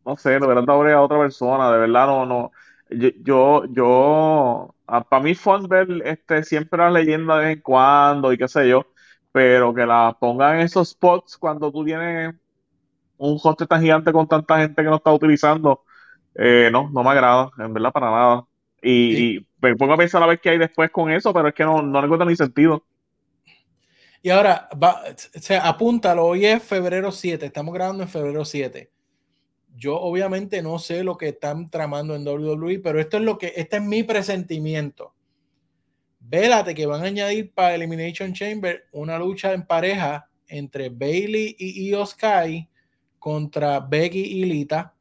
no 0.07 0.17
sé, 0.17 0.31
de 0.31 0.47
verdad 0.47 0.65
a 0.67 1.01
otra 1.03 1.19
persona, 1.19 1.71
de 1.71 1.79
verdad 1.79 2.07
no, 2.07 2.25
no. 2.25 2.53
Yo, 2.89 3.11
yo, 3.23 3.65
yo 3.67 4.75
para 4.87 5.23
mí 5.23 5.35
fun 5.35 5.69
ver 5.69 5.89
este, 6.07 6.43
siempre 6.43 6.79
la 6.79 6.91
leyenda 6.91 7.37
de 7.37 7.45
vez 7.45 7.57
en 7.57 7.61
cuando 7.61 8.33
y 8.33 8.39
qué 8.39 8.49
sé 8.49 8.67
yo 8.67 8.87
pero 9.35 9.75
que 9.75 9.85
la 9.85 10.17
pongan 10.21 10.61
en 10.61 10.67
esos 10.67 10.91
spots 10.91 11.37
cuando 11.37 11.73
tú 11.73 11.85
tienes 11.85 12.37
un 13.17 13.37
host 13.43 13.63
tan 13.69 13.83
gigante 13.83 14.13
con 14.13 14.29
tanta 14.29 14.59
gente 14.59 14.81
que 14.81 14.89
no 14.89 14.95
está 14.95 15.13
utilizando, 15.13 15.83
eh, 16.37 16.69
no, 16.71 16.89
no 16.89 17.03
me 17.03 17.11
agrada, 17.11 17.51
en 17.59 17.75
verdad, 17.75 17.91
para 17.91 18.13
nada. 18.13 18.45
Y, 18.81 19.45
me 19.61 19.75
pongo 19.75 19.95
a 19.95 19.97
pensar 19.97 20.23
a 20.23 20.27
ver 20.27 20.39
qué 20.39 20.51
hay 20.51 20.59
después 20.59 20.89
con 20.93 21.11
eso, 21.11 21.35
pero 21.35 21.49
es 21.49 21.55
que 21.55 21.65
no, 21.65 21.83
no 21.83 22.01
le 22.01 22.05
encuentro 22.05 22.31
ni 22.31 22.37
sentido. 22.37 22.85
Y 24.23 24.31
ahora, 24.31 24.69
va, 24.81 25.03
o 25.03 25.55
apúntalo, 25.65 26.27
hoy 26.27 26.47
es 26.47 26.63
febrero 26.63 27.11
7, 27.11 27.47
estamos 27.47 27.75
grabando 27.75 28.05
en 28.05 28.09
febrero 28.09 28.45
7. 28.45 28.89
Yo 29.75 30.01
obviamente 30.01 30.63
no 30.63 30.79
sé 30.79 31.03
lo 31.03 31.19
que 31.19 31.31
están 31.31 31.69
tramando 31.71 32.15
en 32.15 32.25
WWE, 32.25 32.79
pero 32.79 33.01
esto 33.01 33.17
es 33.17 33.25
lo 33.25 33.37
que, 33.37 33.53
este 33.57 33.79
es 33.79 33.83
mi 33.83 34.05
presentimiento. 34.05 35.13
Vélate 36.27 36.75
que 36.75 36.87
van 36.87 37.03
a 37.03 37.07
añadir 37.07 37.53
para 37.53 37.75
Elimination 37.75 38.33
Chamber 38.33 38.87
una 38.93 39.19
lucha 39.19 39.53
en 39.53 39.67
pareja 39.67 40.29
entre 40.49 40.89
Bailey 40.89 41.55
y 41.59 41.91
Io 41.91 42.07
Sky 42.07 42.69
contra 43.19 43.81
Becky 43.81 44.21
y 44.21 44.45
Lita. 44.45 44.95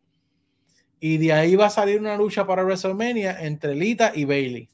Y 1.00 1.18
de 1.18 1.34
ahí 1.34 1.56
va 1.56 1.68
a 1.68 1.70
salir 1.70 2.00
una 2.00 2.18
lucha 2.18 2.46
para 2.46 2.64
WrestleMania 2.64 3.42
entre 3.42 3.74
Lita 3.74 4.12
y 4.14 4.26
Bailey. 4.26 4.70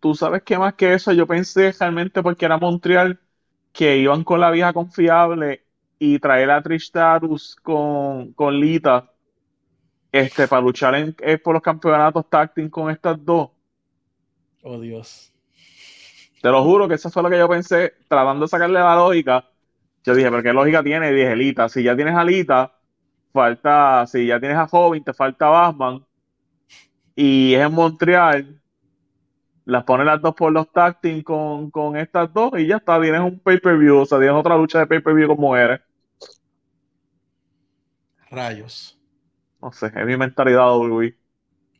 ¿Tú, 0.00 0.14
sabes 0.14 0.42
qué 0.42 0.58
más 0.58 0.74
que 0.74 0.94
eso? 0.94 1.12
Yo 1.12 1.26
pensé 1.26 1.72
realmente 1.72 2.22
porque 2.22 2.44
era 2.44 2.58
Montreal 2.58 3.20
que 3.72 3.96
iban 3.96 4.24
con 4.24 4.40
la 4.40 4.50
vieja 4.50 4.72
confiable 4.72 5.64
y 5.98 6.18
traer 6.18 6.50
a 6.50 6.62
Trish 6.62 6.86
Stratus 6.86 7.56
con, 7.56 8.32
con 8.32 8.58
Lita 8.58 9.12
este, 10.10 10.48
para 10.48 10.62
luchar 10.62 10.94
en, 10.94 11.14
eh, 11.20 11.38
por 11.38 11.54
los 11.54 11.62
campeonatos 11.62 12.28
tag 12.28 12.52
con 12.70 12.90
estas 12.90 13.24
dos 13.24 13.50
Oh, 14.70 14.78
Dios. 14.78 15.32
Te 16.42 16.50
lo 16.50 16.62
juro 16.62 16.86
que 16.86 16.94
eso 16.94 17.08
fue 17.08 17.22
lo 17.22 17.30
que 17.30 17.38
yo 17.38 17.48
pensé, 17.48 17.94
tratando 18.06 18.44
de 18.44 18.48
sacarle 18.48 18.78
la 18.78 18.94
lógica. 18.96 19.48
Yo 20.04 20.14
dije, 20.14 20.30
pero 20.30 20.42
¿qué 20.42 20.52
lógica 20.52 20.82
tiene? 20.82 21.10
Y 21.10 21.14
dije, 21.14 21.34
Lita, 21.34 21.70
si 21.70 21.82
ya 21.82 21.96
tienes 21.96 22.14
a 22.14 22.22
Lita, 22.22 22.74
falta, 23.32 24.06
si 24.06 24.26
ya 24.26 24.38
tienes 24.38 24.58
a 24.58 24.68
Joven, 24.68 25.02
te 25.02 25.14
falta 25.14 25.48
Batman, 25.48 26.04
y 27.16 27.54
es 27.54 27.66
en 27.66 27.72
Montreal, 27.72 28.60
las 29.64 29.84
pones 29.84 30.04
las 30.04 30.20
dos 30.20 30.34
por 30.34 30.52
los 30.52 30.70
tacting 30.70 31.22
con, 31.22 31.70
con 31.70 31.96
estas 31.96 32.30
dos 32.34 32.52
y 32.58 32.66
ya 32.66 32.76
está, 32.76 33.00
tienes 33.00 33.22
un 33.22 33.38
pay-per-view, 33.38 34.00
o 34.00 34.06
sea, 34.06 34.18
tienes 34.18 34.36
otra 34.36 34.58
lucha 34.58 34.80
de 34.80 34.86
pay-per-view 34.86 35.28
como 35.28 35.56
eres. 35.56 35.80
Rayos. 38.30 39.00
No 39.62 39.72
sé, 39.72 39.86
es 39.86 40.06
mi 40.06 40.16
mentalidad, 40.18 40.76
WWE. 40.76 41.16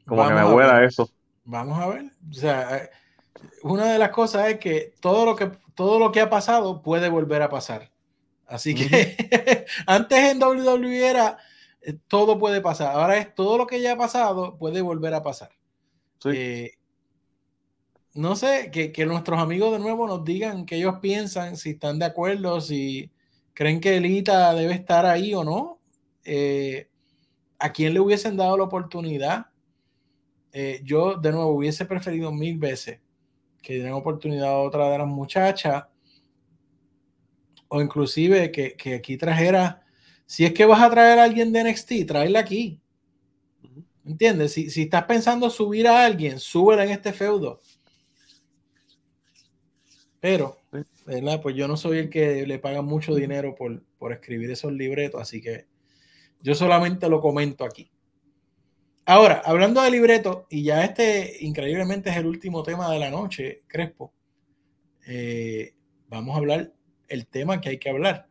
Como 0.06 0.26
que 0.26 0.34
me 0.34 0.44
vuela 0.44 0.82
eso. 0.84 1.10
Vamos 1.48 1.78
a 1.78 1.86
ver. 1.86 2.04
O 2.30 2.34
sea, 2.34 2.76
eh, 2.76 2.90
una 3.62 3.90
de 3.90 3.98
las 3.98 4.10
cosas 4.10 4.48
es 4.48 4.58
que 4.58 4.92
todo 5.00 5.24
lo 5.24 5.34
que, 5.34 5.50
todo 5.74 5.98
lo 5.98 6.12
que 6.12 6.20
ha 6.20 6.28
pasado 6.28 6.82
puede 6.82 7.08
volver 7.08 7.40
a 7.40 7.48
pasar. 7.48 7.90
Así 8.46 8.74
que 8.74 9.66
antes 9.86 10.18
en 10.18 10.42
WWE 10.42 11.08
era 11.08 11.38
eh, 11.80 11.96
todo 12.06 12.38
puede 12.38 12.60
pasar. 12.60 12.94
Ahora 12.94 13.16
es 13.16 13.34
todo 13.34 13.56
lo 13.56 13.66
que 13.66 13.80
ya 13.80 13.94
ha 13.94 13.96
pasado 13.96 14.58
puede 14.58 14.82
volver 14.82 15.14
a 15.14 15.22
pasar. 15.22 15.50
Eh, 16.26 16.72
no 18.12 18.36
sé, 18.36 18.70
que, 18.70 19.06
nuestros 19.06 19.40
amigos 19.40 19.72
de 19.72 19.78
nuevo 19.78 20.06
nos 20.06 20.26
digan 20.26 20.66
qué 20.66 20.76
ellos 20.76 20.96
piensan, 21.00 21.56
si 21.56 21.70
están 21.70 21.98
de 21.98 22.04
acuerdo, 22.04 22.60
si 22.60 23.10
creen 23.54 23.80
que 23.80 23.96
Elita 23.96 24.52
debe 24.52 24.74
estar 24.74 25.06
ahí 25.06 25.32
o 25.34 25.44
no. 25.44 25.80
¿A 27.58 27.72
quién 27.72 27.94
le 27.94 28.00
hubiesen 28.00 28.36
dado 28.36 28.58
la 28.58 28.64
oportunidad? 28.64 29.47
Eh, 30.52 30.80
yo 30.84 31.16
de 31.16 31.32
nuevo 31.32 31.50
hubiese 31.50 31.84
preferido 31.84 32.32
mil 32.32 32.58
veces 32.58 33.00
que 33.62 33.74
dieran 33.74 33.92
oportunidad 33.92 34.48
a 34.48 34.58
otra 34.58 34.90
de 34.90 34.98
las 34.98 35.06
muchachas 35.06 35.84
o 37.68 37.82
inclusive 37.82 38.50
que, 38.50 38.94
aquí 38.94 39.16
trajera, 39.16 39.84
si 40.26 40.44
es 40.44 40.54
que 40.54 40.64
vas 40.64 40.80
a 40.80 40.90
traer 40.90 41.18
a 41.18 41.24
alguien 41.24 41.52
de 41.52 41.64
NXT, 41.64 42.06
tráela 42.06 42.40
aquí. 42.40 42.80
¿Entiendes? 44.06 44.52
Si, 44.52 44.70
si, 44.70 44.82
estás 44.82 45.04
pensando 45.04 45.50
subir 45.50 45.86
a 45.86 46.06
alguien, 46.06 46.40
súbela 46.40 46.84
en 46.84 46.90
este 46.90 47.12
feudo. 47.12 47.60
Pero, 50.18 50.56
¿verdad? 51.04 51.40
Pues 51.42 51.54
yo 51.56 51.68
no 51.68 51.76
soy 51.76 51.98
el 51.98 52.10
que 52.10 52.46
le 52.46 52.58
paga 52.58 52.80
mucho 52.80 53.14
dinero 53.14 53.54
por, 53.54 53.82
por 53.98 54.12
escribir 54.12 54.50
esos 54.50 54.72
libretos, 54.72 55.20
así 55.20 55.42
que 55.42 55.66
yo 56.40 56.54
solamente 56.54 57.08
lo 57.08 57.20
comento 57.20 57.64
aquí. 57.64 57.90
Ahora, 59.10 59.40
hablando 59.46 59.80
de 59.80 59.90
libreto, 59.90 60.46
y 60.50 60.64
ya 60.64 60.84
este 60.84 61.38
increíblemente 61.40 62.10
es 62.10 62.16
el 62.18 62.26
último 62.26 62.62
tema 62.62 62.92
de 62.92 62.98
la 62.98 63.08
noche, 63.08 63.62
Crespo, 63.66 64.12
eh, 65.06 65.72
vamos 66.08 66.34
a 66.34 66.38
hablar 66.38 66.74
el 67.08 67.26
tema 67.26 67.58
que 67.58 67.70
hay 67.70 67.78
que 67.78 67.88
hablar, 67.88 68.28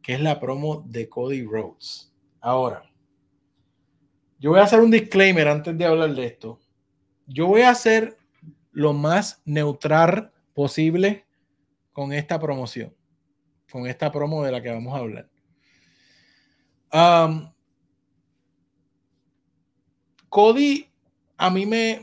que 0.00 0.14
es 0.14 0.20
la 0.22 0.40
promo 0.40 0.82
de 0.86 1.10
Cody 1.10 1.44
Rhodes. 1.44 2.10
Ahora, 2.40 2.90
yo 4.38 4.52
voy 4.52 4.60
a 4.60 4.62
hacer 4.62 4.80
un 4.80 4.90
disclaimer 4.90 5.46
antes 5.46 5.76
de 5.76 5.84
hablar 5.84 6.14
de 6.14 6.24
esto. 6.24 6.58
Yo 7.26 7.46
voy 7.46 7.60
a 7.60 7.74
ser 7.74 8.16
lo 8.70 8.94
más 8.94 9.42
neutral 9.44 10.32
posible 10.54 11.26
con 11.92 12.14
esta 12.14 12.40
promoción, 12.40 12.96
con 13.70 13.86
esta 13.86 14.10
promo 14.10 14.42
de 14.42 14.52
la 14.52 14.62
que 14.62 14.70
vamos 14.70 14.94
a 14.94 15.00
hablar. 15.00 15.28
Um, 16.94 17.51
Cody 20.32 20.86
a 21.36 21.50
mí 21.50 21.66
me 21.66 22.00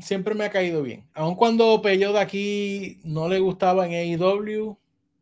siempre, 0.00 0.34
me 0.34 0.44
ha 0.44 0.50
caído 0.50 0.82
bien. 0.82 1.06
Aun 1.14 1.36
cuando 1.36 1.80
Pello 1.80 2.12
de 2.12 2.18
aquí 2.18 2.98
no 3.04 3.28
le 3.28 3.38
gustaba 3.38 3.86
en 3.86 3.92
AEW, 3.92 4.76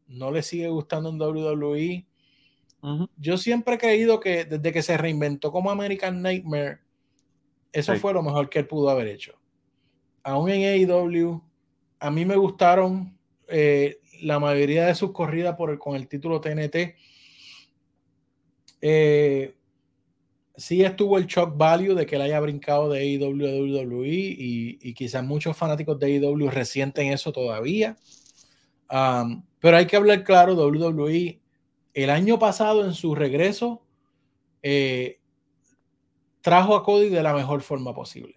no 0.07 0.31
le 0.31 0.43
sigue 0.43 0.69
gustando 0.69 1.11
en 1.11 1.21
WWE. 1.21 2.07
Yo 3.19 3.37
siempre 3.37 3.75
he 3.75 3.79
creído 3.79 4.19
que 4.19 4.47
desde 4.47 4.73
que 4.73 4.81
se 4.81 4.97
reinventó 4.97 5.53
como 5.53 5.71
American 5.71 6.23
Nightmare, 6.23 6.79
eso 7.71 7.95
fue 7.97 8.15
lo 8.15 8.23
mejor 8.23 8.49
que 8.49 8.61
él 8.61 8.67
pudo 8.67 8.89
haber 8.89 9.09
hecho. 9.09 9.35
Aún 10.23 10.49
en 10.49 10.89
AEW, 10.89 11.43
a 12.01 12.11
mí 12.11 12.25
me 12.25 12.37
gustaron 12.37 13.15
eh, 13.49 14.01
la 14.23 14.39
mayoría 14.39 14.87
de 14.87 14.95
sus 14.95 15.13
corridas 15.13 15.55
por 15.55 15.77
con 15.79 15.97
el 15.97 16.09
título 16.09 16.41
TNT. 16.41 16.97
Eh, 18.81 19.55
sí 20.59 20.83
estuvo 20.83 21.17
el 21.19 21.27
shock 21.27 21.57
value 21.57 21.95
de 21.95 22.05
que 22.05 22.17
él 22.17 22.23
haya 22.23 22.41
brincado 22.41 22.91
de 22.91 22.99
AEW 22.99 23.79
a 23.79 23.83
WWE 23.83 24.09
y, 24.09 24.79
y 24.83 24.93
quizás 24.93 25.25
muchos 25.25 25.57
fanáticos 25.57 25.99
de 25.99 26.17
AEW 26.17 26.51
resienten 26.51 27.13
eso 27.13 27.33
todavía. 27.33 27.97
Um, 28.91 29.45
pero 29.61 29.77
hay 29.77 29.87
que 29.87 29.97
hablar 29.97 30.25
claro, 30.25 30.55
WWE 30.55 31.41
el 31.95 32.11
año 32.11 32.39
pasado 32.39 32.85
en 32.85 32.93
su 32.93 33.15
regreso 33.15 33.83
eh, 34.63 35.21
trajo 36.41 36.75
a 36.75 36.83
Cody 36.83 37.09
de 37.09 37.23
la 37.23 37.35
mejor 37.35 37.63
forma 37.63 37.95
posible. 37.95 38.35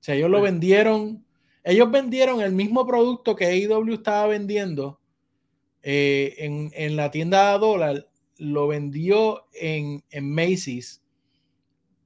O 0.00 0.02
sea, 0.02 0.14
ellos 0.14 0.30
lo 0.30 0.40
vendieron 0.40 1.24
Ellos 1.64 1.90
vendieron 1.90 2.40
el 2.40 2.52
mismo 2.52 2.86
producto 2.86 3.36
que 3.36 3.46
AEW 3.46 3.94
estaba 3.94 4.26
vendiendo 4.26 5.00
eh, 5.82 6.34
en, 6.38 6.96
la 6.96 7.10
tienda 7.10 7.52
de 7.52 7.58
dólar, 7.58 8.10
lo 8.38 8.68
vendió 8.68 9.44
en, 9.52 10.02
en 10.10 10.34
Macy's 10.34 11.02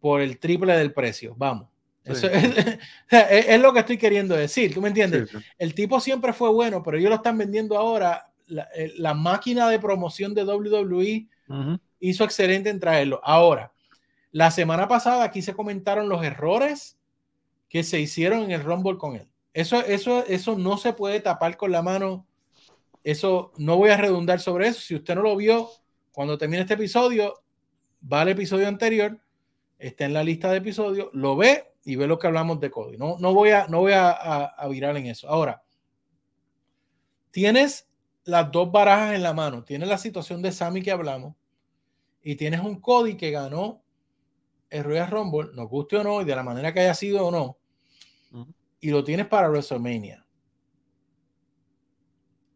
por 0.02 0.20
el 0.20 0.38
triple 0.38 0.76
del 0.76 0.92
precio. 0.92 1.32
Vamos. 1.38 1.68
Eso 2.04 2.26
es, 3.08 3.60
lo 3.60 3.72
que 3.72 3.78
estoy 3.78 3.96
queriendo 3.96 4.34
decir. 4.34 4.74
¿Tú 4.74 4.82
me 4.82 4.88
entiendes? 4.88 5.30
El 5.56 5.74
tipo 5.74 6.00
siempre 6.00 6.32
fue 6.32 6.50
bueno, 6.50 6.82
pero 6.82 6.98
ellos 6.98 7.10
lo 7.10 7.16
están 7.16 7.38
vendiendo 7.38 7.78
ahora. 7.78 8.28
La, 8.48 8.68
eh, 8.74 8.92
máquina 9.14 9.68
de 9.68 9.78
promoción 9.78 10.34
de 10.34 10.42
WWE 10.42 11.28
hizo 12.00 12.24
excelente 12.24 12.68
en 12.68 12.80
traerlo. 12.80 13.20
Ahora, 13.22 13.72
la 14.32 14.50
semana 14.50 14.88
pasada 14.88 15.22
aquí 15.22 15.40
se 15.40 15.54
comentaron 15.54 16.08
los 16.08 16.24
errores 16.24 16.98
que 17.68 17.84
se 17.84 18.00
hicieron 18.00 18.42
en 18.42 18.50
el 18.50 18.64
Rumble 18.64 18.98
con 18.98 19.14
él. 19.14 19.28
Eso, 19.54 19.84
eso, 19.84 20.26
eso 20.26 20.58
no 20.58 20.78
se 20.78 20.94
puede 20.94 21.20
tapar 21.20 21.56
con 21.56 21.70
la 21.70 21.82
mano. 21.82 22.26
Eso 23.04 23.52
no 23.56 23.76
voy 23.76 23.90
a 23.90 23.96
redundar 23.96 24.40
sobre 24.40 24.66
eso. 24.66 24.80
Si 24.80 24.96
usted 24.96 25.14
no 25.14 25.22
lo 25.22 25.36
vio 25.36 25.70
cuando 26.10 26.36
termine 26.36 26.62
este 26.62 26.74
episodio, 26.74 27.40
va 28.12 28.22
al 28.22 28.30
episodio 28.30 28.66
anterior, 28.66 29.20
está 29.82 30.04
en 30.04 30.14
la 30.14 30.22
lista 30.22 30.50
de 30.50 30.58
episodios, 30.58 31.08
lo 31.12 31.36
ve 31.36 31.72
y 31.84 31.96
ve 31.96 32.06
lo 32.06 32.18
que 32.18 32.28
hablamos 32.28 32.60
de 32.60 32.70
Cody. 32.70 32.96
No, 32.96 33.16
no 33.18 33.34
voy, 33.34 33.50
a, 33.50 33.66
no 33.66 33.80
voy 33.80 33.92
a, 33.92 34.10
a, 34.10 34.68
virar 34.68 34.96
en 34.96 35.06
eso. 35.06 35.28
Ahora, 35.28 35.62
tienes 37.30 37.88
las 38.24 38.50
dos 38.52 38.70
barajas 38.70 39.14
en 39.14 39.22
la 39.22 39.34
mano. 39.34 39.64
Tienes 39.64 39.88
la 39.88 39.98
situación 39.98 40.40
de 40.40 40.52
Sammy 40.52 40.82
que 40.82 40.92
hablamos 40.92 41.34
y 42.22 42.36
tienes 42.36 42.60
un 42.60 42.80
Cody 42.80 43.16
que 43.16 43.32
ganó 43.32 43.82
el 44.70 44.84
Royal 44.84 45.10
Rumble, 45.10 45.50
nos 45.52 45.68
guste 45.68 45.96
o 45.96 46.04
no, 46.04 46.22
y 46.22 46.24
de 46.24 46.36
la 46.36 46.42
manera 46.42 46.72
que 46.72 46.80
haya 46.80 46.94
sido 46.94 47.26
o 47.26 47.30
no, 47.30 47.58
y 48.80 48.90
lo 48.90 49.04
tienes 49.04 49.26
para 49.26 49.50
WrestleMania. 49.50 50.24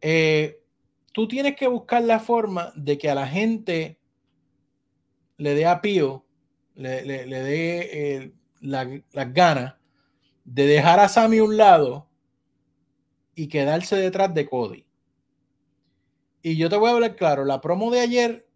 Eh, 0.01 0.63
tú 1.11 1.27
tienes 1.27 1.55
que 1.55 1.67
buscar 1.67 2.03
la 2.03 2.19
forma 2.19 2.71
de 2.75 2.97
que 2.97 3.09
a 3.09 3.15
la 3.15 3.27
gente 3.27 3.99
le 5.37 5.53
dé 5.53 5.67
apío, 5.67 6.25
le, 6.77 7.03
le, 7.05 7.25
le 7.25 7.43
dé 7.43 7.89
eh, 7.91 8.31
las 8.61 9.33
ganas 9.33 9.75
de 10.45 10.65
dejar 10.65 10.99
a 10.99 11.09
Sammy 11.09 11.39
a 11.39 11.43
un 11.43 11.57
lado 11.57 12.07
y 13.35 13.47
quedarse 13.47 13.95
detrás 13.97 14.33
de 14.33 14.47
Cody. 14.47 14.85
Y 16.41 16.55
yo 16.55 16.69
te 16.69 16.77
voy 16.77 16.89
a 16.89 16.93
hablar 16.93 17.15
claro, 17.15 17.43
la 17.43 17.59
promo 17.59 17.91
de 17.91 17.99
ayer 17.99 18.47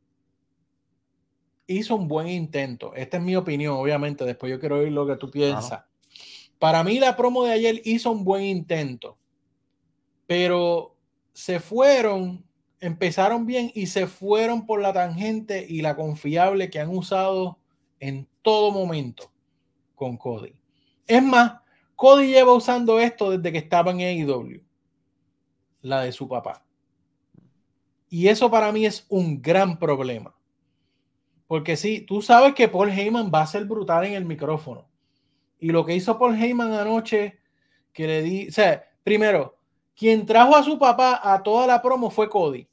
hizo 1.68 1.96
un 1.96 2.08
buen 2.08 2.28
intento. 2.28 2.94
Esta 2.96 3.18
es 3.18 3.24
mi 3.24 3.36
opinión, 3.36 3.76
obviamente. 3.76 4.26
Después 4.26 4.52
yo 4.52 4.60
quiero 4.60 4.78
oír 4.78 4.92
lo 4.92 5.08
que 5.08 5.18
tú 5.18 5.30
piensas. 5.30 5.84
Para 6.60 6.84
mí 6.84 7.00
la 7.00 7.16
promo 7.16 7.44
de 7.46 7.54
ayer 7.54 7.82
hizo 7.86 8.12
un 8.12 8.24
buen 8.24 8.44
intento. 8.44 9.18
Pero 10.28 10.96
se 11.34 11.60
fueron, 11.60 12.46
empezaron 12.80 13.46
bien 13.46 13.72
y 13.74 13.88
se 13.88 14.08
fueron 14.08 14.66
por 14.66 14.82
la 14.82 14.94
tangente 14.94 15.66
y 15.68 15.82
la 15.82 15.96
confiable 15.96 16.70
que 16.70 16.80
han 16.80 16.90
usado 16.90 17.61
en 18.02 18.28
todo 18.42 18.72
momento 18.72 19.32
con 19.96 20.18
Cody. 20.18 20.54
Es 21.08 21.24
más, 21.24 21.62
Cody 21.96 22.28
lleva 22.28 22.52
usando 22.52 23.00
esto 23.00 23.30
desde 23.30 23.52
que 23.52 23.60
estaba 23.60 23.92
en 23.92 24.00
AEW, 24.00 24.62
la 25.84 26.02
de 26.02 26.12
su 26.12 26.28
papá. 26.28 26.66
Y 28.10 28.28
eso 28.28 28.52
para 28.52 28.72
mí 28.72 28.86
es 28.86 29.06
un 29.08 29.42
gran 29.42 29.80
problema. 29.80 30.36
Porque 31.48 31.78
sí, 31.78 32.02
tú 32.02 32.22
sabes 32.22 32.56
que 32.56 32.68
Paul 32.68 32.90
Heyman 32.90 33.32
va 33.34 33.42
a 33.42 33.48
ser 33.48 33.66
brutal 33.66 34.06
en 34.06 34.14
el 34.14 34.26
micrófono. 34.26 34.90
Y 35.60 35.70
lo 35.70 35.86
que 35.86 35.96
hizo 35.96 36.18
Paul 36.18 36.36
Heyman 36.36 36.74
anoche, 36.74 37.40
que 37.94 38.08
le 38.08 38.22
di, 38.24 38.48
o 38.48 38.52
sea, 38.52 38.84
primero, 39.04 39.58
quien 39.96 40.26
trajo 40.26 40.56
a 40.56 40.64
su 40.64 40.80
papá 40.80 41.20
a 41.22 41.44
toda 41.44 41.68
la 41.68 41.82
promo 41.82 42.10
fue 42.10 42.30
Cody. 42.30 42.68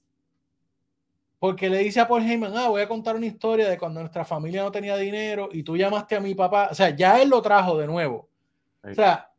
Porque 1.39 1.70
le 1.70 1.78
dice 1.78 2.01
a 2.01 2.09
Paul 2.09 2.22
Heyman, 2.22 2.57
ah, 2.57 2.68
voy 2.68 2.82
a 2.82 2.89
contar 2.89 3.14
una 3.14 3.26
historia 3.26 3.68
de 3.68 3.78
cuando 3.78 4.01
nuestra 4.01 4.24
familia 4.24 4.62
no 4.62 4.72
tenía 4.72 4.97
dinero 4.97 5.49
y 5.53 5.62
tú 5.62 5.76
llamaste 5.76 6.16
a 6.16 6.20
mi 6.20 6.34
papá. 6.34 6.68
O 6.72 6.74
sea, 6.74 6.91
ya 6.91 7.22
él 7.22 7.28
lo 7.28 7.41
trajo 7.41 7.78
de 7.78 7.86
nuevo. 7.86 8.28
O 8.82 8.95
sea, 8.95 9.30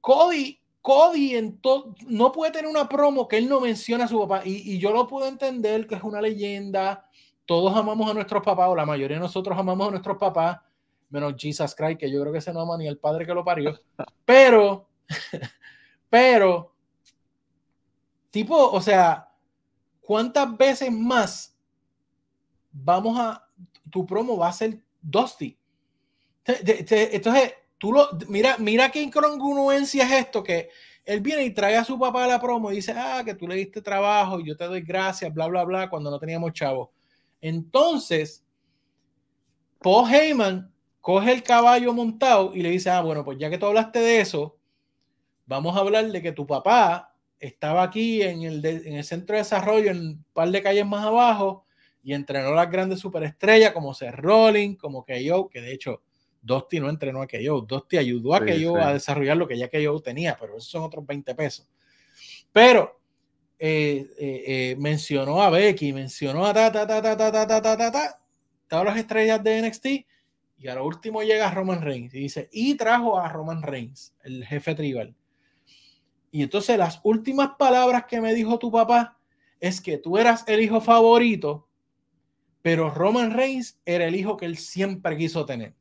Cody, 0.00 0.60
Cody 0.80 1.34
en 1.34 1.60
no 2.06 2.30
puede 2.30 2.52
tener 2.52 2.70
una 2.70 2.88
promo 2.88 3.26
que 3.26 3.38
él 3.38 3.48
no 3.48 3.60
menciona 3.60 4.04
a 4.04 4.08
su 4.08 4.20
papá. 4.20 4.42
Y, 4.44 4.74
y, 4.74 4.78
yo 4.78 4.92
lo 4.92 5.08
puedo 5.08 5.26
entender 5.26 5.86
que 5.86 5.96
es 5.96 6.02
una 6.02 6.20
leyenda. 6.20 7.08
Todos 7.44 7.76
amamos 7.76 8.08
a 8.08 8.14
nuestros 8.14 8.42
papás, 8.44 8.68
o 8.68 8.76
la 8.76 8.86
mayoría 8.86 9.16
de 9.16 9.22
nosotros 9.22 9.58
amamos 9.58 9.88
a 9.88 9.90
nuestros 9.92 10.16
papás, 10.16 10.58
menos 11.10 11.34
Jesus 11.36 11.74
Christ, 11.74 11.98
que 11.98 12.10
yo 12.10 12.20
creo 12.20 12.32
que 12.32 12.38
ese 12.38 12.52
no 12.52 12.60
ama 12.60 12.76
ni 12.76 12.86
el 12.86 12.98
padre 12.98 13.26
que 13.26 13.34
lo 13.34 13.44
parió. 13.44 13.80
Pero, 14.24 14.88
pero, 16.10 16.72
tipo, 18.30 18.70
o 18.70 18.80
sea, 18.80 19.25
¿cuántas 20.06 20.56
veces 20.56 20.90
más 20.90 21.58
vamos 22.70 23.18
a, 23.18 23.44
tu 23.90 24.06
promo 24.06 24.38
va 24.38 24.48
a 24.48 24.52
ser 24.52 24.78
Dusty? 25.02 25.58
Entonces, 26.44 27.54
tú 27.76 27.92
lo, 27.92 28.08
mira, 28.28 28.56
mira 28.58 28.88
qué 28.90 29.02
incongruencia 29.02 30.04
es 30.04 30.26
esto, 30.26 30.44
que 30.44 30.70
él 31.04 31.20
viene 31.20 31.44
y 31.44 31.50
trae 31.50 31.76
a 31.76 31.84
su 31.84 31.98
papá 31.98 32.24
a 32.24 32.28
la 32.28 32.40
promo 32.40 32.70
y 32.70 32.76
dice, 32.76 32.94
ah, 32.96 33.22
que 33.24 33.34
tú 33.34 33.48
le 33.48 33.56
diste 33.56 33.82
trabajo 33.82 34.38
y 34.38 34.46
yo 34.46 34.56
te 34.56 34.64
doy 34.64 34.80
gracias, 34.80 35.34
bla, 35.34 35.48
bla, 35.48 35.64
bla, 35.64 35.90
cuando 35.90 36.08
no 36.08 36.20
teníamos 36.20 36.52
chavo. 36.52 36.92
Entonces, 37.40 38.44
Paul 39.80 40.08
Heyman 40.08 40.72
coge 41.00 41.32
el 41.32 41.42
caballo 41.42 41.92
montado 41.92 42.54
y 42.54 42.62
le 42.62 42.70
dice, 42.70 42.90
ah, 42.90 43.02
bueno, 43.02 43.24
pues 43.24 43.38
ya 43.38 43.50
que 43.50 43.58
tú 43.58 43.66
hablaste 43.66 43.98
de 43.98 44.20
eso, 44.20 44.56
vamos 45.46 45.76
a 45.76 45.80
hablar 45.80 46.06
de 46.06 46.22
que 46.22 46.30
tu 46.30 46.46
papá 46.46 47.15
estaba 47.38 47.82
aquí 47.82 48.22
en 48.22 48.42
el, 48.42 48.64
en 48.64 48.94
el 48.94 49.04
centro 49.04 49.34
de 49.34 49.42
desarrollo, 49.42 49.90
en 49.90 49.98
un 49.98 50.24
par 50.32 50.50
de 50.50 50.62
calles 50.62 50.86
más 50.86 51.04
abajo, 51.04 51.66
y 52.06 52.14
entrenó 52.14 52.54
las 52.54 52.70
grandes 52.70 53.00
superestrellas 53.00 53.72
como 53.72 53.92
Seth 53.92 54.14
Rollins, 54.14 54.78
como 54.78 55.04
KO, 55.04 55.48
que 55.48 55.60
de 55.60 55.72
hecho 55.72 56.02
Dusty 56.40 56.78
no 56.78 56.88
entrenó 56.88 57.20
a 57.20 57.26
KO, 57.26 57.62
Dusty 57.62 57.98
ayudó 57.98 58.34
a 58.34 58.40
KO 58.40 58.76
a 58.76 58.92
desarrollar 58.92 59.36
lo 59.36 59.48
que 59.48 59.58
ya 59.58 59.68
KO 59.68 60.00
tenía, 60.00 60.36
pero 60.38 60.56
esos 60.56 60.70
son 60.70 60.84
otros 60.84 61.04
20 61.04 61.34
pesos. 61.34 61.68
Pero 62.52 63.00
eh, 63.58 64.06
eh, 64.18 64.44
eh, 64.46 64.76
mencionó 64.78 65.42
a 65.42 65.50
Becky, 65.50 65.92
mencionó 65.92 66.46
a 66.46 66.54
ta, 66.54 66.70
ta, 66.70 66.86
ta, 66.86 67.02
ta, 67.02 67.16
ta, 67.16 67.32
ta, 67.32 67.46
ta, 67.46 67.60
ta, 67.60 67.76
ta, 67.76 67.90
ta, 67.90 68.20
todas 68.68 68.84
las 68.84 68.98
estrellas 68.98 69.42
de 69.42 69.62
NXT, 69.62 69.86
y 70.58 70.68
a 70.68 70.76
lo 70.76 70.86
último 70.86 71.22
llega 71.24 71.50
Roman 71.50 71.82
Reigns 71.82 72.14
y 72.14 72.20
dice, 72.20 72.48
y 72.52 72.76
trajo 72.76 73.18
a 73.18 73.28
Roman 73.28 73.62
Reigns, 73.62 74.14
el 74.22 74.46
jefe 74.46 74.76
tribal. 74.76 75.15
Y 76.30 76.42
entonces 76.42 76.76
las 76.78 77.00
últimas 77.02 77.50
palabras 77.58 78.04
que 78.06 78.20
me 78.20 78.34
dijo 78.34 78.58
tu 78.58 78.70
papá 78.70 79.18
es 79.60 79.80
que 79.80 79.98
tú 79.98 80.18
eras 80.18 80.44
el 80.46 80.60
hijo 80.60 80.80
favorito, 80.80 81.68
pero 82.62 82.90
Roman 82.90 83.32
Reigns 83.32 83.78
era 83.84 84.06
el 84.06 84.16
hijo 84.16 84.36
que 84.36 84.46
él 84.46 84.56
siempre 84.56 85.16
quiso 85.16 85.46
tener. 85.46 85.74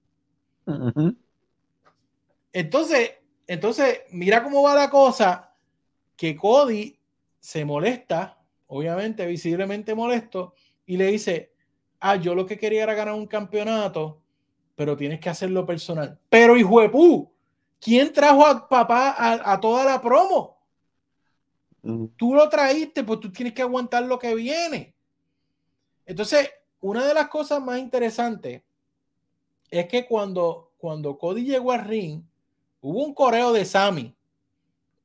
Entonces, 2.53 3.13
entonces, 3.47 4.01
mira 4.11 4.43
cómo 4.43 4.63
va 4.63 4.75
la 4.75 4.89
cosa, 4.89 5.53
que 6.15 6.35
Cody 6.35 6.97
se 7.39 7.65
molesta, 7.65 8.41
obviamente, 8.67 9.25
visiblemente 9.25 9.93
molesto, 9.93 10.53
y 10.85 10.97
le 10.97 11.07
dice, 11.07 11.53
ah, 11.99 12.15
yo 12.15 12.33
lo 12.33 12.45
que 12.45 12.57
quería 12.57 12.83
era 12.83 12.93
ganar 12.93 13.13
un 13.13 13.27
campeonato, 13.27 14.21
pero 14.75 14.95
tienes 14.95 15.19
que 15.19 15.29
hacerlo 15.29 15.65
personal. 15.65 16.19
Pero 16.29 16.57
hijo 16.57 16.81
de 16.81 16.89
pu, 16.89 17.31
¿Quién 17.79 18.11
trajo 18.13 18.45
a 18.45 18.67
papá 18.67 19.15
a, 19.17 19.59
toda 19.59 19.85
la 19.85 20.01
promo? 20.01 20.57
Tú 22.15 22.33
lo 22.33 22.49
traíste, 22.49 23.03
pues 23.03 23.19
tú 23.19 23.31
tienes 23.31 23.53
que 23.53 23.61
aguantar 23.61 24.03
lo 24.03 24.17
que 24.17 24.33
viene. 24.33 24.95
Entonces, 26.05 26.49
una 26.79 27.05
de 27.05 27.13
las 27.13 27.27
cosas 27.27 27.61
más 27.61 27.79
interesantes 27.79 28.63
es 29.69 29.87
que 29.87 30.05
cuando, 30.05 30.73
cuando 30.77 31.17
Cody 31.17 31.43
llegó 31.43 31.71
al 31.71 31.85
ring, 31.85 32.23
hubo 32.81 33.03
un 33.03 33.13
coreo 33.13 33.53
de 33.53 33.65
Sammy. 33.65 34.15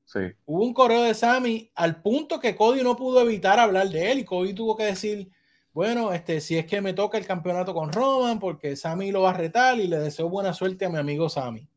Sí. 0.04 0.20
Hubo 0.44 0.64
un 0.64 0.74
coreo 0.74 1.02
de 1.02 1.14
Sammy 1.14 1.70
al 1.74 2.02
punto 2.02 2.40
que 2.40 2.56
Cody 2.56 2.82
no 2.82 2.96
pudo 2.96 3.20
evitar 3.20 3.58
hablar 3.58 3.88
de 3.88 4.10
él 4.10 4.18
y 4.20 4.24
Cody 4.24 4.54
tuvo 4.54 4.76
que 4.76 4.84
decir, 4.84 5.30
bueno, 5.72 6.12
este, 6.12 6.40
si 6.40 6.58
es 6.58 6.66
que 6.66 6.80
me 6.80 6.94
toca 6.94 7.16
el 7.16 7.26
campeonato 7.26 7.72
con 7.72 7.92
Roman, 7.92 8.40
porque 8.40 8.74
Sammy 8.74 9.12
lo 9.12 9.22
va 9.22 9.30
a 9.30 9.34
retar 9.34 9.78
y 9.78 9.86
le 9.86 9.98
deseo 9.98 10.28
buena 10.28 10.52
suerte 10.52 10.84
a 10.84 10.90
mi 10.90 10.98
amigo 10.98 11.28
Sammy. 11.28 11.68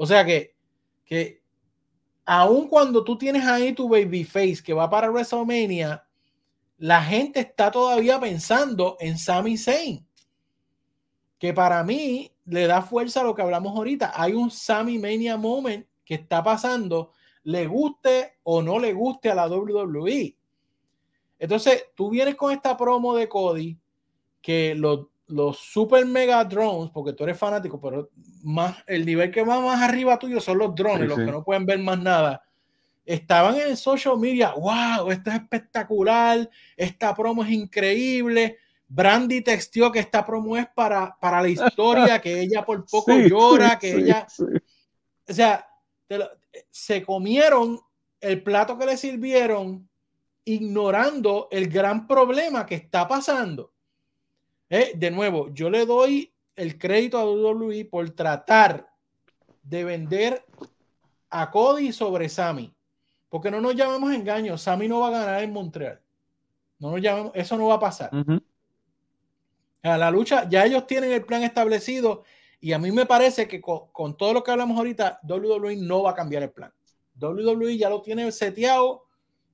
O 0.00 0.06
sea 0.06 0.24
que, 0.24 0.54
que 1.04 1.42
aun 2.24 2.68
cuando 2.68 3.02
tú 3.02 3.18
tienes 3.18 3.44
ahí 3.44 3.72
tu 3.72 3.88
babyface 3.88 4.62
que 4.62 4.72
va 4.72 4.88
para 4.88 5.10
WrestleMania, 5.10 6.06
la 6.76 7.02
gente 7.02 7.40
está 7.40 7.72
todavía 7.72 8.20
pensando 8.20 8.96
en 9.00 9.18
Sami 9.18 9.58
Zayn. 9.58 10.06
Que 11.36 11.52
para 11.52 11.82
mí 11.82 12.32
le 12.44 12.68
da 12.68 12.80
fuerza 12.80 13.22
a 13.22 13.24
lo 13.24 13.34
que 13.34 13.42
hablamos 13.42 13.76
ahorita. 13.76 14.12
Hay 14.14 14.34
un 14.34 14.52
Sami 14.52 14.98
Mania 14.98 15.36
moment 15.36 15.84
que 16.04 16.14
está 16.14 16.44
pasando, 16.44 17.10
le 17.42 17.66
guste 17.66 18.38
o 18.44 18.62
no 18.62 18.78
le 18.78 18.92
guste 18.92 19.30
a 19.30 19.34
la 19.34 19.48
WWE. 19.48 20.36
Entonces, 21.40 21.86
tú 21.96 22.08
vienes 22.10 22.36
con 22.36 22.52
esta 22.52 22.76
promo 22.76 23.16
de 23.16 23.28
Cody, 23.28 23.76
que 24.40 24.76
los, 24.76 25.08
los 25.28 25.58
super 25.58 26.04
mega 26.06 26.42
drones, 26.44 26.90
porque 26.90 27.12
tú 27.12 27.24
eres 27.24 27.38
fanático, 27.38 27.80
pero 27.80 28.10
más 28.42 28.76
el 28.86 29.04
nivel 29.04 29.30
que 29.30 29.42
va 29.42 29.60
más 29.60 29.80
arriba 29.82 30.18
tuyo 30.18 30.40
son 30.40 30.58
los 30.58 30.74
drones, 30.74 31.08
los 31.08 31.18
que 31.18 31.26
no 31.26 31.44
pueden 31.44 31.66
ver 31.66 31.78
más 31.78 31.98
nada. 31.98 32.42
Estaban 33.04 33.54
en 33.56 33.68
el 33.68 33.76
social 33.76 34.18
media, 34.18 34.52
wow, 34.52 35.10
esto 35.10 35.30
es 35.30 35.36
espectacular, 35.36 36.48
esta 36.76 37.14
promo 37.14 37.44
es 37.44 37.50
increíble. 37.50 38.58
Brandy 38.86 39.42
textió 39.42 39.92
que 39.92 39.98
esta 39.98 40.24
promo 40.24 40.56
es 40.56 40.66
para, 40.74 41.16
para 41.20 41.42
la 41.42 41.48
historia, 41.48 42.20
que 42.20 42.40
ella 42.40 42.64
por 42.64 42.84
poco 42.90 43.16
llora, 43.16 43.78
que 43.78 43.92
ella... 43.92 44.26
O 45.28 45.32
sea, 45.32 45.66
se 46.70 47.02
comieron 47.02 47.78
el 48.20 48.42
plato 48.42 48.78
que 48.78 48.86
le 48.86 48.96
sirvieron 48.96 49.88
ignorando 50.44 51.48
el 51.50 51.68
gran 51.68 52.06
problema 52.06 52.64
que 52.64 52.76
está 52.76 53.06
pasando. 53.06 53.74
Eh, 54.70 54.92
de 54.94 55.10
nuevo, 55.10 55.48
yo 55.52 55.70
le 55.70 55.86
doy 55.86 56.32
el 56.56 56.78
crédito 56.78 57.18
a 57.18 57.24
WWE 57.24 57.84
por 57.86 58.08
tratar 58.10 58.90
de 59.62 59.84
vender 59.84 60.44
a 61.30 61.50
Cody 61.50 61.92
sobre 61.92 62.28
Sammy. 62.28 62.74
Porque 63.28 63.50
no 63.50 63.60
nos 63.60 63.74
llamemos 63.74 64.12
engaño, 64.12 64.56
Sammy 64.56 64.88
no 64.88 65.00
va 65.00 65.08
a 65.08 65.10
ganar 65.10 65.42
en 65.42 65.52
Montreal. 65.52 66.00
No 66.78 66.90
nos 66.92 67.00
llamemos, 67.00 67.32
eso 67.34 67.56
no 67.56 67.68
va 67.68 67.74
a 67.74 67.80
pasar. 67.80 68.10
A 69.82 69.96
la 69.96 70.10
lucha, 70.10 70.48
ya 70.48 70.64
ellos 70.64 70.86
tienen 70.86 71.12
el 71.12 71.24
plan 71.24 71.42
establecido 71.42 72.24
y 72.60 72.72
a 72.72 72.78
mí 72.78 72.90
me 72.90 73.06
parece 73.06 73.46
que 73.46 73.60
con, 73.60 74.16
todo 74.16 74.32
lo 74.32 74.42
que 74.42 74.50
hablamos 74.50 74.76
ahorita, 74.76 75.20
WWE 75.22 75.76
no 75.76 76.02
va 76.02 76.10
a 76.10 76.14
cambiar 76.14 76.42
el 76.42 76.50
plan. 76.50 76.72
WWE 77.20 77.76
ya 77.76 77.90
lo 77.90 78.02
tiene 78.02 78.30
seteado 78.32 79.04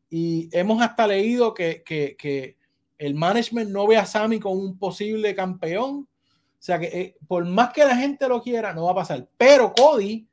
y 0.08 0.48
hemos 0.56 0.80
hasta 0.82 1.06
leído 1.06 1.52
que, 1.52 1.82
que 1.84 2.56
el 2.99 3.14
management 3.14 3.70
no 3.70 3.86
ve 3.86 3.97
a 3.97 4.07
Sammy 4.07 4.40
como 4.40 4.57
un 4.57 4.78
posible 4.78 5.34
campeón. 5.34 6.07
O 6.07 6.66
sea 6.66 6.78
que 6.78 6.86
eh, 6.86 7.16
por 7.26 7.45
más 7.45 7.72
que 7.72 7.84
la 7.84 7.97
gente 7.97 8.28
lo 8.28 8.42
quiera, 8.42 8.72
no 8.72 8.84
va 8.84 8.92
a 8.92 8.97
pasar. 8.97 9.28
Pero 9.36 9.72
Cody 9.72 10.26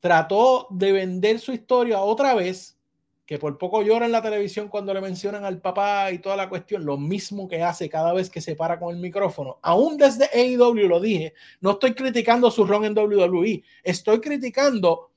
trató 0.00 0.68
de 0.70 0.92
vender 0.92 1.38
su 1.40 1.52
historia 1.52 2.00
otra 2.00 2.34
vez, 2.34 2.78
que 3.26 3.38
por 3.38 3.58
poco 3.58 3.82
llora 3.82 4.06
en 4.06 4.12
la 4.12 4.22
televisión 4.22 4.68
cuando 4.68 4.94
le 4.94 5.02
mencionan 5.02 5.44
al 5.44 5.60
papá 5.60 6.10
y 6.12 6.18
toda 6.18 6.36
la 6.36 6.48
cuestión, 6.48 6.84
lo 6.84 6.96
mismo 6.96 7.46
que 7.46 7.62
hace 7.62 7.88
cada 7.90 8.14
vez 8.14 8.30
que 8.30 8.40
se 8.40 8.56
para 8.56 8.78
con 8.78 8.94
el 8.94 9.02
micrófono. 9.02 9.58
Aún 9.60 9.98
desde 9.98 10.30
AEW 10.32 10.88
lo 10.88 10.98
dije, 11.00 11.34
no 11.60 11.72
estoy 11.72 11.94
criticando 11.94 12.50
su 12.50 12.64
rol 12.64 12.86
en 12.86 12.96
WWE, 12.96 13.62
estoy 13.82 14.20
criticando 14.20 15.10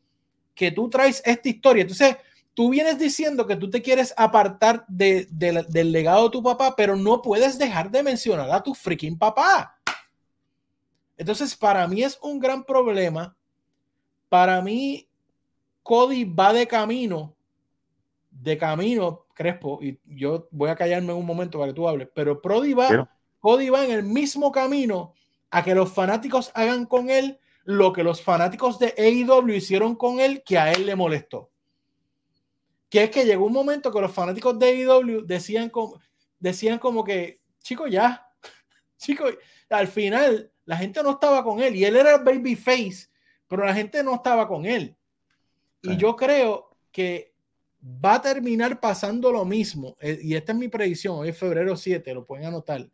que 0.53 0.71
tú 0.71 0.89
traes 0.89 1.21
esta 1.25 1.47
historia. 1.47 1.83
Entonces, 1.83 2.17
tú 2.53 2.69
vienes 2.69 2.99
diciendo 2.99 3.47
que 3.47 3.55
tú 3.55 3.69
te 3.69 3.81
quieres 3.81 4.13
apartar 4.17 4.85
del 4.87 5.91
legado 5.91 6.25
de 6.25 6.29
tu 6.29 6.43
papá, 6.43 6.75
pero 6.75 6.95
no 6.95 7.21
puedes 7.21 7.57
dejar 7.57 7.89
de 7.89 8.03
mencionar 8.03 8.49
a 8.51 8.61
tu 8.61 8.73
freaking 8.73 9.17
papá. 9.17 9.77
Entonces, 11.17 11.55
para 11.55 11.87
mí 11.87 12.03
es 12.03 12.17
un 12.21 12.39
gran 12.39 12.63
problema. 12.63 13.35
Para 14.29 14.61
mí, 14.61 15.07
Cody 15.83 16.23
va 16.23 16.53
de 16.53 16.67
camino, 16.67 17.35
de 18.29 18.57
camino, 18.57 19.25
Crespo, 19.33 19.79
y 19.81 19.99
yo 20.05 20.47
voy 20.51 20.69
a 20.69 20.75
callarme 20.75 21.13
un 21.13 21.25
momento 21.25 21.59
para 21.59 21.71
que 21.71 21.75
tú 21.75 21.87
hables, 21.87 22.09
pero 22.13 22.41
Cody 22.41 22.73
va, 22.73 23.09
Cody 23.39 23.69
va 23.69 23.85
en 23.85 23.91
el 23.91 24.03
mismo 24.03 24.51
camino 24.51 25.13
a 25.49 25.63
que 25.63 25.75
los 25.75 25.91
fanáticos 25.91 26.51
hagan 26.53 26.85
con 26.85 27.09
él 27.09 27.39
lo 27.63 27.93
que 27.93 28.03
los 28.03 28.23
fanáticos 28.23 28.79
de 28.79 28.95
AEW 28.97 29.53
hicieron 29.53 29.95
con 29.95 30.19
él, 30.19 30.41
que 30.43 30.57
a 30.57 30.71
él 30.71 30.87
le 30.87 30.95
molestó 30.95 31.50
que 32.91 33.05
es 33.05 33.09
que 33.09 33.23
llegó 33.23 33.45
un 33.45 33.53
momento 33.53 33.89
que 33.89 34.01
los 34.01 34.11
fanáticos 34.11 34.59
de 34.59 34.67
AEW 34.67 35.25
decían 35.25 35.69
como, 35.69 35.97
decían 36.37 36.77
como 36.77 37.05
que, 37.05 37.39
chico, 37.63 37.87
ya, 37.87 38.27
chico, 38.97 39.23
al 39.69 39.87
final 39.87 40.51
la 40.65 40.75
gente 40.75 41.01
no 41.01 41.11
estaba 41.11 41.41
con 41.41 41.61
él 41.61 41.73
y 41.73 41.85
él 41.85 41.95
era 41.95 42.15
el 42.15 42.21
babyface, 42.21 43.07
pero 43.47 43.65
la 43.65 43.73
gente 43.73 44.03
no 44.03 44.15
estaba 44.15 44.45
con 44.45 44.65
él. 44.65 44.93
Y 45.81 45.95
yo 45.95 46.17
creo 46.17 46.75
que 46.91 47.33
va 47.81 48.15
a 48.15 48.21
terminar 48.21 48.77
pasando 48.81 49.31
lo 49.31 49.45
mismo, 49.45 49.95
eh, 50.01 50.19
y 50.21 50.35
esta 50.35 50.51
es 50.51 50.57
mi 50.57 50.67
predicción, 50.67 51.17
hoy 51.17 51.29
es 51.29 51.37
febrero 51.37 51.77
7, 51.77 52.13
lo 52.13 52.25
pueden 52.25 52.47
anotar. 52.47 52.89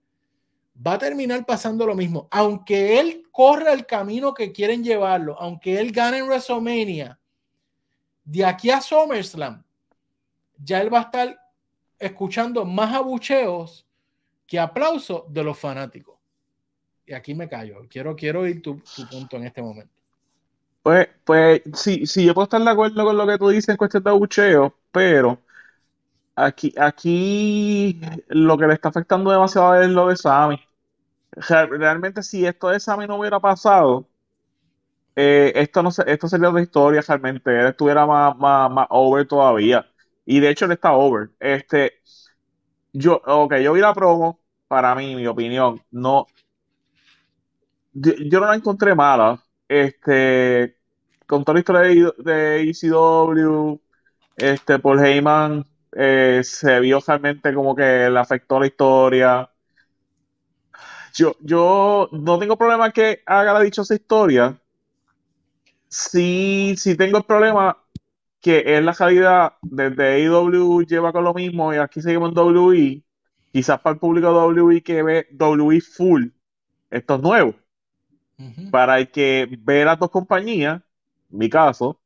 Va 0.86 0.94
a 0.94 1.00
terminar 1.00 1.44
pasando 1.44 1.88
lo 1.88 1.96
mismo, 1.96 2.28
aunque 2.30 3.00
él 3.00 3.24
corra 3.32 3.74
el 3.74 3.88
camino 3.88 4.36
que 4.36 4.52
quieren 4.52 4.84
llevarlo, 4.84 5.36
aunque 5.42 5.80
él 5.80 5.92
gane 5.92 6.20
en 6.20 6.28
WrestleMania, 6.28 7.20
de 8.24 8.46
aquí 8.46 8.70
a 8.70 8.80
SummerSlam, 8.80 9.66
ya 10.64 10.82
él 10.82 10.94
va 10.94 11.00
a 11.00 11.04
estar 11.04 11.38
escuchando 12.00 12.66
más 12.66 12.94
abucheos 12.94 13.86
que 14.46 14.60
aplausos 14.60 15.24
de 15.30 15.44
los 15.44 15.58
fanáticos. 15.58 16.18
Y 17.06 17.14
aquí 17.14 17.34
me 17.34 17.48
callo. 17.48 17.88
Quiero, 17.90 18.16
quiero 18.16 18.42
oír 18.42 18.62
tu, 18.62 18.82
punto 19.10 19.38
en 19.38 19.46
este 19.46 19.62
momento. 19.62 19.94
Pues, 20.84 21.08
pues 21.24 21.62
sí, 21.74 22.06
yo 22.26 22.34
puedo 22.34 22.46
estar 22.46 22.62
de 22.62 22.70
acuerdo 22.70 23.04
con 23.04 23.18
lo 23.18 23.28
que 23.28 23.38
tú 23.38 23.50
dices 23.50 23.70
en 23.70 23.78
cuestión 23.78 24.04
de 24.04 24.10
abucheos, 24.10 24.72
pero 24.92 25.40
aquí, 26.36 26.74
aquí 26.78 28.00
lo 28.28 28.58
que 28.58 28.68
le 28.68 28.74
está 28.74 28.90
afectando 28.90 29.32
demasiado 29.32 29.82
es 29.82 29.90
lo 29.90 30.08
de 30.08 30.16
Sammy. 30.16 30.60
realmente 31.32 32.24
si 32.24 32.46
esto 32.46 32.70
de 32.70 32.80
Sammy 32.80 33.06
no 33.08 33.18
hubiera 33.18 33.40
pasado, 33.40 34.08
eh, 35.16 35.52
esto 35.56 35.82
no 35.82 35.90
esto 35.90 36.28
sería 36.28 36.50
otra 36.50 36.62
historia 36.62 37.02
realmente. 37.02 37.50
Él 37.60 37.68
estuviera 37.68 38.06
más, 38.06 38.38
más, 38.38 38.72
más 38.72 38.88
over 38.90 39.28
todavía. 39.28 39.86
Y 40.28 40.42
de 40.42 40.50
hecho 40.50 40.66
él 40.66 40.74
está 40.74 40.92
over. 40.92 41.30
Este, 41.40 42.02
yo, 42.92 43.22
ok, 43.26 43.56
yo 43.58 43.74
vi 43.74 43.80
la 43.82 43.94
promo, 43.94 44.42
para 44.68 44.94
mí, 44.94 45.16
mi 45.16 45.26
opinión, 45.26 45.82
no, 45.92 46.28
yo, 47.94 48.14
no 48.42 48.48
la 48.48 48.56
encontré 48.56 48.94
mala. 48.94 49.42
Este, 49.70 50.78
con 51.26 51.44
toda 51.46 51.56
la 51.56 51.60
historia 51.60 52.14
de, 52.18 52.70
ECW, 52.70 53.80
este, 54.36 54.80
Paul 54.80 55.06
Heyman 55.06 55.66
eh, 55.94 56.42
se 56.44 56.80
vio 56.82 57.00
realmente 57.06 57.54
como 57.54 57.74
que 57.76 58.10
le 58.10 58.20
afectó 58.20 58.60
la 58.60 58.68
historia. 58.68 59.50
Yo, 61.14 61.36
yo 61.40 62.10
no 62.12 62.38
tengo 62.38 62.58
problema 62.58 62.92
que 62.92 63.24
haga 63.26 63.54
la 63.54 63.62
dichosa 63.62 63.96
historia. 63.96 64.60
Sí, 65.90 66.76
sí 66.78 66.98
tengo 66.98 67.20
el 67.20 67.24
problema 67.24 67.78
que 68.42 68.64
es 68.66 68.84
la 68.84 68.94
salida 68.94 69.58
desde 69.62 70.26
AEW 70.26 70.84
lleva 70.86 71.12
con 71.12 71.24
lo 71.24 71.34
mismo 71.34 71.74
y 71.74 71.78
aquí 71.78 72.02
seguimos 72.02 72.32
en 72.32 72.38
WWE, 72.38 73.04
quizás 73.52 73.80
para 73.80 73.96
el 73.96 74.00
público 74.00 74.28
de 74.28 74.62
WWE 74.62 74.84
que 74.84 75.04
ve 75.04 75.28
WWE 75.40 75.82
full, 75.82 76.28
esto 76.90 77.16
es 77.16 77.22
nuevo. 77.22 77.56
Para 78.70 79.00
el 79.00 79.10
que 79.10 79.48
ve 79.62 79.84
las 79.84 79.98
dos 79.98 80.12
compañías, 80.12 80.82
en 81.32 81.38
mi 81.38 81.50
caso, 81.50 82.00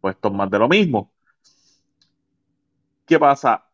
pues 0.00 0.14
esto 0.14 0.28
es 0.28 0.34
más 0.34 0.50
de 0.50 0.58
lo 0.58 0.68
mismo. 0.68 1.12
¿Qué 3.06 3.18
pasa? 3.18 3.64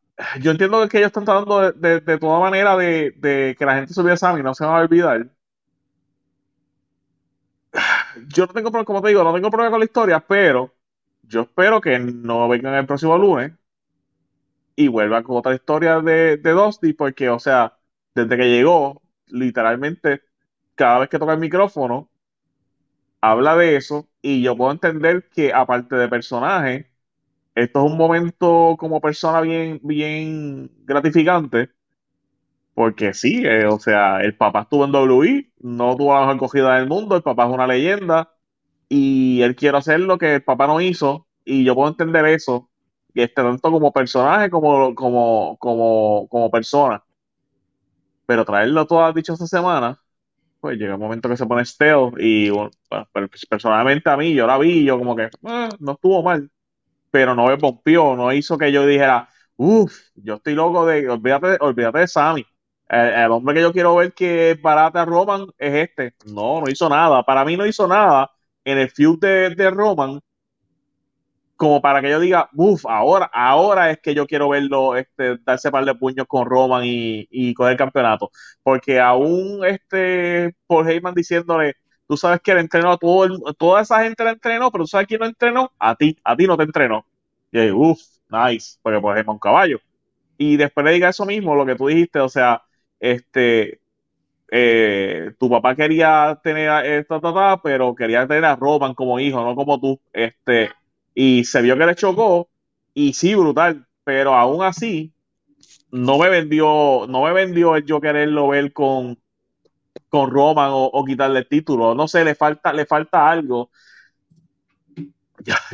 Yo 0.40 0.52
entiendo 0.52 0.88
que 0.88 0.98
ellos 0.98 1.08
están 1.08 1.24
tratando 1.24 1.72
de, 1.72 2.00
de, 2.00 2.18
toda 2.18 2.38
manera 2.40 2.76
de, 2.76 3.54
que 3.58 3.66
la 3.66 3.74
gente 3.74 3.92
subiera 3.92 4.16
a 4.20 4.38
y 4.38 4.42
no 4.42 4.54
se 4.54 4.64
va 4.64 4.78
a 4.78 4.82
olvidar. 4.82 5.28
Yo 8.28 8.46
no 8.46 8.52
tengo 8.52 8.70
problema, 8.70 8.84
como 8.84 9.02
te 9.02 9.08
digo, 9.08 9.24
no 9.24 9.34
tengo 9.34 9.50
problema 9.50 9.70
con 9.72 9.80
la 9.80 9.86
historia, 9.86 10.20
pero 10.20 10.73
yo 11.28 11.42
espero 11.42 11.80
que 11.80 11.98
no 11.98 12.48
vengan 12.48 12.74
el 12.74 12.86
próximo 12.86 13.18
lunes 13.18 13.52
y 14.76 14.88
vuelvan 14.88 15.22
con 15.22 15.36
otra 15.36 15.54
historia 15.54 16.00
de, 16.00 16.36
de 16.38 16.50
Dusty, 16.52 16.92
porque, 16.92 17.28
o 17.30 17.38
sea, 17.38 17.78
desde 18.14 18.36
que 18.36 18.50
llegó, 18.50 19.02
literalmente, 19.26 20.22
cada 20.74 21.00
vez 21.00 21.08
que 21.08 21.18
toca 21.18 21.34
el 21.34 21.40
micrófono, 21.40 22.10
habla 23.20 23.56
de 23.56 23.76
eso 23.76 24.08
y 24.22 24.42
yo 24.42 24.56
puedo 24.56 24.72
entender 24.72 25.28
que 25.30 25.52
aparte 25.52 25.96
de 25.96 26.08
personaje, 26.08 26.90
esto 27.54 27.84
es 27.86 27.92
un 27.92 27.98
momento 27.98 28.76
como 28.78 29.00
persona 29.00 29.42
bien, 29.42 29.80
bien 29.84 30.70
gratificante, 30.86 31.70
porque 32.74 33.14
sí, 33.14 33.42
eh, 33.44 33.66
o 33.66 33.78
sea, 33.78 34.20
el 34.20 34.36
papá 34.36 34.62
estuvo 34.62 34.84
en 34.84 34.94
WI, 34.94 35.52
no 35.60 35.96
tuvo 35.96 36.14
la 36.14 36.20
mejor 36.20 36.36
acogida 36.36 36.76
del 36.76 36.88
mundo, 36.88 37.16
el 37.16 37.22
papá 37.22 37.46
es 37.46 37.52
una 37.54 37.66
leyenda, 37.66 38.32
y 38.88 39.42
él 39.42 39.56
quiere 39.56 39.78
hacer 39.78 40.00
lo 40.00 40.18
que 40.18 40.36
el 40.36 40.44
papá 40.44 40.66
no 40.66 40.80
hizo 40.80 41.26
y 41.44 41.64
yo 41.64 41.74
puedo 41.74 41.88
entender 41.88 42.24
eso 42.26 42.70
y 43.14 43.22
este 43.22 43.42
tanto 43.42 43.70
como 43.70 43.92
personaje 43.92 44.50
como 44.50 44.94
como 44.94 45.56
como 45.58 46.28
como 46.28 46.50
persona. 46.50 47.02
Pero 48.26 48.44
traerlo 48.44 48.86
todas 48.86 49.14
dicho 49.14 49.34
esta 49.34 49.46
semana 49.46 50.00
pues 50.64 50.78
llega 50.78 50.94
un 50.94 51.00
momento 51.00 51.28
que 51.28 51.36
se 51.36 51.44
pone 51.44 51.62
stale 51.66 52.12
y 52.18 52.50
pues, 52.50 53.46
personalmente 53.50 54.08
a 54.08 54.16
mí 54.16 54.32
yo 54.32 54.46
la 54.46 54.56
vi 54.56 54.82
yo 54.84 54.98
como 54.98 55.14
que 55.14 55.28
ah, 55.44 55.68
no 55.78 55.92
estuvo 55.92 56.22
mal 56.22 56.50
pero 57.10 57.34
no 57.34 57.48
me 57.48 57.58
pompió 57.58 58.16
no 58.16 58.32
hizo 58.32 58.56
que 58.56 58.72
yo 58.72 58.86
dijera 58.86 59.28
uff 59.56 59.94
yo 60.14 60.36
estoy 60.36 60.54
loco 60.54 60.86
de 60.86 61.08
olvídate 61.10 61.58
olvídate 61.60 61.98
de 61.98 62.08
Sammy. 62.08 62.46
El, 62.88 63.30
hombre 63.30 63.54
que 63.56 63.60
yo 63.60 63.72
quiero 63.72 63.94
ver 63.96 64.14
que 64.14 64.58
barata 64.62 65.04
Roman 65.04 65.46
es 65.58 65.74
este 65.74 66.14
no 66.32 66.62
no 66.62 66.70
hizo 66.70 66.88
nada. 66.88 67.22
Para 67.24 67.44
mí 67.44 67.56
no 67.58 67.66
hizo 67.66 67.86
nada 67.86 68.30
en 68.64 68.78
el 68.78 68.90
feud 68.90 69.18
de, 69.18 69.70
Roman, 69.70 70.20
como 71.56 71.80
para 71.80 72.00
que 72.00 72.10
yo 72.10 72.20
diga, 72.20 72.48
uff, 72.54 72.84
ahora, 72.86 73.30
ahora 73.32 73.90
es 73.90 73.98
que 74.00 74.14
yo 74.14 74.26
quiero 74.26 74.48
verlo 74.48 74.96
este, 74.96 75.38
darse 75.44 75.70
par 75.70 75.84
de 75.84 75.94
puños 75.94 76.26
con 76.26 76.46
Roman 76.46 76.84
y, 76.84 77.28
y 77.30 77.54
coger 77.54 77.72
el 77.72 77.78
campeonato. 77.78 78.30
Porque 78.62 79.00
aún 79.00 79.64
este 79.64 80.54
Paul 80.66 80.88
Heyman 80.88 81.14
diciéndole, 81.14 81.74
tú 82.08 82.16
sabes 82.16 82.40
que 82.40 82.50
él 82.52 82.58
entrenó 82.58 82.92
a 82.92 82.98
todo 82.98 83.28
toda 83.54 83.82
esa 83.82 84.02
gente 84.02 84.24
la 84.24 84.30
entrenó, 84.32 84.70
pero 84.70 84.84
tú 84.84 84.88
sabes 84.88 85.06
quién 85.06 85.20
no 85.20 85.26
entrenó, 85.26 85.72
a 85.78 85.94
ti, 85.96 86.18
a 86.24 86.36
ti 86.36 86.46
no 86.46 86.56
te 86.56 86.64
entrenó. 86.64 87.06
Y 87.52 87.70
uff, 87.70 88.00
nice, 88.28 88.78
porque 88.82 89.00
Paul 89.00 89.16
Heyman 89.18 89.34
un 89.34 89.38
caballo. 89.38 89.80
Y 90.38 90.56
después 90.56 90.84
le 90.84 90.92
diga 90.92 91.10
eso 91.10 91.24
mismo, 91.26 91.54
lo 91.54 91.66
que 91.66 91.76
tú 91.76 91.86
dijiste, 91.88 92.20
o 92.20 92.28
sea, 92.28 92.62
este, 93.00 93.80
eh, 94.50 95.32
tu 95.38 95.48
papá 95.50 95.74
quería 95.74 96.38
tener 96.42 96.86
esta, 96.86 97.16
esta, 97.16 97.62
pero 97.62 97.94
quería 97.94 98.26
tener 98.26 98.44
a 98.44 98.56
Roman 98.56 98.94
como 98.94 99.18
hijo, 99.20 99.42
no 99.42 99.54
como 99.54 99.80
tú, 99.80 100.00
este, 100.12 100.70
y 101.14 101.44
se 101.44 101.62
vio 101.62 101.76
que 101.76 101.86
le 101.86 101.94
chocó, 101.94 102.48
y 102.94 103.14
sí, 103.14 103.34
brutal, 103.34 103.86
pero 104.04 104.34
aún 104.34 104.62
así, 104.62 105.12
no 105.90 106.18
me 106.18 106.28
vendió, 106.28 107.06
no 107.08 107.22
me 107.24 107.32
vendió 107.32 107.76
el 107.76 107.84
yo 107.84 108.00
quererlo 108.00 108.48
ver 108.48 108.72
con, 108.72 109.18
con 110.08 110.30
Roman 110.30 110.70
o, 110.72 111.04
quitarle 111.04 111.40
el 111.40 111.48
título, 111.48 111.94
no 111.94 112.08
sé, 112.08 112.24
le 112.24 112.34
falta, 112.34 112.72
le 112.72 112.86
falta 112.86 113.30
algo. 113.30 113.70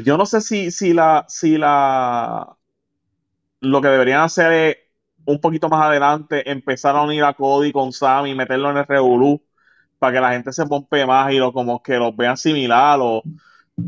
Yo 0.04 0.16
no 0.16 0.26
sé 0.26 0.40
si, 0.40 0.70
si 0.70 0.92
la, 0.92 1.24
si 1.28 1.56
la, 1.56 2.56
lo 3.60 3.80
que 3.80 3.88
deberían 3.88 4.20
hacer 4.20 4.52
es 4.52 4.76
un 5.24 5.40
poquito 5.40 5.68
más 5.68 5.86
adelante 5.86 6.50
empezar 6.50 6.96
a 6.96 7.02
unir 7.02 7.24
a 7.24 7.34
Cody 7.34 7.72
con 7.72 7.92
Sam 7.92 8.26
y 8.26 8.34
meterlo 8.34 8.70
en 8.70 8.78
el 8.78 8.86
Revolu 8.86 9.40
para 9.98 10.12
que 10.14 10.20
la 10.20 10.32
gente 10.32 10.52
se 10.52 10.66
pompe 10.66 11.04
más 11.06 11.32
y 11.32 11.38
lo 11.38 11.52
como 11.52 11.82
que 11.82 11.96
los 11.96 12.16
vean 12.16 12.36
similar 12.36 12.98
o, 13.00 13.22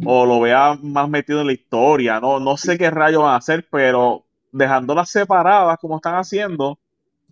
o 0.04 0.26
lo 0.26 0.40
vean 0.40 0.80
más 0.82 1.08
metido 1.08 1.40
en 1.40 1.46
la 1.46 1.52
historia. 1.52 2.20
No, 2.20 2.38
no 2.38 2.56
sé 2.56 2.76
qué 2.76 2.90
rayos 2.90 3.22
van 3.22 3.34
a 3.34 3.36
hacer, 3.36 3.66
pero 3.70 4.24
dejándolas 4.52 5.10
separadas 5.10 5.78
como 5.78 5.96
están 5.96 6.16
haciendo, 6.16 6.78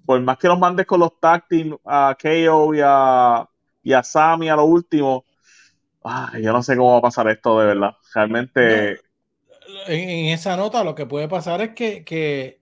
por 0.06 0.20
más 0.22 0.38
que 0.38 0.48
los 0.48 0.58
mandes 0.58 0.86
con 0.86 1.00
los 1.00 1.20
táctiles 1.20 1.78
a 1.84 2.16
KO 2.20 2.74
y 2.74 2.80
a, 2.82 3.46
y 3.82 3.92
a 3.92 4.02
Sammy 4.02 4.48
a 4.48 4.56
lo 4.56 4.64
último, 4.64 5.24
yo 6.40 6.52
no 6.52 6.62
sé 6.62 6.76
cómo 6.76 6.92
va 6.92 6.98
a 6.98 7.02
pasar 7.02 7.28
esto 7.28 7.60
de 7.60 7.66
verdad. 7.66 7.90
Realmente. 8.14 9.00
en, 9.86 10.26
esa 10.32 10.56
nota 10.56 10.82
lo 10.82 10.94
que 10.94 11.06
puede 11.06 11.28
pasar 11.28 11.60
es 11.60 11.70
que, 11.74 12.04
que 12.04 12.59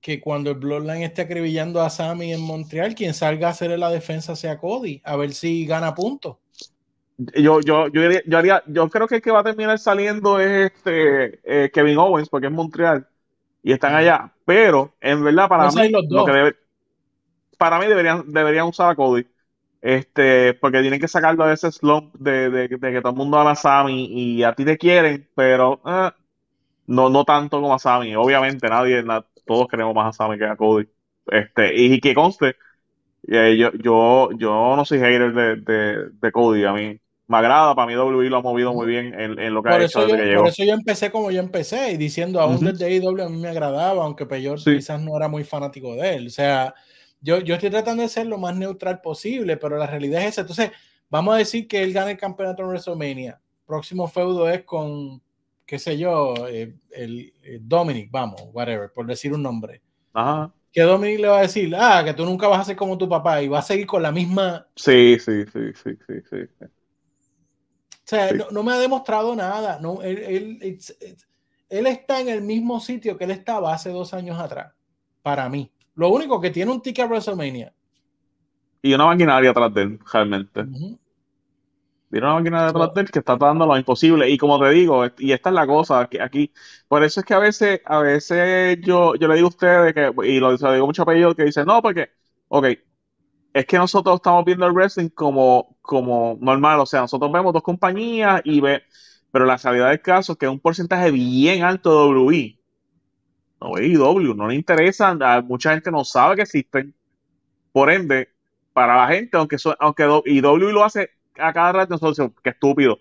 que 0.00 0.20
cuando 0.20 0.50
el 0.50 0.56
Bloodline 0.56 1.02
esté 1.02 1.22
acribillando 1.22 1.80
a 1.80 1.90
Sammy 1.90 2.32
en 2.32 2.40
Montreal, 2.40 2.94
quien 2.94 3.14
salga 3.14 3.48
a 3.48 3.50
hacer 3.50 3.78
la 3.78 3.90
defensa 3.90 4.34
sea 4.34 4.58
Cody, 4.58 5.00
a 5.04 5.16
ver 5.16 5.32
si 5.32 5.66
gana 5.66 5.94
puntos. 5.94 6.36
Yo, 7.18 7.60
yo, 7.60 7.88
yo, 7.88 8.00
yo, 8.24 8.38
haría, 8.38 8.62
yo 8.66 8.88
creo 8.88 9.06
que 9.06 9.16
el 9.16 9.22
que 9.22 9.30
va 9.30 9.40
a 9.40 9.44
terminar 9.44 9.78
saliendo 9.78 10.40
es 10.40 10.72
este 10.72 11.40
eh, 11.44 11.70
Kevin 11.70 11.98
Owens, 11.98 12.30
porque 12.30 12.46
es 12.46 12.52
Montreal 12.52 13.06
y 13.62 13.72
están 13.72 13.94
allá. 13.94 14.32
Pero 14.46 14.94
en 15.00 15.22
verdad, 15.22 15.48
para 15.48 15.70
mí, 15.70 15.92
para 17.58 17.78
mí 17.78 17.86
deberían, 17.86 18.24
deberían 18.32 18.66
usar 18.66 18.90
a 18.90 18.94
Cody. 18.94 19.26
Este, 19.82 20.54
porque 20.54 20.80
tienen 20.80 21.00
que 21.00 21.08
sacarlo 21.08 21.46
de 21.46 21.54
ese 21.54 21.72
slump 21.72 22.14
de, 22.14 22.68
que 22.68 23.00
todo 23.00 23.12
el 23.12 23.16
mundo 23.16 23.38
ama 23.38 23.52
a 23.52 23.56
Sammy 23.56 24.06
y 24.10 24.42
a 24.42 24.54
ti 24.54 24.64
te 24.64 24.76
quieren, 24.76 25.26
pero 25.34 25.80
eh, 25.86 26.10
no, 26.86 27.08
no 27.08 27.24
tanto 27.24 27.60
como 27.60 27.74
a 27.74 27.78
Sammy. 27.78 28.14
Obviamente, 28.16 28.66
nadie, 28.68 29.02
todos 29.50 29.66
queremos 29.66 29.92
más 29.96 30.06
a 30.06 30.12
Sammy 30.12 30.38
que 30.38 30.44
a 30.44 30.54
Cody. 30.54 30.86
Este, 31.26 31.74
y, 31.74 32.00
que 32.00 32.14
conste, 32.14 32.54
eh, 33.26 33.56
yo, 33.58 33.72
yo, 33.72 34.30
yo 34.38 34.76
no 34.76 34.84
soy 34.84 35.00
hater 35.00 35.32
de, 35.32 36.10
de, 36.12 36.32
Cody, 36.32 36.64
a 36.64 36.72
mí 36.72 37.00
me 37.26 37.36
agrada, 37.36 37.74
para 37.74 37.88
mí 37.88 37.96
WWE 37.96 38.30
lo 38.30 38.36
ha 38.36 38.42
movido 38.42 38.72
muy 38.72 38.86
bien 38.86 39.12
en, 39.18 39.52
lo 39.52 39.60
que 39.60 39.70
ha 39.70 39.82
hecho 39.82 40.06
desde 40.06 40.18
que 40.18 40.24
llegó. 40.24 40.42
Por 40.42 40.50
eso 40.50 40.64
yo 40.64 40.72
empecé 40.72 41.10
como 41.10 41.32
yo 41.32 41.40
empecé, 41.40 41.90
y 41.90 41.96
diciendo 41.96 42.40
aún 42.40 42.60
desde 42.60 42.86
AEW 42.86 43.24
a 43.24 43.28
mí 43.28 43.38
me 43.38 43.48
agradaba, 43.48 44.04
aunque 44.04 44.24
Peyor 44.24 44.62
quizás 44.62 45.00
no 45.02 45.16
era 45.16 45.26
muy 45.26 45.42
fanático 45.42 45.96
de 45.96 46.14
él. 46.14 46.28
O 46.28 46.30
sea, 46.30 46.72
yo, 47.20 47.40
yo 47.40 47.54
estoy 47.54 47.70
tratando 47.70 48.04
de 48.04 48.08
ser 48.08 48.26
lo 48.26 48.38
más 48.38 48.54
neutral 48.54 49.00
posible, 49.00 49.56
pero 49.56 49.78
la 49.78 49.88
realidad 49.88 50.22
es 50.22 50.28
esa. 50.28 50.42
Entonces, 50.42 50.70
vamos 51.08 51.34
a 51.34 51.38
decir 51.38 51.66
que 51.66 51.82
él 51.82 51.92
gana 51.92 52.12
el 52.12 52.18
campeonato 52.18 52.62
en 52.62 52.68
WrestleMania. 52.68 53.40
Próximo 53.66 54.06
feudo 54.06 54.48
es 54.48 54.62
con 54.62 55.20
qué 55.70 55.78
sé 55.78 55.96
yo, 55.96 56.34
eh, 56.48 56.74
el, 56.90 57.32
eh, 57.44 57.60
Dominic, 57.62 58.10
vamos, 58.10 58.42
whatever, 58.52 58.90
por 58.92 59.06
decir 59.06 59.32
un 59.32 59.40
nombre. 59.40 59.80
Ajá. 60.12 60.52
Que 60.72 60.82
Dominic 60.82 61.20
le 61.20 61.28
va 61.28 61.38
a 61.38 61.42
decir, 61.42 61.72
ah, 61.78 62.02
que 62.04 62.12
tú 62.12 62.24
nunca 62.24 62.48
vas 62.48 62.62
a 62.62 62.64
ser 62.64 62.74
como 62.74 62.98
tu 62.98 63.08
papá 63.08 63.40
y 63.40 63.46
va 63.46 63.60
a 63.60 63.62
seguir 63.62 63.86
con 63.86 64.02
la 64.02 64.10
misma. 64.10 64.66
Sí, 64.74 65.16
sí, 65.20 65.44
sí, 65.44 65.72
sí, 65.80 65.90
sí. 66.08 66.14
sí. 66.28 66.64
O 66.64 66.66
sea, 68.02 68.32
no, 68.50 68.64
me 68.64 68.72
ha 68.72 68.78
demostrado 68.80 69.36
nada. 69.36 69.78
No, 69.80 70.02
él, 70.02 70.58
él, 70.60 71.86
está 71.86 72.20
en 72.20 72.30
el 72.30 72.42
mismo 72.42 72.80
sitio 72.80 73.16
que 73.16 73.22
él 73.22 73.30
estaba 73.30 73.72
hace 73.72 73.90
dos 73.90 74.12
años 74.12 74.40
atrás, 74.40 74.74
para 75.22 75.48
mí. 75.48 75.70
Lo 75.94 76.08
único 76.08 76.40
que 76.40 76.50
tiene 76.50 76.72
un 76.72 76.82
ticket 76.82 77.04
a 77.04 77.08
WrestleMania. 77.08 77.72
Y 78.82 78.92
una 78.92 79.06
maquinaria 79.06 79.50
atrás 79.50 79.72
de 79.72 79.82
él, 79.82 80.00
realmente. 80.12 80.64
Viene 82.10 82.26
una 82.26 82.34
máquina 82.36 82.66
detrás 82.66 82.92
de 82.94 83.00
él 83.02 83.10
que 83.10 83.20
está 83.20 83.36
dando 83.36 83.66
lo 83.66 83.76
imposible. 83.76 84.28
Y 84.28 84.36
como 84.36 84.60
te 84.60 84.70
digo, 84.70 85.04
y 85.18 85.32
esta 85.32 85.50
es 85.50 85.54
la 85.54 85.66
cosa 85.66 86.08
que 86.08 86.20
aquí, 86.20 86.52
por 86.88 87.04
eso 87.04 87.20
es 87.20 87.26
que 87.26 87.34
a 87.34 87.38
veces, 87.38 87.80
a 87.84 88.00
veces 88.00 88.78
yo, 88.82 89.14
yo 89.14 89.28
le 89.28 89.36
digo 89.36 89.46
a 89.46 89.50
ustedes 89.50 89.94
que, 89.94 90.12
y 90.24 90.40
lo, 90.40 90.56
digo 90.56 90.86
mucho 90.86 91.08
a 91.08 91.14
ellos 91.14 91.34
que 91.36 91.44
dicen, 91.44 91.66
no, 91.66 91.80
porque, 91.80 92.10
ok, 92.48 92.66
es 93.54 93.66
que 93.66 93.78
nosotros 93.78 94.16
estamos 94.16 94.44
viendo 94.44 94.66
el 94.66 94.72
wrestling 94.72 95.08
como, 95.10 95.76
como 95.82 96.36
normal, 96.40 96.80
o 96.80 96.86
sea, 96.86 97.02
nosotros 97.02 97.30
vemos 97.32 97.52
dos 97.52 97.62
compañías 97.62 98.40
y 98.44 98.60
ve, 98.60 98.82
pero 99.30 99.44
la 99.44 99.56
realidad 99.56 99.90
del 99.90 100.02
caso 100.02 100.32
es 100.32 100.38
que 100.38 100.46
es 100.46 100.52
un 100.52 100.60
porcentaje 100.60 101.10
bien 101.12 101.62
alto 101.62 102.12
de 102.12 102.18
WI. 102.18 102.60
No 103.60 103.68
W, 103.68 104.34
no 104.34 104.48
le 104.48 104.54
interesa, 104.54 105.14
mucha 105.42 105.72
gente 105.72 105.90
no 105.90 106.04
sabe 106.04 106.36
que 106.36 106.42
existen. 106.42 106.94
Por 107.72 107.90
ende, 107.90 108.30
para 108.72 108.96
la 108.96 109.08
gente, 109.08 109.36
aunque, 109.36 109.56
aunque 109.78 110.04
W 110.04 110.72
lo 110.72 110.84
hace 110.84 111.10
a 111.40 111.52
cada 111.52 111.72
rato 111.72 111.94
nosotros 111.94 112.30
qué 112.42 112.50
estúpido. 112.50 112.98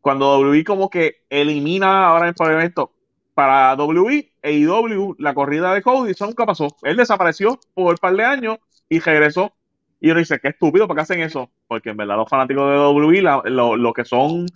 Cuando 0.00 0.38
WWE 0.38 0.64
como 0.64 0.90
que 0.90 1.22
elimina 1.30 2.06
ahora 2.06 2.28
el 2.28 2.50
evento 2.50 2.92
para 3.34 3.74
WWE, 3.74 4.32
AEW, 4.42 5.16
la 5.18 5.34
corrida 5.34 5.72
de 5.72 5.82
Cody, 5.82 6.10
eso 6.10 6.26
nunca 6.26 6.44
pasó. 6.44 6.76
Él 6.82 6.96
desapareció 6.96 7.58
por 7.74 7.92
un 7.92 7.98
par 7.98 8.14
de 8.16 8.24
años 8.24 8.58
y 8.88 8.98
regresó. 8.98 9.52
Y 10.00 10.10
uno 10.10 10.18
dice, 10.18 10.40
qué 10.40 10.48
estúpido, 10.48 10.86
¿por 10.86 10.96
qué 10.96 11.02
hacen 11.02 11.20
eso? 11.20 11.50
Porque 11.68 11.90
en 11.90 11.96
verdad 11.96 12.16
los 12.16 12.28
fanáticos 12.28 12.68
de 12.68 12.78
WWE, 12.78 13.22
lo, 13.50 13.76
lo, 13.76 13.92
que 13.92 14.04
son 14.04 14.46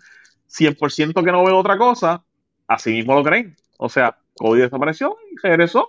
100% 0.51 1.24
que 1.24 1.33
no 1.33 1.45
ven 1.45 1.55
otra 1.55 1.79
cosa, 1.79 2.24
así 2.66 2.91
mismo 2.91 3.14
lo 3.14 3.22
creen. 3.22 3.57
O 3.79 3.89
sea, 3.89 4.18
Cody 4.35 4.62
desapareció 4.62 5.16
y 5.33 5.37
regresó. 5.41 5.89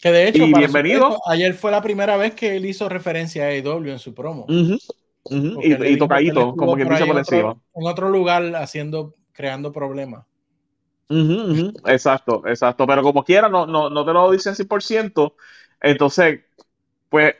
Que 0.00 0.10
de 0.10 0.28
hecho, 0.28 0.46
bienvenido. 0.46 1.20
ayer 1.26 1.52
fue 1.54 1.70
la 1.70 1.82
primera 1.82 2.16
vez 2.16 2.34
que 2.34 2.56
él 2.56 2.64
hizo 2.64 2.88
referencia 2.88 3.44
a 3.44 3.48
AEW 3.48 3.90
en 3.90 3.98
su 3.98 4.14
promo 4.14 4.46
y, 5.30 5.98
tocadito, 5.98 6.54
como 6.54 6.74
quien 6.74 6.88
dice 6.88 7.06
por 7.06 7.18
encima. 7.18 7.56
En 7.74 7.86
otro 7.86 8.08
lugar 8.08 8.54
haciendo, 8.56 9.14
creando 9.32 9.72
problemas. 9.72 10.24
Exacto, 11.86 12.42
exacto. 12.46 12.86
Pero 12.86 13.02
como 13.02 13.24
quiera, 13.24 13.48
no, 13.48 13.66
no, 13.66 13.88
no 13.90 14.04
te 14.04 14.12
lo 14.12 14.30
dicen 14.30 14.54
100%. 14.54 15.32
Entonces, 15.80 16.40
pues, 17.08 17.34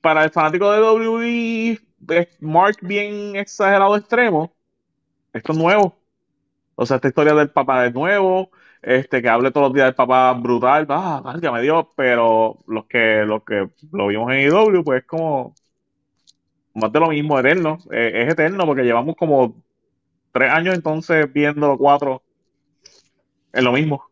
para 0.00 0.24
el 0.24 0.30
fanático 0.30 0.70
de 0.72 0.80
WWE, 0.80 1.78
Mark 2.40 2.78
bien 2.82 3.36
exagerado 3.36 3.96
extremo, 3.96 4.52
esto 5.32 5.52
es 5.52 5.58
nuevo. 5.58 5.96
O 6.74 6.86
sea, 6.86 6.96
esta 6.96 7.08
historia 7.08 7.34
del 7.34 7.50
papá 7.50 7.82
de 7.82 7.92
nuevo, 7.92 8.50
este 8.82 9.20
que 9.20 9.28
hable 9.28 9.50
todos 9.50 9.68
los 9.68 9.74
días 9.74 9.86
del 9.88 9.94
papá 9.94 10.32
brutal, 10.32 10.86
ah, 10.88 11.36
ya 11.42 11.52
me 11.52 11.60
dio, 11.62 11.92
pero 11.94 12.58
los 12.66 12.86
que, 12.86 13.24
los 13.26 13.44
que 13.44 13.68
lo 13.92 14.06
vimos 14.06 14.32
en 14.32 14.48
IW, 14.48 14.82
pues 14.82 15.02
es 15.02 15.06
como, 15.06 15.54
más 16.74 16.92
de 16.92 17.00
lo 17.00 17.08
mismo, 17.08 17.38
eterno. 17.38 17.78
Eh, 17.90 18.24
es 18.24 18.32
eterno 18.32 18.66
porque 18.66 18.82
llevamos 18.82 19.16
como 19.16 19.54
tres 20.32 20.50
años 20.50 20.74
entonces 20.74 21.32
viendo 21.32 21.76
cuatro 21.76 22.22
en 23.52 23.64
lo 23.64 23.72
mismo. 23.72 24.04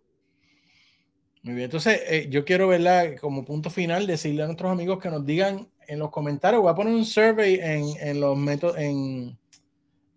Muy 1.43 1.55
bien, 1.55 1.67
entonces 1.67 2.03
eh, 2.07 2.27
yo 2.31 2.45
quiero 2.45 2.69
verla 2.69 3.15
como 3.21 3.45
punto 3.45 3.71
final, 3.71 4.07
decirle 4.07 4.43
a 4.43 4.47
nuestros 4.47 4.71
amigos 4.73 4.99
que 4.99 5.09
nos 5.09 5.25
digan 5.25 5.69
en 5.87 5.99
los 5.99 6.11
comentarios, 6.11 6.61
voy 6.61 6.71
a 6.71 6.75
poner 6.75 6.95
un 6.95 7.05
survey 7.05 7.55
en, 7.63 7.85
en 8.01 8.21
los 8.21 8.37
métodos, 8.37 8.77
en, 8.77 9.39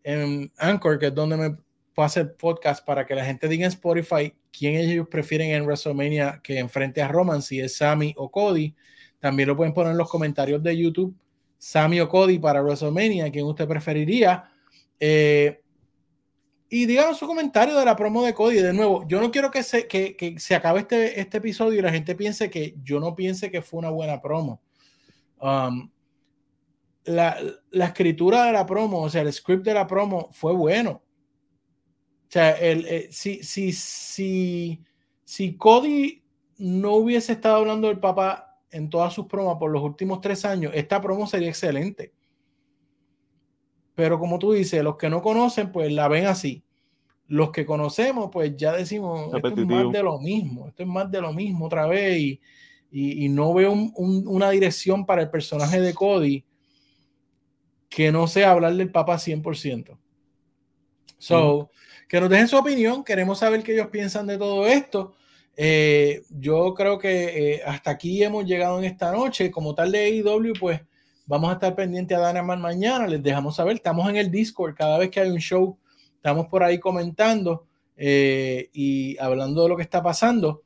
en 0.04 0.52
Anchor, 0.58 1.00
que 1.00 1.08
es 1.08 1.16
donde 1.16 1.38
me 1.38 1.56
puedo 1.94 2.06
hacer 2.06 2.36
podcast 2.36 2.86
para 2.86 3.06
que 3.06 3.16
la 3.16 3.24
gente 3.24 3.48
diga 3.48 3.66
en 3.66 3.72
Spotify 3.72 4.34
quién 4.52 4.76
ellos 4.76 5.08
prefieren 5.08 5.52
en 5.52 5.64
WrestleMania 5.64 6.42
que 6.44 6.58
enfrente 6.58 7.02
a 7.02 7.08
Roman, 7.08 7.42
si 7.42 7.60
es 7.60 7.78
Sammy 7.78 8.14
o 8.18 8.30
Cody. 8.30 8.76
También 9.20 9.48
lo 9.48 9.56
pueden 9.56 9.74
poner 9.74 9.92
en 9.92 9.98
los 10.00 10.10
comentarios 10.10 10.62
de 10.64 10.76
YouTube 10.76 11.16
Sammy 11.62 12.00
o 12.00 12.10
Cody 12.10 12.40
para 12.40 12.64
WrestleMania, 12.64 13.32
¿quién 13.32 13.46
usted 13.46 13.68
preferiría? 13.68 14.50
Eh, 15.00 15.62
y 16.70 16.88
digan 16.88 17.14
su 17.14 17.28
comentario 17.28 17.78
de 17.78 17.86
la 17.86 17.96
promo 17.96 18.24
de 18.24 18.34
Cody. 18.34 18.56
De 18.56 18.74
nuevo, 18.74 19.08
yo 19.08 19.22
no 19.22 19.30
quiero 19.30 19.52
que 19.52 19.62
se, 19.62 19.88
que, 19.88 20.36
se 20.40 20.56
acabe 20.56 20.80
este, 20.80 21.20
este 21.20 21.38
episodio 21.38 21.78
y 21.78 21.84
la 21.84 21.92
gente 21.92 22.16
piense 22.16 22.50
que 22.50 22.74
yo 22.84 23.00
no 23.00 23.16
piense 23.16 23.52
que 23.52 23.62
fue 23.62 23.78
una 23.78 23.92
buena 23.92 24.20
promo. 24.20 24.60
Um, 25.40 25.92
la, 27.04 27.38
la, 27.70 27.86
escritura 27.86 28.46
de 28.46 28.54
la 28.54 28.66
promo, 28.66 29.04
o 29.04 29.10
sea, 29.10 29.22
el 29.22 29.32
script 29.32 29.64
de 29.64 29.76
la 29.76 29.86
promo 29.86 30.30
fue 30.32 30.54
bueno. 30.54 31.04
sea, 32.28 32.54
el, 32.54 32.88
eh, 32.88 33.08
si, 33.12 33.44
si, 33.44 33.72
si, 33.72 34.84
si 35.24 35.58
Cody 35.58 36.24
no 36.58 36.94
hubiese 36.94 37.34
estado 37.34 37.58
hablando 37.58 37.88
del 37.88 38.00
papá 38.00 38.51
en 38.72 38.90
todas 38.90 39.14
sus 39.14 39.28
promos 39.28 39.58
por 39.58 39.72
los 39.72 39.84
últimos 39.84 40.22
tres 40.22 40.46
años, 40.46 40.72
esta 40.76 41.02
promo 41.02 41.28
sería 41.28 41.50
excelente. 41.50 42.14
Pero 43.96 44.20
como 44.20 44.40
tú 44.40 44.54
dices, 44.54 44.84
los 44.84 44.98
que 44.98 45.10
no 45.10 45.22
conocen, 45.22 45.72
pues 45.72 45.92
la 45.92 46.08
ven 46.08 46.26
así. 46.26 46.64
Los 47.28 47.52
que 47.52 47.66
conocemos, 47.66 48.30
pues 48.32 48.56
ya 48.58 48.74
decimos, 48.74 49.34
esto 49.34 49.48
es 49.48 49.68
más 49.68 49.92
de 49.92 50.04
lo 50.04 50.20
mismo, 50.20 50.68
esto 50.68 50.84
es 50.84 50.90
más 50.90 51.10
de 51.10 51.22
lo 51.22 51.34
mismo 51.34 51.66
otra 51.66 51.88
vez 51.88 52.20
y, 52.20 52.42
y, 52.92 53.30
no 53.30 53.54
veo 53.54 53.72
una 53.72 54.50
dirección 54.50 55.06
para 55.06 55.22
el 55.22 55.30
personaje 55.30 55.80
de 55.80 55.94
Cody 55.94 56.44
que 57.88 58.12
no 58.12 58.28
sea 58.28 58.52
hablar 58.52 58.74
del 58.76 58.92
papá 58.92 59.16
100%. 59.18 59.98
So, 61.18 61.70
que 62.10 62.20
nos 62.20 62.30
dejen 62.30 62.48
su 62.48 62.58
opinión, 62.58 63.04
queremos 63.04 63.40
saber 63.40 63.64
qué 63.64 63.74
ellos 63.74 63.88
piensan 63.88 64.28
de 64.28 64.38
todo 64.38 64.66
esto. 64.66 65.14
Eh, 65.56 66.24
yo 66.30 66.74
creo 66.74 66.98
que 66.98 67.54
eh, 67.54 67.62
hasta 67.66 67.92
aquí 67.92 68.24
hemos 68.24 68.46
llegado 68.46 68.80
en 68.80 68.86
esta 68.86 69.12
noche. 69.12 69.52
Como 69.52 69.76
tal 69.76 69.92
de 69.92 70.00
AEW, 70.00 70.54
pues 70.60 70.82
vamos 71.26 71.50
a 71.50 71.54
estar 71.54 71.76
pendientes 71.76 72.18
a 72.18 72.28
Dynamite 72.28 72.62
mañana. 72.62 73.08
Les 73.08 73.22
dejamos 73.22 73.56
saber. 73.56 73.76
Estamos 73.76 74.10
en 74.10 74.18
el 74.18 74.32
Discord. 74.32 74.76
Cada 74.76 74.98
vez 74.98 75.10
que 75.10 75.20
hay 75.20 75.30
un 75.30 75.40
show, 75.40 75.78
estamos 76.16 76.48
por 76.48 76.64
ahí 76.64 76.80
comentando 76.80 77.68
eh, 77.98 78.70
y 78.74 79.18
hablando 79.20 79.64
de 79.64 79.70
lo 79.70 79.78
que 79.78 79.84
está 79.84 80.02
pasando. 80.02 80.64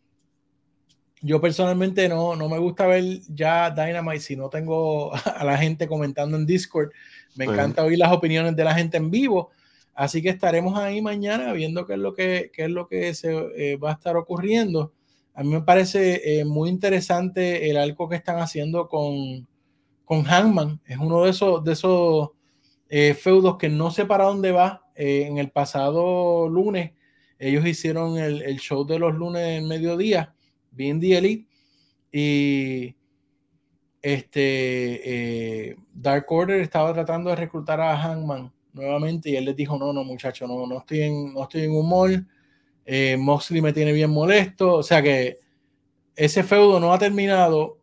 Yo 1.21 1.41
personalmente 1.41 2.07
no, 2.07 2.35
no 2.35 2.47
me 2.47 2.59
gusta 2.59 2.85
ver 2.85 3.03
ya 3.29 3.71
Dynamite 3.71 4.19
si 4.19 4.35
no 4.35 4.49
tengo 4.49 5.11
a 5.25 5.43
la 5.43 5.57
gente 5.57 5.87
comentando 5.87 6.37
en 6.37 6.45
Discord. 6.45 6.91
Me 7.35 7.45
encanta 7.45 7.83
oír 7.83 7.97
las 7.97 8.11
opiniones 8.11 8.55
de 8.55 8.63
la 8.63 8.75
gente 8.75 8.97
en 8.97 9.09
vivo. 9.09 9.51
Así 9.95 10.21
que 10.21 10.27
estaremos 10.29 10.77
ahí 10.77 11.01
mañana 11.01 11.53
viendo 11.53 11.85
qué 11.85 11.93
es 11.93 11.99
lo 11.99 12.13
que, 12.13 12.51
es 12.53 12.69
lo 12.69 12.85
que 12.85 13.13
se 13.13 13.31
eh, 13.55 13.77
va 13.77 13.91
a 13.91 13.93
estar 13.93 14.17
ocurriendo. 14.17 14.91
A 15.33 15.41
mí 15.41 15.49
me 15.49 15.61
parece 15.61 16.39
eh, 16.39 16.45
muy 16.45 16.69
interesante 16.69 17.69
el 17.69 17.77
arco 17.77 18.09
que 18.09 18.17
están 18.17 18.39
haciendo 18.39 18.89
con, 18.89 19.47
con 20.03 20.23
Hangman. 20.23 20.81
Es 20.85 20.97
uno 20.97 21.23
de 21.23 21.29
esos, 21.29 21.63
de 21.63 21.71
esos 21.71 22.31
eh, 22.89 23.13
feudos 23.13 23.57
que 23.57 23.69
no 23.69 23.89
sé 23.89 24.05
para 24.05 24.25
dónde 24.25 24.51
va. 24.51 24.81
en 24.95 25.37
el 25.37 25.49
pasado 25.51 26.49
lunes, 26.49 26.91
ellos 27.39 27.65
hicieron 27.65 28.17
el, 28.17 28.41
el 28.41 28.59
show 28.59 28.85
de 28.85 28.99
los 28.99 29.13
lunes 29.13 29.43
en 29.59 29.67
mediodía, 29.67 30.33
bien 30.71 30.99
the 31.01 31.17
Elite, 31.17 31.47
y 32.11 32.95
este 34.01 35.75
Dark 35.93 36.25
Order 36.29 36.61
estaba 36.61 36.93
tratando 36.93 37.29
de 37.29 37.35
reclutar 37.37 37.81
a 37.81 37.97
Hangman 37.97 38.54
nuevamente 38.75 39.29
y 39.29 39.35
él 39.35 39.45
les 39.45 39.55
dijo, 39.55 39.77
no, 39.77 39.91
no, 39.91 40.03
muchacho, 40.03 40.47
no, 40.47 40.67
no 40.67 40.79
estoy 40.79 41.01
en, 41.01 41.33
no 41.33 41.43
estoy 41.43 41.63
en 41.63 41.71
humor, 41.71 42.11
eh, 42.85 43.17
Moxley 43.17 43.61
me 43.61 43.73
tiene 43.73 43.91
bien 43.93 44.11
molesto, 44.11 44.75
o 44.75 44.83
sea 44.83 45.01
que 45.01 45.37
ese 46.15 46.43
feudo 46.43 46.79
no 46.79 46.93
ha 46.93 46.99
terminado 46.99 47.79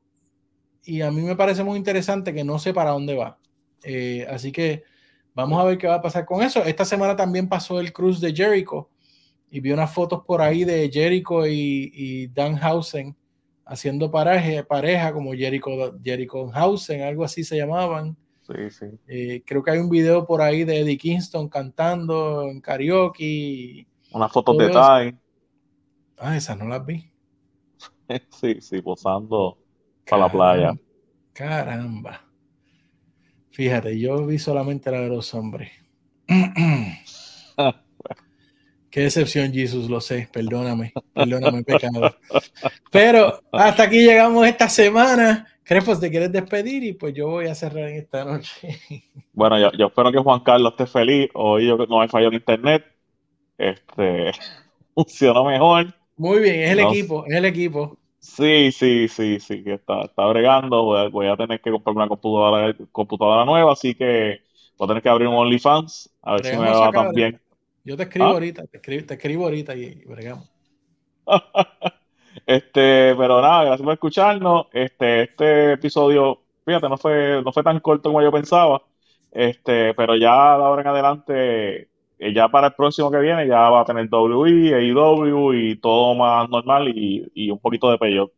y 0.85 1.01
a 1.01 1.11
mí 1.11 1.23
me 1.23 1.37
parece 1.37 1.65
muy 1.65 1.79
interesante 1.79 2.33
que 2.33 2.45
no 2.45 2.59
sé 2.59 2.73
para 2.73 2.91
dónde 2.91 3.15
va. 3.15 3.39
Eh, 3.85 4.27
así 4.31 4.53
que 4.53 4.85
vamos 5.35 5.61
a 5.61 5.65
ver 5.65 5.79
qué 5.79 5.87
va 5.87 5.97
a 5.97 6.03
pasar 6.03 6.25
con 6.25 6.43
eso. 6.43 6.65
Esta 6.65 6.85
semana 6.85 7.17
también 7.17 7.49
pasó 7.49 7.81
el 7.81 7.93
Cruz 7.93 8.21
de 8.21 8.35
Jericho 8.35 8.91
y 9.51 9.61
vi 9.61 9.73
unas 9.73 9.93
fotos 9.93 10.23
por 10.27 10.41
ahí 10.41 10.65
de 10.65 10.91
Jericho 10.91 11.47
y, 11.47 11.91
y 11.95 12.27
Danhausen 12.29 13.17
haciendo 13.65 14.11
pareja, 14.11 14.65
pareja 14.65 15.13
como 15.13 15.33
Jericho, 15.33 15.71
Jericho 16.03 16.51
Hausen, 16.53 17.03
algo 17.03 17.25
así 17.25 17.45
se 17.45 17.57
llamaban. 17.57 18.17
Eh, 19.09 19.43
creo 19.45 19.63
que 19.63 19.71
hay 19.71 19.79
un 19.79 19.89
video 19.89 20.27
por 20.27 20.43
ahí 20.43 20.65
de 20.65 20.81
Eddie 20.81 20.99
Kingston 20.99 21.49
cantando 21.49 22.49
en 22.49 22.61
karaoke. 22.61 23.87
Una 24.13 24.29
foto 24.29 24.55
de 24.55 24.69
Ty. 24.69 25.19
Ah, 26.19 26.37
esas 26.37 26.59
no 26.59 26.67
las 26.67 26.85
vi. 26.85 27.11
sí, 28.31 28.61
sí, 28.61 28.81
posando 28.83 29.59
para 30.09 30.23
la 30.23 30.33
playa. 30.33 30.73
Caramba. 31.33 32.25
Fíjate, 33.51 33.99
yo 33.99 34.25
vi 34.27 34.39
solamente 34.39 34.91
la 34.91 35.01
de 35.01 35.09
los 35.09 35.35
hombres. 35.35 35.71
Qué 38.91 39.01
decepción, 39.01 39.53
Jesús, 39.53 39.89
lo 39.89 40.01
sé. 40.01 40.29
Perdóname, 40.31 40.93
perdóname, 41.15 41.63
pecado. 41.65 42.15
Pero 42.91 43.43
hasta 43.51 43.85
aquí 43.85 44.05
llegamos 44.05 44.47
esta 44.47 44.69
semana. 44.69 45.47
Crepos, 45.73 46.01
¿te 46.01 46.11
quieres 46.11 46.31
despedir? 46.31 46.85
Y 46.85 46.93
pues 46.93 47.15
yo 47.15 47.29
voy 47.29 47.47
a 47.47 47.55
cerrar 47.55 47.89
en 47.89 47.97
esta 47.97 48.27
noche. 48.27 48.79
Bueno, 49.33 49.59
yo, 49.59 49.87
espero 49.87 50.13
que 50.13 50.19
Juan 50.19 50.41
Carlos 50.41 50.73
esté 50.73 50.87
feliz. 50.87 51.31
Hoy 51.33 51.67
yo 51.67 51.79
no 51.87 52.03
hay 52.03 52.09
fallo 52.09 52.29
en 52.29 52.35
internet. 52.35 52.85
Este 53.57 54.33
funciona 54.95 55.43
mejor. 55.43 55.95
Muy 56.19 56.41
bien, 56.41 56.61
es 56.61 56.73
el 56.73 56.81
equipo, 56.81 57.25
es 57.27 57.35
el 57.35 57.47
equipo. 57.47 57.97
Sí, 58.19 58.71
sí, 58.71 59.09
sí, 59.09 59.41
sí, 59.41 59.65
que 59.65 59.73
está, 59.73 60.03
está 60.03 60.27
bregando. 60.27 61.11
Voy 61.11 61.27
a, 61.27 61.37
tener 61.39 61.63
que 61.63 61.71
comprarme 61.71 62.03
una 62.03 62.09
computadora, 62.09 62.77
computadora 62.93 63.47
nueva, 63.47 63.73
así 63.73 63.95
que 63.95 64.43
voy 64.77 64.85
a 64.85 64.89
tener 64.89 65.03
que 65.03 65.09
abrir 65.09 65.29
un 65.29 65.37
OnlyFans, 65.37 66.15
a 66.21 66.33
ver 66.35 66.45
si 66.45 66.57
me 66.59 66.71
va 66.71 66.91
tan 66.91 67.15
bien. 67.15 67.41
Yo 67.83 67.97
te 67.97 68.03
escribo 68.03 68.27
¿Ah? 68.27 68.33
ahorita, 68.33 68.67
te 68.67 68.77
escribo, 68.77 69.07
te 69.07 69.15
escribo 69.15 69.45
ahorita 69.45 69.75
y 69.75 69.95
bregamos. 70.05 70.51
Este, 72.47 73.15
pero 73.17 73.41
nada, 73.41 73.65
gracias 73.65 73.85
por 73.85 73.93
escucharnos. 73.95 74.67
Este, 74.73 75.23
este 75.23 75.73
episodio, 75.73 76.43
fíjate, 76.65 76.89
no 76.89 76.97
fue, 76.97 77.43
no 77.45 77.53
fue 77.53 77.63
tan 77.63 77.81
corto 77.81 78.11
como 78.11 78.23
yo 78.23 78.33
pensaba. 78.33 78.83
Este, 79.31 79.95
pero 79.95 80.15
ya 80.17 80.31
de 80.31 80.65
ahora 80.65 80.83
en 80.83 80.89
adelante, 80.89 81.89
eh, 82.19 82.35
ya 82.35 82.49
para 82.49 82.69
el 82.69 82.75
próximo 82.75 83.11
que 83.11 83.19
viene, 83.19 83.47
ya 83.47 83.71
va 83.71 83.81
a 83.81 83.85
tener 83.85 84.09
WI, 84.11 84.73
AEW 84.73 85.55
y 85.55 85.77
todo 85.77 86.15
más 86.15 86.49
normal 86.49 86.89
y, 86.95 87.51
un 87.51 87.59
poquito 87.59 87.91
de 87.91 87.99
payoff. 87.99 88.31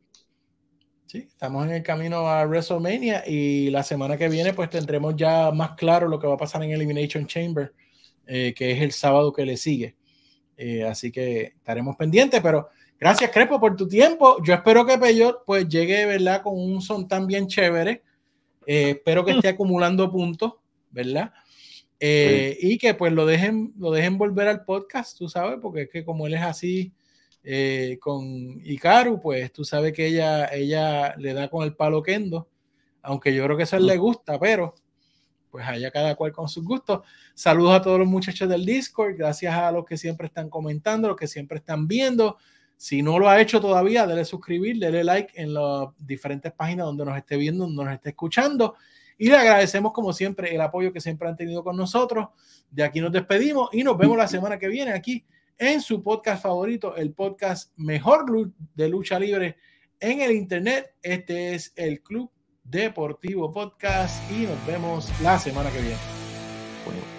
Sí, 1.07 1.19
estamos 1.19 1.67
en 1.67 1.73
el 1.75 1.83
camino 1.83 2.27
a 2.29 2.45
WrestleMania 2.45 3.25
y 3.27 3.71
la 3.71 3.83
semana 3.83 4.17
que 4.17 4.29
viene 4.29 4.53
pues 4.53 4.71
tendremos 4.71 5.15
ya 5.17 5.53
más 5.53 5.73
claro 5.73 6.09
lo 6.09 6.19
que 6.19 6.27
va 6.27 6.35
a 6.35 6.39
pasar 6.39 6.63
en 6.63 6.73
Elimination 6.73 7.27
Chamber, 7.27 7.73
eh, 8.27 8.53
que 8.57 8.73
es 8.73 8.83
el 8.83 8.93
sábado 8.93 9.33
que 9.33 9.45
le 9.45 9.57
sigue. 9.57 9.97
Eh, 10.57 10.85
así 10.85 11.11
que 11.11 11.43
estaremos 11.57 11.97
pendientes, 11.97 12.41
pero 12.41 12.69
Gracias, 12.99 13.31
Crepo, 13.31 13.61
por 13.61 13.77
tu 13.77 13.89
tiempo. 13.89 14.43
Yo 14.43 14.55
espero 14.55 14.87
que 14.87 14.99
Peyot 14.99 15.45
pues 15.45 15.69
llegue, 15.69 16.07
¿verdad? 16.07 16.43
Con 16.43 16.59
un 16.59 16.81
son 16.81 17.07
tan 17.09 17.27
bien 17.27 17.47
chévere. 17.47 18.03
Eh, 18.67 18.91
espero 18.91 19.25
que 19.25 19.33
esté 19.33 19.49
acumulando 19.49 20.11
puntos, 20.11 20.55
¿verdad? 20.91 21.33
Eh, 22.01 22.57
y 22.61 22.79
que 22.79 22.95
pues 22.95 23.13
lo 23.13 23.27
dejen, 23.27 23.73
lo 23.79 23.91
dejen 23.91 24.19
volver 24.19 24.49
al 24.49 24.65
podcast, 24.65 25.17
tú 25.17 25.29
sabes, 25.29 25.59
porque 25.61 25.83
es 25.83 25.91
que 25.91 26.05
como 26.05 26.27
él 26.27 26.35
es 26.35 26.43
así 26.43 26.93
eh, 27.43 27.99
con 28.01 28.25
Ikaru, 28.63 29.21
pues 29.21 29.53
tú 29.53 29.65
sabes 29.65 29.93
que 29.93 30.07
ella, 30.07 30.47
ella 30.47 31.15
le 31.17 31.35
da 31.35 31.49
con 31.49 31.65
el 31.65 31.75
palo 31.75 32.03
kendo, 32.03 32.49
aunque 33.03 33.35
yo 33.35 33.45
creo 33.45 33.57
que 33.57 33.63
eso 33.65 33.77
a 33.77 33.79
él 33.79 33.87
le 33.87 33.97
gusta, 33.97 34.39
pero 34.39 34.75
pues 35.51 35.67
allá 35.67 35.91
cada 35.91 36.17
cual 36.17 36.33
con 36.33 36.49
sus 36.49 36.65
gustos. 36.65 37.03
Saludos 37.35 37.75
a 37.75 37.83
todos 37.83 37.99
los 37.99 38.09
muchachos 38.09 38.49
del 38.49 38.67
Discord, 38.67 39.17
gracias 39.17 39.55
a 39.55 39.71
los 39.71 39.85
que 39.85 39.97
siempre 39.97 40.27
están 40.27 40.51
comentando, 40.51 41.09
los 41.09 41.17
que 41.17 41.29
siempre 41.29 41.59
están 41.59 41.87
viendo. 41.87 42.39
Si 42.85 43.01
no 43.01 43.19
lo 43.19 43.31
ha 43.31 43.41
hecho 43.41 43.63
todavía, 43.63 44.07
dele 44.07 44.27
suscribir, 44.27 44.79
dele 44.79 45.03
like 45.03 45.41
en 45.41 45.55
las 45.55 45.89
diferentes 45.97 46.53
páginas 46.53 46.85
donde 46.85 47.07
nos 47.07 47.17
esté 47.17 47.39
viendo, 47.39 47.65
donde 47.65 47.83
nos 47.83 47.95
esté 47.95 48.11
escuchando. 48.11 48.75
Y 49.17 49.31
le 49.31 49.39
agradecemos 49.39 49.91
como 49.93 50.13
siempre 50.13 50.55
el 50.55 50.61
apoyo 50.61 50.93
que 50.93 51.01
siempre 51.01 51.27
han 51.27 51.35
tenido 51.35 51.65
con 51.65 51.79
nosotros. 51.79 52.29
De 52.71 52.85
aquí 52.85 53.01
nos 53.01 53.11
despedimos 53.11 53.71
y 53.73 53.83
nos 53.85 53.97
vemos 53.97 54.19
la 54.19 54.29
semana 54.29 54.59
que 54.59 54.69
viene 54.69 54.93
aquí 54.93 55.25
en 55.57 55.81
su 55.81 56.03
podcast 56.03 56.43
favorito, 56.43 56.95
el 56.95 57.15
podcast 57.15 57.73
mejor 57.79 58.27
de 58.75 58.89
lucha 58.91 59.19
libre 59.19 59.57
en 59.99 60.21
el 60.21 60.33
Internet. 60.33 60.93
Este 61.01 61.55
es 61.55 61.73
el 61.77 62.03
Club 62.03 62.31
Deportivo 62.65 63.51
Podcast 63.51 64.31
y 64.31 64.43
nos 64.43 64.67
vemos 64.67 65.09
la 65.23 65.39
semana 65.39 65.71
que 65.71 65.81
viene. 65.81 67.14